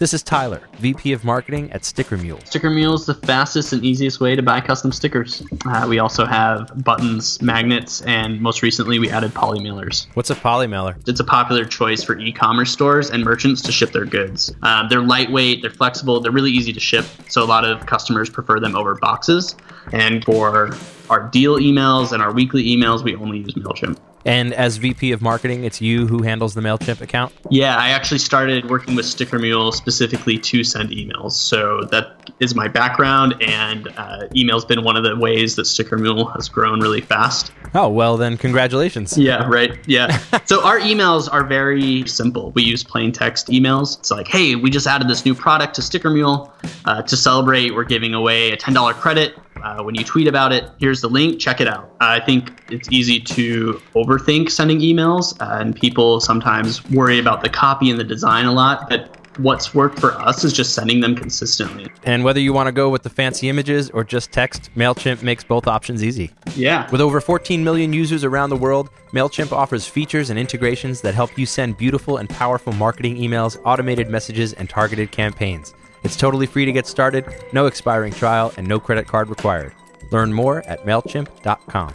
This 0.01 0.15
is 0.15 0.23
Tyler, 0.23 0.61
VP 0.79 1.13
of 1.13 1.23
Marketing 1.23 1.71
at 1.71 1.85
Sticker 1.85 2.17
Mule. 2.17 2.39
Sticker 2.45 2.71
Mule 2.71 2.95
is 2.95 3.05
the 3.05 3.13
fastest 3.13 3.71
and 3.71 3.85
easiest 3.85 4.19
way 4.19 4.35
to 4.35 4.41
buy 4.41 4.59
custom 4.59 4.91
stickers. 4.91 5.43
Uh, 5.63 5.85
we 5.87 5.99
also 5.99 6.25
have 6.25 6.71
buttons, 6.83 7.39
magnets, 7.39 8.01
and 8.01 8.41
most 8.41 8.63
recently 8.63 8.97
we 8.97 9.11
added 9.11 9.31
poly 9.35 9.59
mailers. 9.59 10.07
What's 10.15 10.31
a 10.31 10.35
poly 10.35 10.65
mailer? 10.65 10.97
It's 11.05 11.19
a 11.19 11.23
popular 11.23 11.65
choice 11.65 12.03
for 12.03 12.17
e 12.17 12.31
commerce 12.31 12.71
stores 12.71 13.11
and 13.11 13.23
merchants 13.23 13.61
to 13.61 13.71
ship 13.71 13.91
their 13.91 14.05
goods. 14.05 14.51
Uh, 14.63 14.87
they're 14.87 15.03
lightweight, 15.03 15.61
they're 15.61 15.69
flexible, 15.69 16.19
they're 16.19 16.31
really 16.31 16.51
easy 16.51 16.73
to 16.73 16.79
ship, 16.79 17.05
so 17.29 17.43
a 17.43 17.45
lot 17.45 17.63
of 17.63 17.85
customers 17.85 18.27
prefer 18.27 18.59
them 18.59 18.75
over 18.75 18.95
boxes. 18.95 19.55
And 19.93 20.25
for 20.25 20.75
our 21.11 21.29
deal 21.29 21.59
emails 21.59 22.11
and 22.11 22.23
our 22.23 22.33
weekly 22.33 22.65
emails, 22.65 23.03
we 23.03 23.15
only 23.15 23.37
use 23.37 23.53
MailChimp. 23.53 23.99
And 24.25 24.53
as 24.53 24.77
VP 24.77 25.11
of 25.11 25.21
Marketing, 25.21 25.63
it's 25.63 25.81
you 25.81 26.07
who 26.07 26.21
handles 26.21 26.53
the 26.53 26.61
MailChimp 26.61 27.01
account? 27.01 27.33
Yeah, 27.49 27.75
I 27.75 27.89
actually 27.89 28.19
started 28.19 28.69
working 28.69 28.95
with 28.95 29.05
Sticker 29.05 29.39
Mule 29.39 29.71
specifically 29.71 30.37
to 30.37 30.63
send 30.63 30.89
emails. 30.89 31.33
So 31.33 31.83
that 31.91 32.31
is 32.39 32.55
my 32.55 32.67
background, 32.67 33.35
and 33.41 33.87
uh, 33.97 34.27
email's 34.35 34.65
been 34.65 34.83
one 34.83 34.95
of 34.95 35.03
the 35.03 35.15
ways 35.15 35.55
that 35.55 35.65
Sticker 35.65 35.97
Mule 35.97 36.27
has 36.27 36.49
grown 36.49 36.79
really 36.79 37.01
fast. 37.01 37.51
Oh, 37.73 37.89
well, 37.89 38.17
then 38.17 38.37
congratulations. 38.37 39.17
Yeah, 39.17 39.47
right. 39.47 39.77
Yeah. 39.87 40.17
so 40.45 40.63
our 40.65 40.79
emails 40.79 41.31
are 41.31 41.43
very 41.43 42.05
simple. 42.07 42.51
We 42.51 42.63
use 42.63 42.83
plain 42.83 43.11
text 43.11 43.47
emails. 43.47 43.97
It's 43.99 44.11
like, 44.11 44.27
hey, 44.27 44.55
we 44.55 44.69
just 44.69 44.87
added 44.87 45.07
this 45.07 45.25
new 45.25 45.33
product 45.33 45.75
to 45.75 45.81
Sticker 45.81 46.09
Mule. 46.09 46.53
Uh, 46.85 47.01
to 47.03 47.15
celebrate, 47.15 47.73
we're 47.73 47.83
giving 47.83 48.13
away 48.13 48.51
a 48.51 48.57
$10 48.57 48.93
credit 48.95 49.35
uh, 49.63 49.83
when 49.83 49.95
you 49.95 50.03
tweet 50.03 50.27
about 50.27 50.51
it, 50.51 50.69
here's 50.79 51.01
the 51.01 51.09
link, 51.09 51.39
check 51.39 51.61
it 51.61 51.67
out. 51.67 51.93
I 51.99 52.19
think 52.19 52.51
it's 52.69 52.89
easy 52.91 53.19
to 53.19 53.81
overthink 53.95 54.49
sending 54.49 54.79
emails, 54.79 55.39
uh, 55.41 55.59
and 55.59 55.75
people 55.75 56.19
sometimes 56.19 56.83
worry 56.89 57.19
about 57.19 57.41
the 57.43 57.49
copy 57.49 57.89
and 57.89 57.99
the 57.99 58.03
design 58.03 58.45
a 58.45 58.51
lot. 58.51 58.89
But 58.89 59.17
what's 59.37 59.73
worked 59.73 59.99
for 59.99 60.11
us 60.13 60.43
is 60.43 60.53
just 60.53 60.73
sending 60.73 60.99
them 60.99 61.15
consistently. 61.15 61.87
And 62.03 62.23
whether 62.23 62.39
you 62.39 62.53
want 62.53 62.67
to 62.67 62.71
go 62.71 62.89
with 62.89 63.03
the 63.03 63.09
fancy 63.09 63.49
images 63.49 63.89
or 63.91 64.03
just 64.03 64.31
text, 64.31 64.69
MailChimp 64.75 65.23
makes 65.23 65.43
both 65.43 65.67
options 65.67 66.03
easy. 66.03 66.31
Yeah. 66.55 66.89
With 66.91 67.01
over 67.01 67.21
14 67.21 67.63
million 67.63 67.93
users 67.93 68.23
around 68.23 68.49
the 68.49 68.57
world, 68.57 68.89
MailChimp 69.13 69.51
offers 69.51 69.87
features 69.87 70.29
and 70.29 70.39
integrations 70.39 71.01
that 71.01 71.13
help 71.13 71.37
you 71.37 71.45
send 71.45 71.77
beautiful 71.77 72.17
and 72.17 72.29
powerful 72.29 72.73
marketing 72.73 73.17
emails, 73.17 73.59
automated 73.65 74.09
messages, 74.09 74.53
and 74.53 74.69
targeted 74.69 75.11
campaigns. 75.11 75.73
It's 76.03 76.15
totally 76.15 76.45
free 76.45 76.65
to 76.65 76.71
get 76.71 76.87
started, 76.87 77.25
no 77.53 77.67
expiring 77.67 78.13
trial, 78.13 78.53
and 78.57 78.67
no 78.67 78.79
credit 78.79 79.07
card 79.07 79.29
required. 79.29 79.73
Learn 80.11 80.33
more 80.33 80.65
at 80.67 80.83
MailChimp.com. 80.85 81.93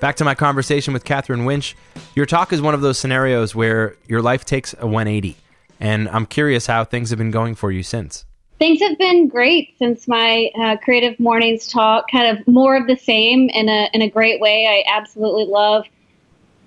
Back 0.00 0.16
to 0.16 0.24
my 0.24 0.34
conversation 0.34 0.92
with 0.92 1.04
Katherine 1.04 1.42
Wintsch. 1.42 1.74
Your 2.16 2.26
talk 2.26 2.52
is 2.52 2.60
one 2.60 2.74
of 2.74 2.80
those 2.80 2.98
scenarios 2.98 3.54
where 3.54 3.96
your 4.08 4.20
life 4.20 4.44
takes 4.44 4.74
a 4.74 4.86
180, 4.86 5.36
and 5.78 6.08
I'm 6.08 6.26
curious 6.26 6.66
how 6.66 6.84
things 6.84 7.10
have 7.10 7.18
been 7.18 7.30
going 7.30 7.54
for 7.54 7.70
you 7.70 7.82
since. 7.82 8.24
Things 8.58 8.80
have 8.80 8.98
been 8.98 9.28
great 9.28 9.76
since 9.78 10.08
my 10.08 10.50
uh, 10.60 10.76
Creative 10.78 11.18
Mornings 11.20 11.66
talk, 11.66 12.10
kind 12.10 12.36
of 12.36 12.46
more 12.46 12.76
of 12.76 12.86
the 12.86 12.96
same 12.96 13.48
in 13.50 13.68
a, 13.68 13.90
in 13.92 14.02
a 14.02 14.10
great 14.10 14.40
way. 14.40 14.66
I 14.66 14.84
absolutely 14.92 15.46
love 15.46 15.86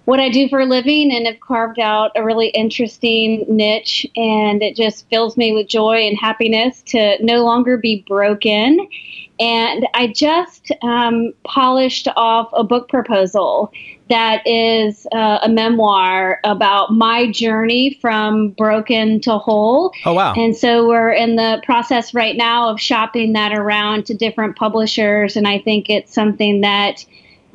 what 0.06 0.20
I 0.20 0.30
do 0.30 0.48
for 0.48 0.60
a 0.60 0.66
living 0.66 1.12
and 1.12 1.26
have 1.26 1.40
carved 1.40 1.80
out 1.80 2.12
a 2.16 2.24
really 2.24 2.48
interesting 2.50 3.46
niche. 3.48 4.06
And 4.16 4.64
it 4.64 4.76
just 4.76 5.10
fills 5.10 5.36
me 5.36 5.52
with 5.52 5.68
joy 5.68 5.98
and 6.08 6.18
happiness 6.18 6.82
to 6.88 7.18
no 7.24 7.44
longer 7.44 7.78
be 7.78 8.06
broken. 8.08 8.88
And 9.40 9.86
I 9.94 10.08
just 10.08 10.72
um, 10.82 11.34
polished 11.44 12.08
off 12.16 12.50
a 12.54 12.64
book 12.64 12.88
proposal 12.88 13.74
that 14.10 14.46
is 14.46 15.08
uh, 15.12 15.40
a 15.42 15.50
memoir 15.50 16.40
about 16.44 16.94
my 16.94 17.30
journey 17.32 17.98
from 18.00 18.50
broken 18.50 19.20
to 19.22 19.38
whole. 19.38 19.92
Oh, 20.06 20.14
wow. 20.14 20.34
And 20.36 20.56
so 20.56 20.88
we're 20.88 21.12
in 21.12 21.36
the 21.36 21.62
process 21.66 22.14
right 22.14 22.38
now 22.38 22.70
of 22.70 22.80
shopping 22.80 23.34
that 23.34 23.52
around 23.52 24.06
to 24.06 24.14
different 24.14 24.56
publishers. 24.56 25.36
And 25.36 25.48
I 25.48 25.60
think 25.60 25.90
it's 25.90 26.14
something 26.14 26.62
that 26.62 27.04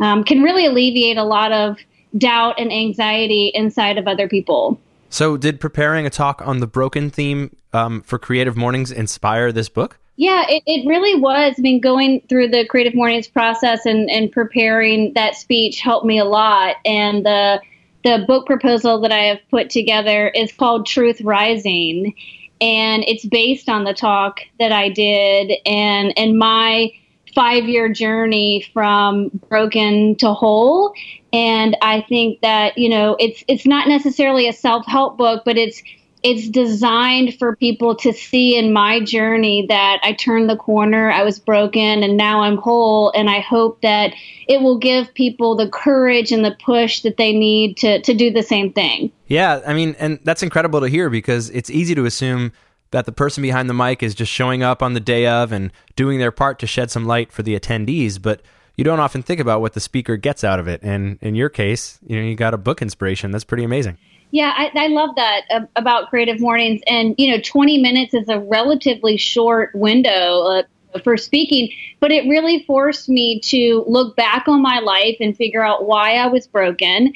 um, 0.00 0.24
can 0.24 0.42
really 0.42 0.66
alleviate 0.66 1.18
a 1.18 1.24
lot 1.24 1.52
of 1.52 1.78
doubt 2.16 2.58
and 2.58 2.72
anxiety 2.72 3.50
inside 3.54 3.98
of 3.98 4.06
other 4.06 4.28
people. 4.28 4.80
So, 5.08 5.36
did 5.36 5.60
preparing 5.60 6.06
a 6.06 6.10
talk 6.10 6.40
on 6.46 6.60
the 6.60 6.66
broken 6.66 7.10
theme 7.10 7.54
um, 7.72 8.02
for 8.02 8.18
Creative 8.18 8.56
Mornings 8.56 8.92
inspire 8.92 9.50
this 9.50 9.68
book? 9.68 9.98
Yeah, 10.16 10.44
it, 10.48 10.62
it 10.66 10.86
really 10.86 11.18
was. 11.18 11.54
I 11.58 11.62
mean, 11.62 11.80
going 11.80 12.20
through 12.28 12.48
the 12.48 12.66
Creative 12.66 12.94
Mornings 12.94 13.26
process 13.26 13.86
and, 13.86 14.10
and 14.10 14.30
preparing 14.30 15.14
that 15.14 15.34
speech 15.34 15.80
helped 15.80 16.06
me 16.06 16.18
a 16.18 16.24
lot. 16.24 16.76
And 16.84 17.24
the 17.24 17.60
the 18.04 18.24
book 18.26 18.46
proposal 18.46 19.00
that 19.00 19.12
I 19.12 19.24
have 19.24 19.40
put 19.50 19.70
together 19.70 20.28
is 20.28 20.52
called 20.52 20.86
Truth 20.86 21.20
Rising, 21.22 22.14
and 22.60 23.02
it's 23.06 23.24
based 23.26 23.68
on 23.68 23.84
the 23.84 23.94
talk 23.94 24.40
that 24.58 24.72
I 24.72 24.90
did 24.90 25.52
and 25.66 26.12
and 26.16 26.38
my 26.38 26.90
five 27.34 27.64
year 27.64 27.88
journey 27.88 28.68
from 28.72 29.30
broken 29.48 30.16
to 30.16 30.34
whole. 30.34 30.92
And 31.32 31.76
I 31.80 32.00
think 32.08 32.40
that, 32.40 32.76
you 32.76 32.88
know, 32.88 33.16
it's 33.18 33.44
it's 33.46 33.66
not 33.66 33.88
necessarily 33.88 34.48
a 34.48 34.52
self 34.52 34.86
help 34.86 35.16
book, 35.16 35.42
but 35.44 35.56
it's 35.56 35.82
it's 36.22 36.48
designed 36.48 37.38
for 37.38 37.56
people 37.56 37.94
to 37.96 38.12
see 38.12 38.56
in 38.56 38.72
my 38.72 39.00
journey 39.00 39.64
that 39.68 40.00
I 40.02 40.12
turned 40.12 40.50
the 40.50 40.56
corner, 40.56 41.10
I 41.10 41.22
was 41.22 41.38
broken, 41.38 42.02
and 42.02 42.16
now 42.16 42.42
I'm 42.42 42.56
whole. 42.56 43.10
And 43.12 43.30
I 43.30 43.40
hope 43.40 43.80
that 43.82 44.12
it 44.46 44.60
will 44.60 44.78
give 44.78 45.12
people 45.14 45.56
the 45.56 45.68
courage 45.68 46.30
and 46.30 46.44
the 46.44 46.56
push 46.62 47.00
that 47.02 47.16
they 47.16 47.32
need 47.32 47.76
to, 47.78 48.02
to 48.02 48.12
do 48.12 48.30
the 48.30 48.42
same 48.42 48.72
thing. 48.72 49.10
Yeah, 49.28 49.60
I 49.66 49.72
mean, 49.72 49.96
and 49.98 50.18
that's 50.24 50.42
incredible 50.42 50.80
to 50.80 50.88
hear 50.88 51.08
because 51.08 51.48
it's 51.50 51.70
easy 51.70 51.94
to 51.94 52.04
assume 52.04 52.52
that 52.90 53.06
the 53.06 53.12
person 53.12 53.42
behind 53.42 53.70
the 53.70 53.74
mic 53.74 54.02
is 54.02 54.14
just 54.14 54.32
showing 54.32 54.62
up 54.62 54.82
on 54.82 54.94
the 54.94 55.00
day 55.00 55.26
of 55.26 55.52
and 55.52 55.72
doing 55.96 56.18
their 56.18 56.32
part 56.32 56.58
to 56.58 56.66
shed 56.66 56.90
some 56.90 57.06
light 57.06 57.32
for 57.32 57.42
the 57.42 57.58
attendees, 57.58 58.20
but 58.20 58.42
you 58.76 58.84
don't 58.84 59.00
often 59.00 59.22
think 59.22 59.40
about 59.40 59.60
what 59.60 59.74
the 59.74 59.80
speaker 59.80 60.16
gets 60.16 60.44
out 60.44 60.58
of 60.58 60.68
it. 60.68 60.82
And 60.82 61.18
in 61.20 61.34
your 61.34 61.48
case, 61.48 61.98
you 62.06 62.16
know, 62.16 62.22
you 62.22 62.34
got 62.34 62.54
a 62.54 62.58
book 62.58 62.82
inspiration. 62.82 63.30
That's 63.30 63.44
pretty 63.44 63.64
amazing. 63.64 63.98
Yeah, 64.32 64.52
I, 64.56 64.70
I 64.74 64.86
love 64.88 65.16
that 65.16 65.42
uh, 65.50 65.60
about 65.76 66.08
Creative 66.08 66.40
Mornings. 66.40 66.80
And, 66.86 67.14
you 67.18 67.30
know, 67.30 67.40
20 67.42 67.78
minutes 67.78 68.14
is 68.14 68.28
a 68.28 68.38
relatively 68.38 69.16
short 69.16 69.74
window 69.74 70.62
uh, 70.94 70.98
for 71.02 71.16
speaking, 71.16 71.70
but 71.98 72.12
it 72.12 72.28
really 72.28 72.62
forced 72.64 73.08
me 73.08 73.40
to 73.40 73.84
look 73.88 74.16
back 74.16 74.46
on 74.46 74.62
my 74.62 74.78
life 74.78 75.16
and 75.20 75.36
figure 75.36 75.64
out 75.64 75.86
why 75.86 76.14
I 76.14 76.26
was 76.26 76.46
broken 76.46 77.12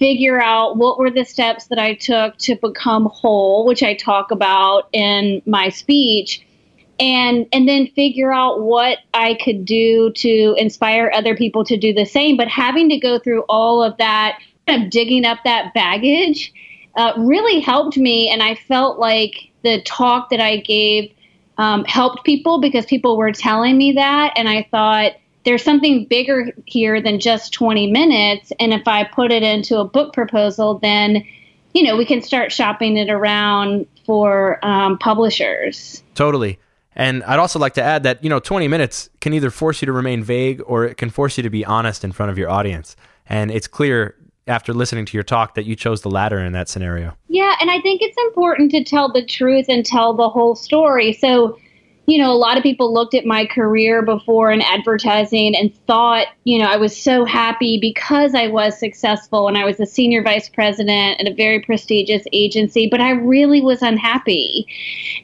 figure 0.00 0.40
out 0.40 0.78
what 0.78 0.98
were 0.98 1.10
the 1.10 1.24
steps 1.24 1.66
that 1.66 1.78
I 1.78 1.92
took 1.92 2.36
to 2.38 2.56
become 2.56 3.04
whole, 3.04 3.66
which 3.66 3.82
I 3.82 3.94
talk 3.94 4.30
about 4.30 4.88
in 4.92 5.42
my 5.44 5.68
speech, 5.68 6.40
and 7.00 7.46
and 7.52 7.66
then 7.66 7.88
figure 7.88 8.32
out 8.32 8.60
what 8.60 8.98
I 9.14 9.38
could 9.42 9.64
do 9.64 10.12
to 10.12 10.54
inspire 10.58 11.10
other 11.12 11.34
people 11.34 11.64
to 11.64 11.76
do 11.76 11.92
the 11.92 12.04
same. 12.04 12.36
But 12.36 12.48
having 12.48 12.90
to 12.90 12.98
go 12.98 13.18
through 13.18 13.42
all 13.48 13.82
of 13.82 13.96
that, 13.96 14.38
kind 14.66 14.84
of 14.84 14.90
digging 14.90 15.24
up 15.24 15.38
that 15.44 15.72
baggage, 15.74 16.52
uh, 16.96 17.14
really 17.16 17.60
helped 17.60 17.96
me, 17.96 18.28
and 18.30 18.42
I 18.42 18.54
felt 18.54 18.98
like 18.98 19.50
the 19.62 19.82
talk 19.82 20.30
that 20.30 20.40
I 20.40 20.58
gave 20.58 21.12
um, 21.58 21.84
helped 21.84 22.24
people 22.24 22.60
because 22.60 22.86
people 22.86 23.16
were 23.16 23.32
telling 23.32 23.76
me 23.76 23.92
that, 23.92 24.34
and 24.36 24.48
I 24.48 24.68
thought 24.70 25.12
there's 25.44 25.64
something 25.64 26.04
bigger 26.04 26.52
here 26.66 27.00
than 27.00 27.18
just 27.18 27.52
20 27.54 27.90
minutes. 27.90 28.52
And 28.60 28.74
if 28.74 28.86
I 28.86 29.04
put 29.04 29.32
it 29.32 29.42
into 29.42 29.78
a 29.78 29.84
book 29.84 30.12
proposal, 30.12 30.78
then, 30.78 31.24
you 31.72 31.82
know, 31.82 31.96
we 31.96 32.04
can 32.04 32.20
start 32.20 32.52
shopping 32.52 32.98
it 32.98 33.08
around 33.08 33.86
for 34.04 34.62
um, 34.64 34.98
publishers. 34.98 36.02
Totally. 36.14 36.58
And 36.96 37.22
I'd 37.24 37.38
also 37.38 37.58
like 37.58 37.74
to 37.74 37.82
add 37.82 38.02
that, 38.02 38.22
you 38.22 38.30
know, 38.30 38.40
20 38.40 38.68
minutes 38.68 39.10
can 39.20 39.32
either 39.32 39.50
force 39.50 39.80
you 39.80 39.86
to 39.86 39.92
remain 39.92 40.22
vague 40.22 40.60
or 40.66 40.84
it 40.84 40.96
can 40.96 41.10
force 41.10 41.36
you 41.36 41.42
to 41.42 41.50
be 41.50 41.64
honest 41.64 42.04
in 42.04 42.12
front 42.12 42.30
of 42.30 42.38
your 42.38 42.50
audience. 42.50 42.96
And 43.26 43.50
it's 43.50 43.68
clear 43.68 44.16
after 44.46 44.74
listening 44.74 45.06
to 45.06 45.16
your 45.16 45.22
talk 45.22 45.54
that 45.54 45.64
you 45.64 45.76
chose 45.76 46.02
the 46.02 46.10
latter 46.10 46.38
in 46.40 46.52
that 46.52 46.68
scenario. 46.68 47.16
Yeah. 47.28 47.54
And 47.60 47.70
I 47.70 47.80
think 47.80 48.02
it's 48.02 48.16
important 48.26 48.70
to 48.72 48.82
tell 48.82 49.12
the 49.12 49.24
truth 49.24 49.66
and 49.68 49.86
tell 49.86 50.14
the 50.14 50.28
whole 50.28 50.56
story. 50.56 51.12
So, 51.12 51.56
you 52.06 52.18
know, 52.18 52.32
a 52.32 52.34
lot 52.34 52.56
of 52.56 52.64
people 52.64 52.92
looked 52.92 53.14
at 53.14 53.24
my 53.24 53.46
career 53.46 54.02
before 54.02 54.50
in 54.50 54.60
advertising 54.62 55.54
and 55.54 55.72
thought, 55.86 56.26
you 56.42 56.58
know, 56.58 56.64
I 56.64 56.76
was 56.76 56.96
so 56.96 57.24
happy 57.24 57.78
because 57.80 58.34
I 58.34 58.48
was 58.48 58.76
successful 58.76 59.46
and 59.46 59.56
I 59.56 59.64
was 59.64 59.78
a 59.78 59.86
senior 59.86 60.22
vice 60.22 60.48
president 60.48 61.20
at 61.20 61.28
a 61.28 61.34
very 61.34 61.60
prestigious 61.60 62.24
agency, 62.32 62.88
but 62.90 63.00
I 63.00 63.10
really 63.10 63.60
was 63.60 63.80
unhappy. 63.82 64.66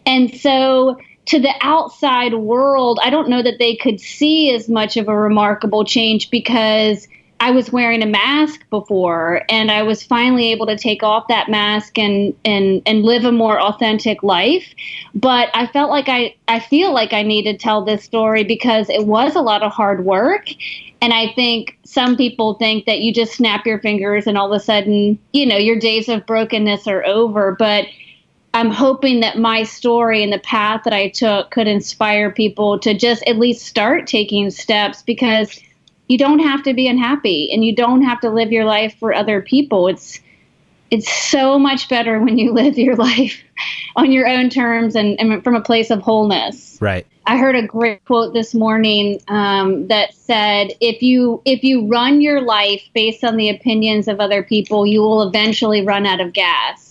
And 0.04 0.32
so, 0.32 0.96
to 1.27 1.41
the 1.41 1.55
outside 1.61 2.35
world, 2.35 3.01
I 3.03 3.11
don't 3.11 3.29
know 3.29 3.43
that 3.43 3.59
they 3.59 3.77
could 3.77 4.01
see 4.01 4.55
as 4.55 4.68
much 4.68 4.97
of 4.97 5.09
a 5.09 5.16
remarkable 5.16 5.85
change 5.85 6.31
because 6.31 7.09
I 7.39 7.51
was 7.51 7.70
wearing 7.70 8.03
a 8.03 8.07
mask 8.07 8.62
before 8.70 9.43
and 9.51 9.70
I 9.70 9.83
was 9.83 10.03
finally 10.03 10.53
able 10.53 10.66
to 10.66 10.77
take 10.77 11.03
off 11.03 11.29
that 11.29 11.51
mask 11.51 11.99
and 11.99 12.35
and 12.45 12.81
and 12.87 13.03
live 13.03 13.24
a 13.24 13.33
more 13.33 13.61
authentic 13.61 14.22
life. 14.22 14.66
But 15.14 15.51
I 15.53 15.66
felt 15.66 15.91
like 15.91 16.09
I 16.09 16.35
I 16.49 16.61
feel 16.61 16.95
like 16.95 17.12
I 17.12 17.22
need 17.22 17.43
to 17.43 17.57
tell 17.57 17.85
this 17.85 18.05
story 18.05 18.43
because 18.43 18.89
it 18.89 19.07
was 19.07 19.35
a 19.35 19.43
lot 19.43 19.62
of 19.62 19.72
hard 19.72 20.05
work. 20.05 20.47
And 21.03 21.12
I 21.12 21.33
think 21.35 21.79
some 21.85 22.16
people 22.16 22.55
think 22.55 22.87
that 22.87 23.01
you 23.01 23.12
just 23.12 23.35
snap 23.35 23.66
your 23.66 23.81
fingers 23.81 24.27
and 24.27 24.39
all 24.39 24.51
of 24.51 24.59
a 24.59 24.64
sudden 24.64 25.18
you 25.33 25.45
know 25.45 25.59
your 25.59 25.79
days 25.79 26.09
of 26.09 26.24
brokenness 26.24 26.87
are 26.87 27.05
over. 27.05 27.55
But 27.59 27.87
I'm 28.57 28.70
hoping 28.70 29.20
that 29.20 29.36
my 29.36 29.64
story 29.64 30.22
and 30.22 30.32
the 30.32 30.38
path 30.38 30.84
that 30.84 30.94
I 30.94 31.11
took 31.11 31.50
could 31.50 31.66
inspire 31.66 32.30
people 32.30 32.78
to 32.78 32.94
just 32.94 33.22
at 33.26 33.36
least 33.36 33.66
start 33.66 34.07
taking 34.07 34.50
steps 34.50 35.02
because 35.02 35.61
you 36.09 36.16
don't 36.16 36.38
have 36.38 36.62
to 36.62 36.72
be 36.72 36.88
unhappy 36.88 37.52
and 37.52 37.62
you 37.62 37.76
don't 37.76 38.00
have 38.00 38.18
to 38.22 38.30
live 38.30 38.52
your 38.52 38.64
life 38.64 38.96
for 38.98 39.12
other 39.12 39.42
people. 39.42 39.88
It's 39.88 40.20
it's 40.90 41.12
so 41.12 41.59
much 41.59 41.90
better 41.90 42.18
when 42.18 42.38
you 42.38 42.50
live 42.54 42.78
your 42.78 42.96
life 42.96 43.38
on 43.94 44.11
your 44.11 44.26
own 44.26 44.48
terms 44.48 44.96
and, 44.96 45.20
and 45.20 45.44
from 45.44 45.54
a 45.54 45.61
place 45.61 45.90
of 45.90 46.00
wholeness. 46.00 46.78
Right. 46.80 47.07
I 47.26 47.36
heard 47.36 47.57
a 47.57 47.66
great 47.66 48.02
quote 48.07 48.32
this 48.32 48.54
morning 48.54 49.20
um, 49.28 49.88
that 49.88 50.14
said, 50.14 50.72
"If 50.80 51.02
you 51.02 51.42
if 51.44 51.62
you 51.62 51.88
run 51.88 52.22
your 52.22 52.40
life 52.40 52.88
based 52.94 53.22
on 53.22 53.36
the 53.36 53.50
opinions 53.50 54.09
of 54.09 54.18
other 54.18 54.42
people, 54.42 54.86
you 54.86 55.02
will 55.02 55.28
eventually 55.28 55.84
run 55.84 56.07
out 56.07 56.22
of 56.22 56.32
gas." 56.32 56.86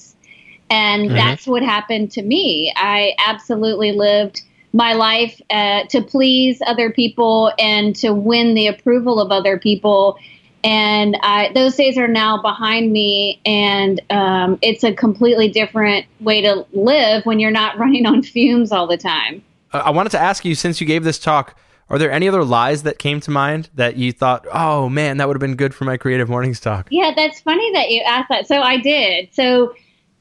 And 0.70 1.08
mm-hmm. 1.08 1.16
that's 1.16 1.48
what 1.48 1.64
happened 1.64 2.12
to 2.14 2.22
me. 2.22 2.74
I 2.76 3.14
absolutely 3.26 3.92
lived 3.92 4.42
my 4.74 4.94
life 4.94 5.40
uh, 5.50 5.86
to 5.86 6.02
please 6.02 6.62
other 6.66 6.92
people 6.92 7.52
and 7.58 7.96
to 7.96 8.14
win 8.14 8.56
the 8.56 8.68
approval 8.68 9.22
of 9.22 9.32
other 9.32 9.58
people. 9.58 10.18
And 10.66 11.16
I, 11.22 11.52
those 11.54 11.76
days 11.76 11.98
are 11.98 12.08
now 12.08 12.42
behind 12.42 12.92
me, 12.92 13.40
and 13.46 14.02
um, 14.10 14.58
it's 14.64 14.84
a 14.84 14.94
completely 14.94 15.48
different 15.48 16.08
way 16.20 16.42
to 16.42 16.66
live 16.74 17.24
when 17.26 17.40
you're 17.40 17.52
not 17.52 17.78
running 17.80 18.06
on 18.06 18.24
fumes 18.24 18.72
all 18.72 18.88
the 18.88 18.98
time. 18.98 19.44
I 19.72 19.92
wanted 19.92 20.10
to 20.12 20.20
ask 20.20 20.44
you, 20.44 20.56
since 20.56 20.82
you 20.82 20.88
gave 20.88 21.04
this 21.04 21.20
talk, 21.20 21.58
are 21.90 22.00
there 22.00 22.12
any 22.12 22.28
other 22.28 22.44
lies 22.44 22.84
that 22.84 22.98
came 22.98 23.20
to 23.22 23.32
mind 23.32 23.70
that 23.76 23.96
you 23.96 24.12
thought, 24.12 24.46
oh 24.52 24.90
man, 24.90 25.18
that 25.18 25.28
would 25.28 25.36
have 25.36 25.42
been 25.42 25.56
good 25.56 25.76
for 25.76 25.86
my 25.86 25.98
creative 25.98 26.28
mornings 26.30 26.60
talk? 26.60 26.88
Yeah, 26.90 27.14
that's 27.16 27.40
funny 27.42 27.72
that 27.74 27.92
you 27.92 28.02
asked 28.02 28.30
that. 28.30 28.48
So 28.48 28.62
I 28.62 28.78
did. 28.78 29.30
So 29.34 29.76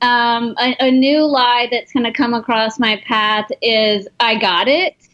um, 0.05 0.55
a, 0.59 0.76
a 0.80 0.90
new 0.90 1.24
lie 1.24 1.68
that's 1.70 1.92
going 1.92 2.05
to 2.05 2.12
come 2.12 2.34
across 2.34 2.78
my 2.78 3.02
path 3.07 3.50
is 3.62 4.07
I 4.20 4.38
got 4.38 4.68
it. 4.68 4.94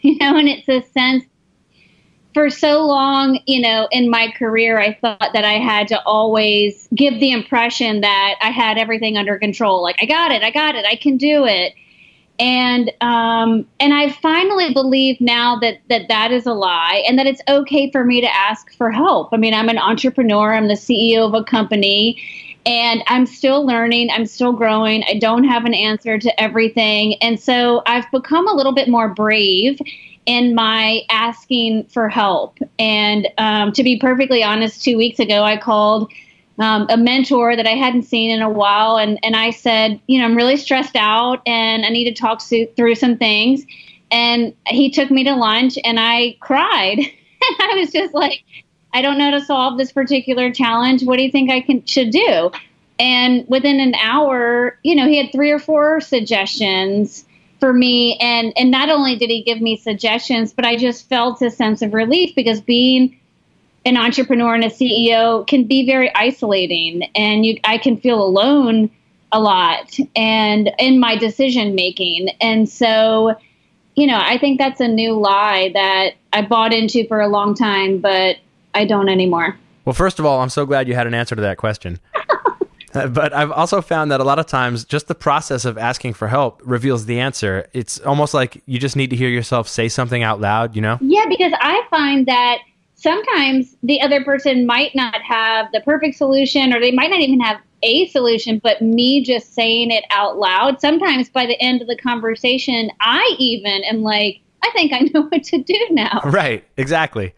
You 0.00 0.16
know, 0.18 0.36
and 0.38 0.48
it's 0.48 0.68
a 0.68 0.80
sense 0.92 1.24
for 2.38 2.50
so 2.50 2.86
long, 2.86 3.40
you 3.46 3.60
know, 3.60 3.88
in 3.90 4.08
my 4.08 4.30
career, 4.30 4.78
I 4.78 4.94
thought 4.94 5.30
that 5.32 5.44
I 5.44 5.54
had 5.54 5.88
to 5.88 6.00
always 6.04 6.88
give 6.94 7.18
the 7.18 7.32
impression 7.32 8.02
that 8.02 8.36
I 8.40 8.50
had 8.50 8.78
everything 8.78 9.16
under 9.16 9.38
control. 9.40 9.82
Like, 9.82 9.96
I 10.00 10.06
got 10.06 10.30
it, 10.30 10.44
I 10.44 10.52
got 10.52 10.76
it, 10.76 10.84
I 10.86 10.94
can 10.94 11.16
do 11.16 11.46
it. 11.46 11.74
And 12.38 12.92
um, 13.00 13.66
and 13.80 13.92
I 13.92 14.10
finally 14.10 14.72
believe 14.72 15.20
now 15.20 15.58
that 15.58 15.80
that 15.88 16.06
that 16.06 16.30
is 16.30 16.46
a 16.46 16.52
lie, 16.52 17.02
and 17.08 17.18
that 17.18 17.26
it's 17.26 17.42
okay 17.48 17.90
for 17.90 18.04
me 18.04 18.20
to 18.20 18.32
ask 18.32 18.72
for 18.76 18.92
help. 18.92 19.30
I 19.32 19.36
mean, 19.36 19.52
I'm 19.52 19.68
an 19.68 19.78
entrepreneur. 19.78 20.54
I'm 20.54 20.68
the 20.68 20.74
CEO 20.74 21.26
of 21.26 21.34
a 21.34 21.42
company, 21.42 22.22
and 22.68 23.02
I'm 23.06 23.24
still 23.24 23.66
learning, 23.66 24.10
I'm 24.10 24.26
still 24.26 24.52
growing. 24.52 25.02
I 25.08 25.18
don't 25.18 25.44
have 25.44 25.64
an 25.64 25.72
answer 25.72 26.18
to 26.18 26.40
everything. 26.40 27.14
And 27.22 27.40
so 27.40 27.82
I've 27.86 28.08
become 28.12 28.46
a 28.46 28.52
little 28.52 28.74
bit 28.74 28.88
more 28.88 29.08
brave 29.08 29.80
in 30.26 30.54
my 30.54 31.00
asking 31.08 31.84
for 31.84 32.10
help. 32.10 32.58
And 32.78 33.26
um, 33.38 33.72
to 33.72 33.82
be 33.82 33.98
perfectly 33.98 34.42
honest, 34.44 34.84
two 34.84 34.98
weeks 34.98 35.18
ago, 35.18 35.44
I 35.44 35.56
called 35.56 36.12
um, 36.58 36.86
a 36.90 36.98
mentor 36.98 37.56
that 37.56 37.66
I 37.66 37.70
hadn't 37.70 38.02
seen 38.02 38.30
in 38.30 38.42
a 38.42 38.50
while. 38.50 38.98
And, 38.98 39.18
and 39.22 39.34
I 39.34 39.48
said, 39.48 39.98
you 40.06 40.18
know, 40.18 40.26
I'm 40.26 40.36
really 40.36 40.58
stressed 40.58 40.96
out 40.96 41.40
and 41.46 41.86
I 41.86 41.88
need 41.88 42.04
to 42.04 42.20
talk 42.20 42.42
through 42.42 42.94
some 42.96 43.16
things. 43.16 43.64
And 44.10 44.54
he 44.66 44.90
took 44.90 45.10
me 45.10 45.24
to 45.24 45.34
lunch 45.34 45.78
and 45.84 45.98
I 45.98 46.36
cried. 46.40 46.98
I 47.60 47.76
was 47.78 47.90
just 47.92 48.12
like, 48.12 48.44
I 48.92 49.02
don't 49.02 49.18
know 49.18 49.30
to 49.32 49.40
solve 49.40 49.78
this 49.78 49.92
particular 49.92 50.52
challenge. 50.52 51.04
What 51.04 51.16
do 51.16 51.22
you 51.22 51.30
think 51.30 51.50
I 51.50 51.60
can 51.60 51.84
should 51.84 52.10
do? 52.10 52.50
And 52.98 53.46
within 53.48 53.80
an 53.80 53.94
hour, 53.94 54.78
you 54.82 54.94
know, 54.94 55.06
he 55.06 55.18
had 55.18 55.30
three 55.30 55.50
or 55.50 55.58
four 55.58 56.00
suggestions 56.00 57.24
for 57.60 57.72
me 57.72 58.16
and 58.20 58.52
and 58.56 58.70
not 58.70 58.88
only 58.88 59.16
did 59.16 59.30
he 59.30 59.42
give 59.42 59.60
me 59.60 59.76
suggestions, 59.76 60.52
but 60.52 60.64
I 60.64 60.76
just 60.76 61.08
felt 61.08 61.42
a 61.42 61.50
sense 61.50 61.82
of 61.82 61.94
relief 61.94 62.34
because 62.34 62.60
being 62.60 63.18
an 63.84 63.96
entrepreneur 63.96 64.54
and 64.54 64.64
a 64.64 64.68
CEO 64.68 65.46
can 65.46 65.64
be 65.64 65.86
very 65.86 66.14
isolating 66.14 67.04
and 67.14 67.44
you 67.44 67.58
I 67.64 67.78
can 67.78 67.96
feel 67.96 68.22
alone 68.22 68.90
a 69.32 69.40
lot 69.40 69.96
and 70.16 70.70
in 70.78 70.98
my 70.98 71.16
decision 71.16 71.74
making. 71.74 72.30
And 72.40 72.68
so, 72.68 73.36
you 73.94 74.06
know, 74.06 74.18
I 74.18 74.38
think 74.38 74.58
that's 74.58 74.80
a 74.80 74.88
new 74.88 75.12
lie 75.12 75.70
that 75.74 76.14
I 76.32 76.42
bought 76.42 76.72
into 76.72 77.06
for 77.06 77.20
a 77.20 77.28
long 77.28 77.54
time, 77.54 77.98
but 77.98 78.36
I 78.78 78.84
don't 78.84 79.08
anymore. 79.08 79.56
Well, 79.84 79.92
first 79.92 80.20
of 80.20 80.24
all, 80.24 80.40
I'm 80.40 80.50
so 80.50 80.64
glad 80.64 80.86
you 80.86 80.94
had 80.94 81.08
an 81.08 81.14
answer 81.14 81.34
to 81.34 81.42
that 81.42 81.58
question. 81.58 81.98
Uh, 82.94 83.06
but 83.06 83.34
I've 83.34 83.52
also 83.52 83.82
found 83.82 84.10
that 84.12 84.18
a 84.18 84.24
lot 84.24 84.38
of 84.38 84.46
times 84.46 84.82
just 84.82 85.08
the 85.08 85.14
process 85.14 85.66
of 85.66 85.76
asking 85.76 86.14
for 86.14 86.26
help 86.26 86.62
reveals 86.64 87.04
the 87.04 87.20
answer. 87.20 87.68
It's 87.74 88.00
almost 88.00 88.32
like 88.32 88.62
you 88.64 88.78
just 88.78 88.96
need 88.96 89.10
to 89.10 89.16
hear 89.16 89.28
yourself 89.28 89.68
say 89.68 89.90
something 89.90 90.22
out 90.22 90.40
loud, 90.40 90.74
you 90.74 90.80
know? 90.80 90.96
Yeah, 91.02 91.26
because 91.28 91.52
I 91.60 91.82
find 91.90 92.26
that 92.28 92.60
sometimes 92.94 93.76
the 93.82 94.00
other 94.00 94.24
person 94.24 94.64
might 94.64 94.94
not 94.94 95.20
have 95.20 95.70
the 95.72 95.82
perfect 95.82 96.16
solution 96.16 96.72
or 96.72 96.80
they 96.80 96.90
might 96.90 97.10
not 97.10 97.20
even 97.20 97.40
have 97.40 97.60
a 97.82 98.06
solution, 98.08 98.58
but 98.58 98.80
me 98.80 99.22
just 99.22 99.54
saying 99.54 99.90
it 99.90 100.04
out 100.10 100.38
loud, 100.38 100.80
sometimes 100.80 101.28
by 101.28 101.44
the 101.44 101.60
end 101.60 101.82
of 101.82 101.88
the 101.88 101.96
conversation, 101.96 102.90
I 103.00 103.36
even 103.38 103.84
am 103.84 104.00
like, 104.00 104.40
I 104.62 104.70
think 104.70 104.94
I 104.94 105.00
know 105.12 105.22
what 105.28 105.44
to 105.44 105.58
do 105.58 105.86
now. 105.90 106.22
Right, 106.24 106.64
exactly. 106.78 107.34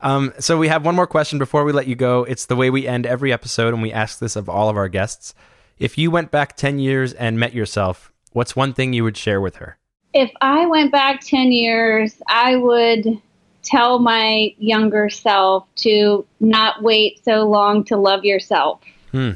Um, 0.00 0.32
so 0.38 0.58
we 0.58 0.68
have 0.68 0.84
one 0.84 0.94
more 0.94 1.06
question 1.06 1.38
before 1.38 1.64
we 1.64 1.72
let 1.72 1.86
you 1.86 1.94
go. 1.94 2.24
It's 2.24 2.46
the 2.46 2.56
way 2.56 2.70
we 2.70 2.86
end 2.86 3.06
every 3.06 3.32
episode, 3.32 3.72
and 3.72 3.82
we 3.82 3.92
ask 3.92 4.18
this 4.18 4.36
of 4.36 4.48
all 4.48 4.68
of 4.68 4.76
our 4.76 4.88
guests. 4.88 5.34
If 5.78 5.98
you 5.98 6.10
went 6.10 6.30
back 6.30 6.56
10 6.56 6.78
years 6.78 7.12
and 7.12 7.38
met 7.38 7.54
yourself, 7.54 8.12
what's 8.32 8.56
one 8.56 8.72
thing 8.72 8.92
you 8.92 9.04
would 9.04 9.16
share 9.16 9.40
with 9.40 9.56
her? 9.56 9.78
If 10.12 10.30
I 10.40 10.66
went 10.66 10.92
back 10.92 11.20
10 11.20 11.52
years, 11.52 12.14
I 12.28 12.56
would 12.56 13.20
tell 13.62 13.98
my 13.98 14.54
younger 14.58 15.10
self 15.10 15.66
to 15.76 16.24
not 16.40 16.82
wait 16.82 17.22
so 17.24 17.42
long 17.48 17.84
to 17.84 17.96
love 17.96 18.24
yourself. 18.24 18.80
Hmm. 19.10 19.32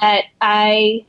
That 0.00 0.24
I 0.40 1.04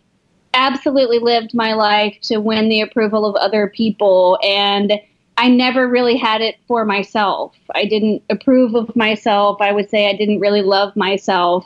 absolutely 0.53 1.19
lived 1.19 1.53
my 1.53 1.73
life 1.73 2.17
to 2.23 2.37
win 2.37 2.69
the 2.69 2.81
approval 2.81 3.25
of 3.25 3.35
other 3.35 3.67
people 3.67 4.39
and 4.43 4.93
I 5.39 5.47
never 5.47 5.87
really 5.87 6.17
had 6.17 6.41
it 6.41 6.57
for 6.67 6.83
myself. 6.83 7.55
I 7.73 7.85
didn't 7.85 8.23
approve 8.29 8.75
of 8.75 8.93
myself. 8.93 9.61
I 9.61 9.71
would 9.71 9.89
say 9.89 10.09
I 10.09 10.13
didn't 10.13 10.41
really 10.41 10.61
love 10.61 10.93
myself. 10.97 11.65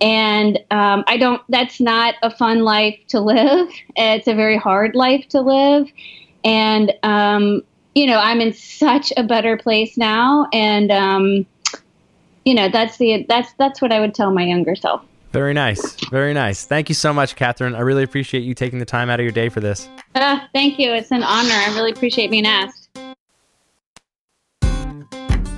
And 0.00 0.56
um, 0.70 1.04
I 1.06 1.18
don't, 1.18 1.42
that's 1.50 1.78
not 1.78 2.14
a 2.22 2.34
fun 2.34 2.64
life 2.64 2.98
to 3.08 3.20
live. 3.20 3.68
It's 3.96 4.28
a 4.28 4.34
very 4.34 4.56
hard 4.56 4.94
life 4.94 5.28
to 5.28 5.42
live. 5.42 5.92
And, 6.42 6.94
um, 7.02 7.60
you 7.94 8.06
know, 8.06 8.16
I'm 8.16 8.40
in 8.40 8.54
such 8.54 9.12
a 9.18 9.22
better 9.22 9.58
place 9.58 9.98
now. 9.98 10.48
And, 10.50 10.90
um, 10.90 11.46
you 12.46 12.54
know, 12.54 12.70
that's 12.70 12.96
the, 12.96 13.26
that's, 13.28 13.52
that's 13.58 13.82
what 13.82 13.92
I 13.92 14.00
would 14.00 14.14
tell 14.14 14.32
my 14.32 14.44
younger 14.44 14.74
self. 14.74 15.04
Very 15.32 15.52
nice. 15.52 15.96
Very 16.10 16.32
nice. 16.32 16.64
Thank 16.64 16.88
you 16.88 16.94
so 16.94 17.12
much, 17.12 17.36
Katherine. 17.36 17.74
I 17.74 17.80
really 17.80 18.04
appreciate 18.04 18.40
you 18.40 18.54
taking 18.54 18.78
the 18.78 18.86
time 18.86 19.10
out 19.10 19.20
of 19.20 19.24
your 19.24 19.32
day 19.32 19.50
for 19.50 19.60
this. 19.60 19.86
Uh, 20.14 20.40
thank 20.54 20.78
you. 20.78 20.92
It's 20.94 21.10
an 21.10 21.22
honor. 21.22 21.52
I 21.52 21.74
really 21.74 21.90
appreciate 21.90 22.30
being 22.30 22.46
asked. 22.46 22.81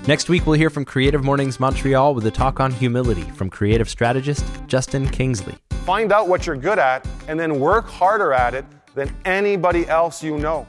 Next 0.06 0.28
week, 0.28 0.44
we'll 0.44 0.58
hear 0.58 0.68
from 0.68 0.84
Creative 0.84 1.24
Mornings 1.24 1.58
Montreal 1.58 2.14
with 2.14 2.26
a 2.26 2.30
talk 2.30 2.60
on 2.60 2.70
humility 2.70 3.22
from 3.22 3.48
creative 3.48 3.88
strategist 3.88 4.44
Justin 4.66 5.08
Kingsley. 5.08 5.54
Find 5.86 6.12
out 6.12 6.28
what 6.28 6.46
you're 6.46 6.58
good 6.58 6.78
at 6.78 7.08
and 7.26 7.40
then 7.40 7.58
work 7.58 7.88
harder 7.88 8.34
at 8.34 8.52
it 8.52 8.66
than 8.94 9.10
anybody 9.24 9.88
else 9.88 10.22
you 10.22 10.36
know. 10.36 10.66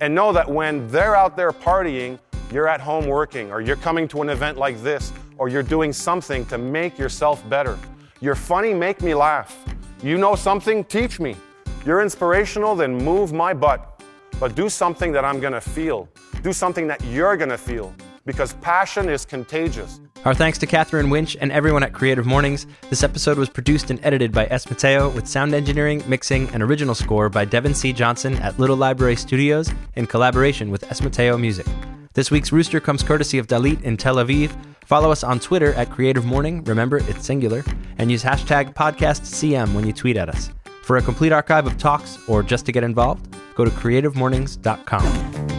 And 0.00 0.12
know 0.12 0.32
that 0.32 0.50
when 0.50 0.88
they're 0.88 1.14
out 1.14 1.36
there 1.36 1.52
partying, 1.52 2.18
you're 2.52 2.66
at 2.66 2.80
home 2.80 3.06
working, 3.06 3.52
or 3.52 3.60
you're 3.60 3.76
coming 3.76 4.08
to 4.08 4.20
an 4.22 4.30
event 4.30 4.58
like 4.58 4.82
this, 4.82 5.12
or 5.38 5.48
you're 5.48 5.62
doing 5.62 5.92
something 5.92 6.44
to 6.46 6.58
make 6.58 6.98
yourself 6.98 7.48
better. 7.48 7.78
You're 8.20 8.34
funny, 8.34 8.74
make 8.74 9.00
me 9.00 9.14
laugh. 9.14 9.64
You 10.02 10.18
know 10.18 10.34
something, 10.34 10.82
teach 10.82 11.20
me. 11.20 11.36
You're 11.84 12.02
inspirational, 12.02 12.74
then 12.74 12.96
move 12.96 13.32
my 13.32 13.54
butt. 13.54 14.02
but 14.40 14.56
do 14.56 14.68
something 14.68 15.12
that 15.12 15.24
I'm 15.24 15.40
to 15.52 15.60
feel. 15.60 16.08
Do 16.42 16.52
something 16.52 16.88
that 16.88 17.02
you're 17.04 17.36
to 17.50 17.56
feel 17.56 17.94
because 18.26 18.52
passion 18.54 19.08
is 19.08 19.24
contagious. 19.24 20.00
Our 20.24 20.34
thanks 20.34 20.58
to 20.58 20.66
Katherine 20.66 21.06
Wintsch 21.06 21.36
and 21.40 21.52
everyone 21.52 21.84
at 21.84 21.92
Creative 21.92 22.26
Mornings. 22.26 22.66
This 22.90 23.04
episode 23.04 23.38
was 23.38 23.48
produced 23.48 23.90
and 23.90 24.00
edited 24.02 24.32
by 24.32 24.46
S. 24.46 24.68
Mateo 24.68 25.08
with 25.08 25.28
sound 25.28 25.54
engineering, 25.54 26.02
mixing, 26.08 26.48
and 26.48 26.62
original 26.62 26.96
score 26.96 27.28
by 27.28 27.44
Devin 27.44 27.74
C. 27.74 27.92
Johnson 27.92 28.34
at 28.38 28.58
Little 28.58 28.76
Library 28.76 29.14
Studios 29.16 29.72
in 29.94 30.06
collaboration 30.06 30.70
with 30.70 30.82
S. 30.90 31.00
Mateo 31.00 31.38
Music. 31.38 31.66
This 32.14 32.30
week's 32.30 32.50
Rooster 32.50 32.80
comes 32.80 33.02
courtesy 33.04 33.38
of 33.38 33.46
Dalit 33.46 33.82
in 33.84 33.96
Tel 33.96 34.16
Aviv. 34.16 34.50
Follow 34.84 35.12
us 35.12 35.22
on 35.22 35.38
Twitter 35.38 35.74
at 35.74 35.90
Creative 35.90 36.24
Morning, 36.24 36.64
remember 36.64 36.96
it's 36.96 37.24
singular, 37.24 37.64
and 37.98 38.10
use 38.10 38.24
hashtag 38.24 38.74
podcastcm 38.74 39.74
when 39.74 39.86
you 39.86 39.92
tweet 39.92 40.16
at 40.16 40.28
us. 40.28 40.50
For 40.82 40.96
a 40.96 41.02
complete 41.02 41.32
archive 41.32 41.66
of 41.66 41.78
talks 41.78 42.18
or 42.28 42.42
just 42.42 42.66
to 42.66 42.72
get 42.72 42.84
involved, 42.84 43.36
go 43.54 43.64
to 43.64 43.70
creativemornings.com. 43.70 45.55